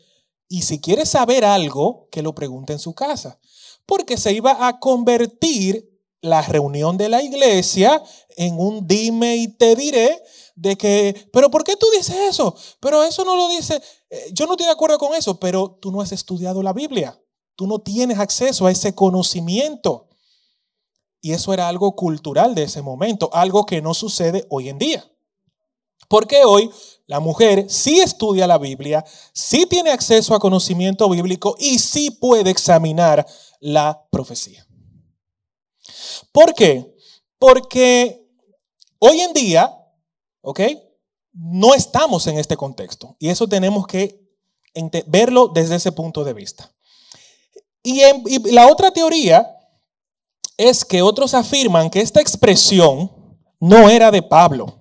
y 0.49 0.63
si 0.63 0.81
quiere 0.81 1.05
saber 1.05 1.45
algo, 1.45 2.09
que 2.11 2.23
lo 2.23 2.35
pregunte 2.35 2.73
en 2.73 2.79
su 2.79 2.95
casa. 2.95 3.39
Porque 3.85 4.17
se 4.17 4.33
iba 4.33 4.67
a 4.67 4.81
convertir 4.81 5.89
la 6.21 6.43
reunión 6.43 6.97
de 6.97 7.09
la 7.09 7.23
iglesia 7.23 8.03
en 8.37 8.59
un 8.59 8.87
dime 8.87 9.37
y 9.37 9.49
te 9.49 9.77
diré 9.77 10.21
de 10.57 10.77
que, 10.77 11.29
pero 11.33 11.51
¿por 11.51 11.63
qué 11.63 11.77
tú 11.77 11.87
dices 11.95 12.17
eso? 12.17 12.57
Pero 12.81 13.05
eso 13.05 13.25
no 13.25 13.37
lo 13.37 13.49
dice, 13.49 13.81
eh, 14.11 14.31
yo 14.33 14.47
no 14.47 14.53
estoy 14.55 14.67
de 14.67 14.73
acuerdo 14.73 14.99
con 14.99 15.15
eso, 15.15 15.39
pero 15.39 15.79
tú 15.81 15.93
no 15.93 16.01
has 16.01 16.13
estudiado 16.13 16.63
la 16.63 16.73
Biblia, 16.73 17.21
tú 17.55 17.67
no 17.67 17.79
tienes 17.79 18.19
acceso 18.19 18.67
a 18.67 18.71
ese 18.73 18.95
conocimiento. 18.95 20.09
Y 21.21 21.33
eso 21.33 21.53
era 21.53 21.69
algo 21.69 21.95
cultural 21.95 22.55
de 22.55 22.65
ese 22.65 22.81
momento, 22.81 23.31
algo 23.33 23.67
que 23.67 23.83
no 23.83 23.93
sucede 23.93 24.47
hoy 24.51 24.69
en 24.69 24.79
día. 24.79 25.05
Porque 26.09 26.45
hoy 26.45 26.71
la 27.09 27.21
mujer 27.21 27.65
sí 27.71 28.01
estudia 28.01 28.47
la 28.47 28.59
Biblia, 28.59 29.03
sí 29.33 29.65
tiene 29.65 29.91
acceso 29.91 30.35
a 30.35 30.39
conocimiento 30.39 31.09
bíblico 31.09 31.57
y 31.59 31.79
sí 31.79 32.11
puede 32.11 32.51
examinar 32.51 33.27
la 33.61 34.07
profecía. 34.11 34.67
¿Por 36.33 36.55
qué? 36.55 36.95
Porque 37.39 38.29
hoy 38.99 39.23
en 39.23 39.33
día, 39.33 39.75
¿ok? 40.43 40.61
No 41.33 41.75
estamos 41.75 42.27
en 42.27 42.39
este 42.39 42.59
contexto 42.59 43.17
y 43.19 43.31
eso 43.31 43.49
tenemos 43.49 43.87
que 43.87 44.21
verlo 45.07 45.49
desde 45.49 45.77
ese 45.77 45.93
punto 45.93 46.25
de 46.25 46.35
vista. 46.35 46.71
Y, 47.83 48.03
y 48.27 48.53
la 48.53 48.69
otra 48.69 48.91
teoría 48.91 49.49
es 50.59 50.85
que 50.85 51.01
otros 51.01 51.33
afirman 51.33 51.89
que 51.89 52.03
esta 52.03 52.21
expresión 52.21 53.11
no 53.61 53.89
era 53.89 54.11
de 54.11 54.21
Pablo 54.21 54.78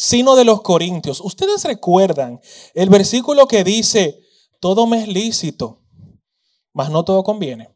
sino 0.00 0.36
de 0.36 0.44
los 0.44 0.62
corintios. 0.62 1.20
Ustedes 1.20 1.64
recuerdan 1.64 2.40
el 2.72 2.88
versículo 2.88 3.48
que 3.48 3.64
dice, 3.64 4.20
todo 4.60 4.86
me 4.86 5.02
es 5.02 5.08
lícito, 5.08 5.82
mas 6.72 6.88
no 6.88 7.04
todo 7.04 7.24
conviene. 7.24 7.68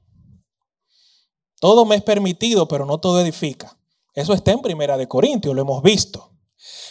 Todo 1.59 1.85
me 1.85 1.97
es 1.97 2.03
permitido, 2.03 2.69
pero 2.69 2.87
no 2.87 2.99
todo 2.99 3.21
edifica. 3.21 3.77
Eso 4.15 4.35
está 4.35 4.53
en 4.53 4.63
Primera 4.63 4.97
de 4.97 5.09
Corintios, 5.09 5.53
lo 5.53 5.63
hemos 5.63 5.83
visto. 5.83 6.31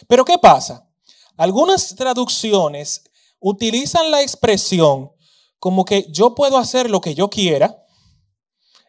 Pero 0.06 0.26
¿qué 0.26 0.38
pasa? 0.38 0.86
Algunas 1.38 1.96
traducciones 1.96 3.02
utilizan 3.40 4.12
la 4.12 4.22
expresión 4.24 5.14
como 5.60 5.86
que 5.86 6.08
yo 6.10 6.36
puedo 6.36 6.58
hacer 6.58 6.90
lo 6.90 7.00
que 7.00 7.16
yo 7.16 7.30
quiera. 7.30 7.86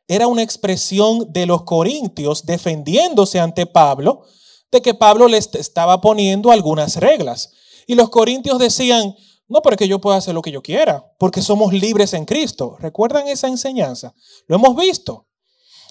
Era 0.08 0.26
una 0.26 0.42
expresión 0.42 1.32
de 1.32 1.46
los 1.46 1.62
corintios 1.62 2.44
defendiéndose 2.44 3.38
ante 3.38 3.64
Pablo 3.64 4.26
de 4.72 4.80
que 4.80 4.94
Pablo 4.94 5.28
les 5.28 5.54
estaba 5.54 6.00
poniendo 6.00 6.50
algunas 6.50 6.96
reglas. 6.96 7.52
Y 7.86 7.94
los 7.94 8.08
corintios 8.08 8.58
decían, 8.58 9.14
no, 9.46 9.60
porque 9.60 9.86
yo 9.86 10.00
puedo 10.00 10.16
hacer 10.16 10.34
lo 10.34 10.40
que 10.40 10.50
yo 10.50 10.62
quiera, 10.62 11.04
porque 11.18 11.42
somos 11.42 11.74
libres 11.74 12.14
en 12.14 12.24
Cristo. 12.24 12.76
¿Recuerdan 12.80 13.28
esa 13.28 13.48
enseñanza? 13.48 14.14
Lo 14.46 14.56
hemos 14.56 14.74
visto. 14.74 15.26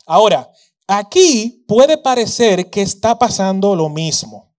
Ahora, 0.07 0.49
aquí 0.87 1.63
puede 1.67 1.99
parecer 1.99 2.71
que 2.71 2.81
está 2.81 3.19
pasando 3.19 3.75
lo 3.75 3.87
mismo. 3.87 4.51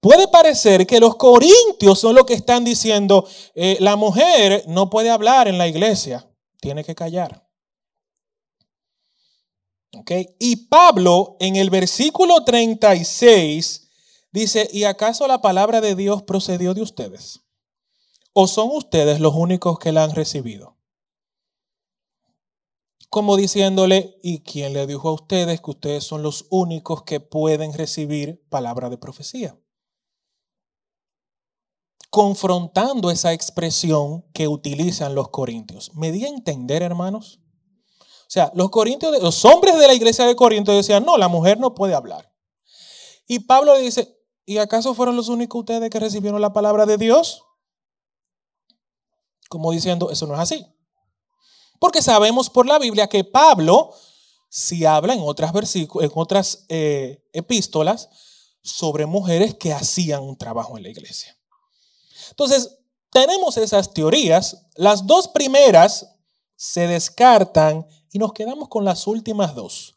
Puede 0.00 0.26
parecer 0.28 0.86
que 0.86 1.00
los 1.00 1.16
corintios 1.16 1.98
son 1.98 2.14
los 2.14 2.24
que 2.24 2.34
están 2.34 2.64
diciendo, 2.64 3.26
eh, 3.54 3.76
la 3.80 3.96
mujer 3.96 4.64
no 4.68 4.88
puede 4.88 5.10
hablar 5.10 5.48
en 5.48 5.58
la 5.58 5.68
iglesia, 5.68 6.26
tiene 6.60 6.82
que 6.82 6.94
callar. 6.94 7.43
Y 10.38 10.56
Pablo 10.66 11.36
en 11.40 11.56
el 11.56 11.70
versículo 11.70 12.44
36 12.44 13.88
dice, 14.32 14.68
¿y 14.72 14.84
acaso 14.84 15.26
la 15.26 15.40
palabra 15.40 15.80
de 15.80 15.94
Dios 15.94 16.22
procedió 16.22 16.74
de 16.74 16.82
ustedes? 16.82 17.40
¿O 18.32 18.48
son 18.48 18.70
ustedes 18.72 19.20
los 19.20 19.34
únicos 19.34 19.78
que 19.78 19.92
la 19.92 20.04
han 20.04 20.14
recibido? 20.14 20.76
Como 23.08 23.36
diciéndole, 23.36 24.18
¿y 24.24 24.40
quién 24.40 24.72
le 24.72 24.88
dijo 24.88 25.08
a 25.08 25.12
ustedes 25.12 25.60
que 25.60 25.70
ustedes 25.70 26.02
son 26.02 26.24
los 26.24 26.46
únicos 26.50 27.04
que 27.04 27.20
pueden 27.20 27.72
recibir 27.72 28.44
palabra 28.48 28.90
de 28.90 28.98
profecía? 28.98 29.56
Confrontando 32.10 33.12
esa 33.12 33.32
expresión 33.32 34.24
que 34.32 34.48
utilizan 34.48 35.14
los 35.14 35.28
corintios. 35.28 35.94
¿Me 35.94 36.10
di 36.10 36.24
a 36.24 36.28
entender, 36.28 36.82
hermanos? 36.82 37.43
O 38.24 38.30
sea, 38.34 38.50
los 38.54 38.70
corintios, 38.70 39.22
los 39.22 39.44
hombres 39.44 39.78
de 39.78 39.86
la 39.86 39.94
iglesia 39.94 40.26
de 40.26 40.34
Corinto 40.34 40.72
decían, 40.72 41.04
no, 41.04 41.16
la 41.18 41.28
mujer 41.28 41.58
no 41.58 41.74
puede 41.74 41.94
hablar. 41.94 42.32
Y 43.26 43.40
Pablo 43.40 43.76
dice, 43.76 44.18
¿y 44.44 44.58
acaso 44.58 44.94
fueron 44.94 45.16
los 45.16 45.28
únicos 45.28 45.60
ustedes 45.60 45.90
que 45.90 46.00
recibieron 46.00 46.40
la 46.40 46.52
palabra 46.52 46.86
de 46.86 46.98
Dios? 46.98 47.42
Como 49.48 49.70
diciendo, 49.72 50.10
eso 50.10 50.26
no 50.26 50.34
es 50.34 50.40
así. 50.40 50.66
Porque 51.78 52.02
sabemos 52.02 52.50
por 52.50 52.66
la 52.66 52.78
Biblia 52.78 53.08
que 53.08 53.24
Pablo, 53.24 53.94
si 54.48 54.84
habla 54.84 55.14
en 55.14 55.20
otras, 55.22 55.52
en 55.74 56.10
otras 56.14 56.64
eh, 56.68 57.22
epístolas, 57.32 58.08
sobre 58.62 59.04
mujeres 59.04 59.54
que 59.54 59.72
hacían 59.72 60.22
un 60.22 60.38
trabajo 60.38 60.76
en 60.76 60.84
la 60.84 60.88
iglesia. 60.88 61.38
Entonces, 62.30 62.78
tenemos 63.10 63.56
esas 63.58 63.92
teorías. 63.92 64.66
Las 64.74 65.06
dos 65.06 65.28
primeras 65.28 66.08
se 66.56 66.86
descartan 66.86 67.86
y 68.14 68.20
nos 68.20 68.32
quedamos 68.32 68.68
con 68.68 68.84
las 68.84 69.08
últimas 69.08 69.56
dos. 69.56 69.96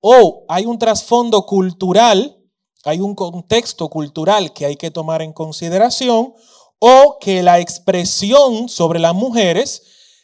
O 0.00 0.46
hay 0.48 0.64
un 0.64 0.78
trasfondo 0.78 1.44
cultural, 1.44 2.42
hay 2.84 3.00
un 3.00 3.14
contexto 3.14 3.90
cultural 3.90 4.54
que 4.54 4.64
hay 4.64 4.76
que 4.76 4.90
tomar 4.90 5.20
en 5.20 5.34
consideración, 5.34 6.32
o 6.78 7.18
que 7.20 7.42
la 7.42 7.60
expresión 7.60 8.70
sobre 8.70 8.98
las 8.98 9.14
mujeres 9.14 9.82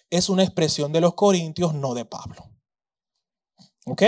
es 0.08 0.30
una 0.30 0.44
expresión 0.44 0.92
de 0.92 1.02
los 1.02 1.12
corintios, 1.12 1.74
no 1.74 1.92
de 1.92 2.06
Pablo. 2.06 2.42
¿Ok? 3.84 4.02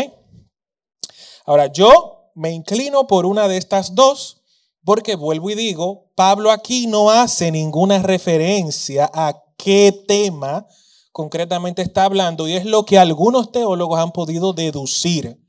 Ahora, 1.45 1.67
yo 1.67 2.31
me 2.35 2.53
inclino 2.53 3.07
por 3.07 3.27
una 3.27 3.47
de 3.47 3.59
estas 3.59 3.95
dos, 3.95 4.41
porque 4.87 5.17
vuelvo 5.17 5.51
y 5.51 5.55
digo, 5.55 6.11
Pablo 6.15 6.51
aquí 6.51 6.87
no 6.87 7.11
hace 7.11 7.51
ninguna 7.51 7.99
referencia 7.99 9.11
a 9.13 9.45
qué 9.59 9.93
tema 10.09 10.67
concretamente 11.13 11.83
está 11.83 12.05
hablando 12.05 12.49
y 12.49 12.55
es 12.55 12.65
lo 12.65 12.85
que 12.85 12.99
algunos 12.99 13.53
teólogos 13.53 13.99
han 13.99 14.13
podido 14.13 14.53
deducir, 14.53 15.41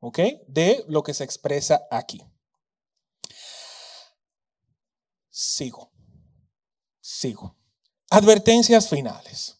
¿ok? 0.00 0.18
De 0.48 0.84
lo 0.88 1.02
que 1.02 1.14
se 1.14 1.24
expresa 1.24 1.86
aquí. 1.90 2.22
Sigo, 5.30 5.90
sigo. 7.00 7.56
Advertencias 8.10 8.88
finales. 8.88 9.58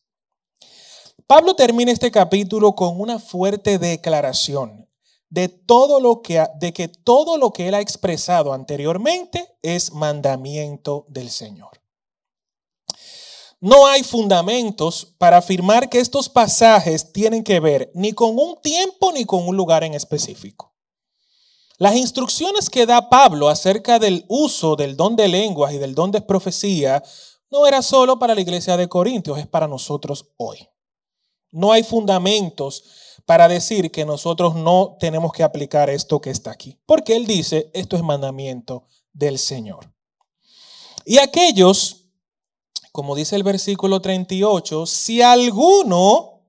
Pablo 1.26 1.54
termina 1.54 1.90
este 1.90 2.10
capítulo 2.10 2.74
con 2.74 3.00
una 3.00 3.18
fuerte 3.18 3.78
declaración 3.78 4.88
de 5.30 5.48
todo 5.48 5.98
lo 5.98 6.22
que 6.22 6.46
de 6.60 6.72
que 6.72 6.86
todo 6.86 7.38
lo 7.38 7.50
que 7.50 7.66
él 7.66 7.74
ha 7.74 7.80
expresado 7.80 8.52
anteriormente 8.52 9.56
es 9.62 9.92
mandamiento 9.92 11.06
del 11.08 11.30
Señor. 11.30 11.83
No 13.64 13.86
hay 13.86 14.02
fundamentos 14.02 15.14
para 15.16 15.38
afirmar 15.38 15.88
que 15.88 15.98
estos 15.98 16.28
pasajes 16.28 17.14
tienen 17.14 17.42
que 17.42 17.60
ver 17.60 17.90
ni 17.94 18.12
con 18.12 18.38
un 18.38 18.60
tiempo 18.60 19.10
ni 19.10 19.24
con 19.24 19.48
un 19.48 19.56
lugar 19.56 19.84
en 19.84 19.94
específico. 19.94 20.74
Las 21.78 21.96
instrucciones 21.96 22.68
que 22.68 22.84
da 22.84 23.08
Pablo 23.08 23.48
acerca 23.48 23.98
del 23.98 24.26
uso 24.28 24.76
del 24.76 24.98
don 24.98 25.16
de 25.16 25.28
lenguas 25.28 25.72
y 25.72 25.78
del 25.78 25.94
don 25.94 26.10
de 26.10 26.20
profecía 26.20 27.02
no 27.50 27.66
era 27.66 27.80
solo 27.80 28.18
para 28.18 28.34
la 28.34 28.42
iglesia 28.42 28.76
de 28.76 28.86
Corintios, 28.86 29.38
es 29.38 29.46
para 29.46 29.66
nosotros 29.66 30.26
hoy. 30.36 30.68
No 31.50 31.72
hay 31.72 31.84
fundamentos 31.84 32.84
para 33.24 33.48
decir 33.48 33.90
que 33.90 34.04
nosotros 34.04 34.54
no 34.56 34.98
tenemos 35.00 35.32
que 35.32 35.42
aplicar 35.42 35.88
esto 35.88 36.20
que 36.20 36.28
está 36.28 36.50
aquí, 36.50 36.78
porque 36.84 37.16
él 37.16 37.26
dice, 37.26 37.70
esto 37.72 37.96
es 37.96 38.02
mandamiento 38.02 38.88
del 39.14 39.38
Señor. 39.38 39.90
Y 41.06 41.16
aquellos 41.16 42.03
como 42.94 43.16
dice 43.16 43.34
el 43.34 43.42
versículo 43.42 44.00
38, 44.00 44.86
si 44.86 45.20
alguno 45.20 46.44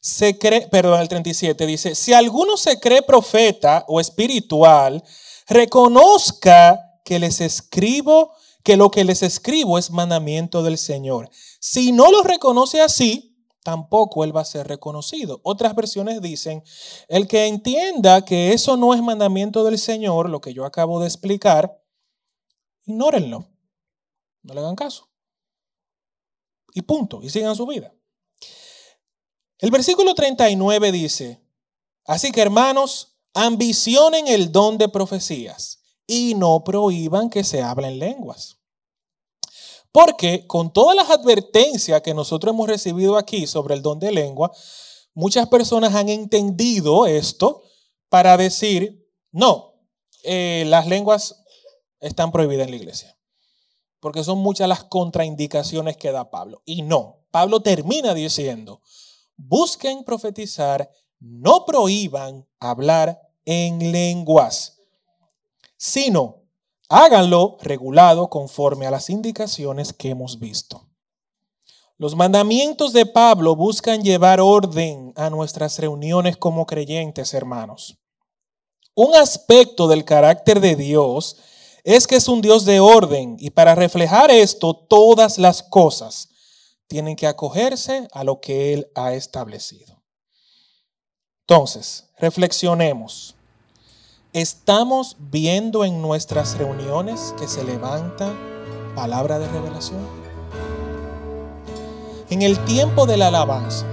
se 0.00 0.38
cree, 0.38 0.66
perdón, 0.68 1.02
el 1.02 1.08
37 1.08 1.66
dice, 1.66 1.94
si 1.94 2.14
alguno 2.14 2.56
se 2.56 2.80
cree 2.80 3.02
profeta 3.02 3.84
o 3.86 4.00
espiritual, 4.00 5.04
reconozca 5.46 6.80
que 7.04 7.18
les 7.18 7.42
escribo, 7.42 8.32
que 8.64 8.78
lo 8.78 8.90
que 8.90 9.04
les 9.04 9.22
escribo 9.22 9.76
es 9.76 9.90
mandamiento 9.90 10.62
del 10.62 10.78
Señor. 10.78 11.28
Si 11.60 11.92
no 11.92 12.10
lo 12.10 12.22
reconoce 12.22 12.80
así, 12.80 13.36
tampoco 13.62 14.24
él 14.24 14.34
va 14.34 14.40
a 14.40 14.46
ser 14.46 14.66
reconocido. 14.66 15.42
Otras 15.44 15.74
versiones 15.74 16.22
dicen, 16.22 16.64
el 17.06 17.28
que 17.28 17.48
entienda 17.48 18.24
que 18.24 18.54
eso 18.54 18.78
no 18.78 18.94
es 18.94 19.02
mandamiento 19.02 19.62
del 19.64 19.78
Señor, 19.78 20.30
lo 20.30 20.40
que 20.40 20.54
yo 20.54 20.64
acabo 20.64 21.00
de 21.00 21.06
explicar, 21.06 21.82
ignórenlo. 22.86 23.46
No 24.42 24.54
le 24.54 24.60
hagan 24.60 24.74
caso 24.74 25.09
y 26.74 26.82
punto, 26.82 27.20
y 27.22 27.30
sigan 27.30 27.56
su 27.56 27.66
vida. 27.66 27.92
El 29.58 29.70
versículo 29.70 30.14
39 30.14 30.92
dice, 30.92 31.40
así 32.04 32.32
que 32.32 32.40
hermanos, 32.40 33.16
ambicionen 33.34 34.26
el 34.26 34.50
don 34.50 34.78
de 34.78 34.88
profecías 34.88 35.82
y 36.06 36.34
no 36.34 36.64
prohíban 36.64 37.30
que 37.30 37.44
se 37.44 37.62
hablen 37.62 37.98
lenguas. 37.98 38.56
Porque 39.92 40.46
con 40.46 40.72
todas 40.72 40.96
las 40.96 41.10
advertencias 41.10 42.00
que 42.02 42.14
nosotros 42.14 42.54
hemos 42.54 42.68
recibido 42.68 43.16
aquí 43.16 43.46
sobre 43.46 43.74
el 43.74 43.82
don 43.82 43.98
de 43.98 44.12
lengua, 44.12 44.50
muchas 45.14 45.48
personas 45.48 45.94
han 45.94 46.08
entendido 46.08 47.06
esto 47.06 47.62
para 48.08 48.36
decir, 48.36 49.08
no, 49.30 49.74
eh, 50.22 50.64
las 50.66 50.86
lenguas 50.86 51.42
están 52.00 52.32
prohibidas 52.32 52.66
en 52.66 52.70
la 52.70 52.76
iglesia 52.76 53.19
porque 54.00 54.24
son 54.24 54.38
muchas 54.38 54.68
las 54.68 54.84
contraindicaciones 54.84 55.96
que 55.96 56.10
da 56.10 56.30
Pablo. 56.30 56.62
Y 56.64 56.82
no, 56.82 57.18
Pablo 57.30 57.60
termina 57.60 58.14
diciendo, 58.14 58.80
busquen 59.36 60.04
profetizar, 60.04 60.90
no 61.20 61.64
prohíban 61.64 62.48
hablar 62.58 63.20
en 63.44 63.92
lenguas, 63.92 64.80
sino 65.76 66.42
háganlo 66.88 67.56
regulado 67.60 68.28
conforme 68.28 68.86
a 68.86 68.90
las 68.90 69.10
indicaciones 69.10 69.92
que 69.92 70.10
hemos 70.10 70.38
visto. 70.38 70.86
Los 71.98 72.16
mandamientos 72.16 72.94
de 72.94 73.04
Pablo 73.04 73.54
buscan 73.54 74.02
llevar 74.02 74.40
orden 74.40 75.12
a 75.16 75.28
nuestras 75.28 75.78
reuniones 75.78 76.38
como 76.38 76.64
creyentes, 76.64 77.34
hermanos. 77.34 77.98
Un 78.94 79.14
aspecto 79.14 79.86
del 79.86 80.04
carácter 80.04 80.60
de 80.60 80.76
Dios 80.76 81.36
es 81.84 82.06
que 82.06 82.16
es 82.16 82.28
un 82.28 82.40
Dios 82.40 82.64
de 82.64 82.80
orden 82.80 83.36
y 83.38 83.50
para 83.50 83.74
reflejar 83.74 84.30
esto 84.30 84.74
todas 84.74 85.38
las 85.38 85.62
cosas 85.62 86.28
tienen 86.86 87.16
que 87.16 87.26
acogerse 87.26 88.08
a 88.12 88.24
lo 88.24 88.40
que 88.40 88.74
Él 88.74 88.90
ha 88.94 89.14
establecido. 89.14 90.02
Entonces, 91.46 92.08
reflexionemos. 92.18 93.34
¿Estamos 94.32 95.16
viendo 95.18 95.84
en 95.84 96.00
nuestras 96.00 96.56
reuniones 96.56 97.34
que 97.38 97.48
se 97.48 97.64
levanta 97.64 98.32
palabra 98.94 99.38
de 99.38 99.48
revelación? 99.48 100.06
En 102.28 102.42
el 102.42 102.64
tiempo 102.64 103.06
de 103.06 103.16
la 103.16 103.28
alabanza, 103.28 103.86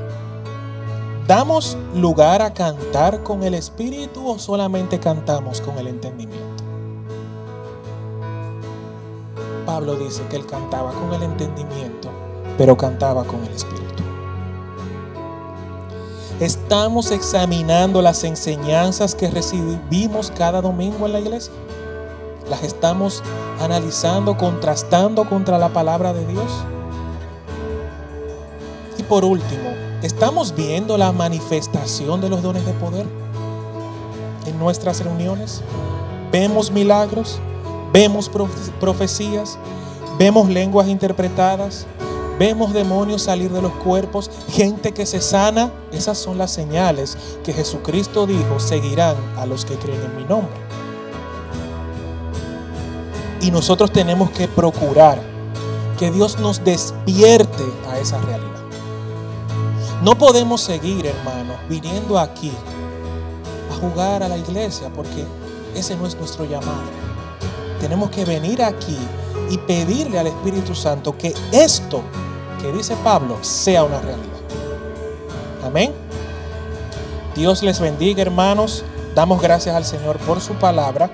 ¿damos 1.25 1.75
lugar 1.95 2.43
a 2.43 2.53
cantar 2.53 3.23
con 3.23 3.43
el 3.43 3.55
Espíritu 3.55 4.27
o 4.27 4.37
solamente 4.37 4.99
cantamos 4.99 5.59
con 5.59 5.79
el 5.79 5.87
entendimiento? 5.87 6.66
Pablo 9.67 9.97
dice 9.97 10.23
que 10.29 10.37
él 10.37 10.45
cantaba 10.45 10.93
con 10.93 11.13
el 11.13 11.23
entendimiento, 11.23 12.09
pero 12.57 12.77
cantaba 12.77 13.25
con 13.25 13.43
el 13.43 13.51
Espíritu. 13.51 14.01
Estamos 16.39 17.11
examinando 17.11 18.01
las 18.01 18.23
enseñanzas 18.23 19.13
que 19.13 19.29
recibimos 19.29 20.31
cada 20.31 20.61
domingo 20.61 21.05
en 21.05 21.11
la 21.11 21.19
iglesia. 21.19 21.51
Las 22.49 22.63
estamos 22.63 23.21
analizando, 23.59 24.37
contrastando 24.37 25.27
contra 25.27 25.57
la 25.57 25.67
palabra 25.67 26.13
de 26.13 26.25
Dios. 26.25 26.49
Y 28.97 29.03
por 29.03 29.25
último, 29.25 29.69
¿estamos 30.01 30.55
viendo 30.55 30.97
la 30.97 31.11
manifestación 31.11 32.21
de 32.21 32.29
los 32.29 32.41
dones 32.41 32.65
de 32.65 32.71
poder 32.71 33.05
en 34.45 34.57
nuestras 34.57 35.03
reuniones? 35.03 35.61
¿Vemos 36.31 36.71
milagros? 36.71 37.41
Vemos 37.93 38.29
profecías, 38.79 39.57
vemos 40.19 40.49
lenguas 40.49 40.87
interpretadas, 40.87 41.87
vemos 42.37 42.73
demonios 42.73 43.23
salir 43.23 43.51
de 43.51 43.61
los 43.61 43.71
cuerpos, 43.73 44.29
gente 44.49 44.93
que 44.93 45.05
se 45.05 45.21
sana. 45.21 45.71
Esas 45.91 46.17
son 46.17 46.37
las 46.37 46.51
señales 46.51 47.17
que 47.43 47.53
Jesucristo 47.53 48.27
dijo 48.27 48.59
seguirán 48.59 49.15
a 49.37 49.45
los 49.45 49.65
que 49.65 49.75
creen 49.75 50.01
en 50.01 50.17
mi 50.17 50.23
nombre. 50.25 50.57
Y 53.41 53.51
nosotros 53.51 53.91
tenemos 53.91 54.31
que 54.31 54.47
procurar 54.47 55.21
que 55.97 56.11
Dios 56.11 56.39
nos 56.39 56.63
despierte 56.63 57.63
a 57.89 57.97
esa 57.99 58.19
realidad. 58.19 58.47
No 60.03 60.17
podemos 60.17 60.61
seguir, 60.61 61.05
hermanos, 61.07 61.57
viniendo 61.69 62.19
aquí 62.19 62.51
a 63.71 63.75
jugar 63.75 64.21
a 64.21 64.27
la 64.27 64.37
iglesia 64.37 64.89
porque 64.93 65.25
ese 65.75 65.95
no 65.95 66.05
es 66.05 66.15
nuestro 66.15 66.45
llamado 66.45 66.83
tenemos 67.79 68.09
que 68.09 68.25
venir 68.25 68.61
aquí 68.63 68.97
y 69.49 69.57
pedirle 69.59 70.19
al 70.19 70.27
Espíritu 70.27 70.75
Santo 70.75 71.17
que 71.17 71.33
esto 71.51 72.01
que 72.61 72.71
dice 72.71 72.95
Pablo 73.03 73.37
sea 73.41 73.83
una 73.83 73.99
realidad. 73.99 74.25
Amén. 75.63 75.93
Dios 77.35 77.61
les 77.61 77.79
bendiga, 77.79 78.21
hermanos. 78.21 78.83
Damos 79.13 79.41
gracias 79.41 79.75
al 79.75 79.85
Señor 79.85 80.17
por 80.19 80.41
su 80.41 80.53
palabra. 80.55 81.09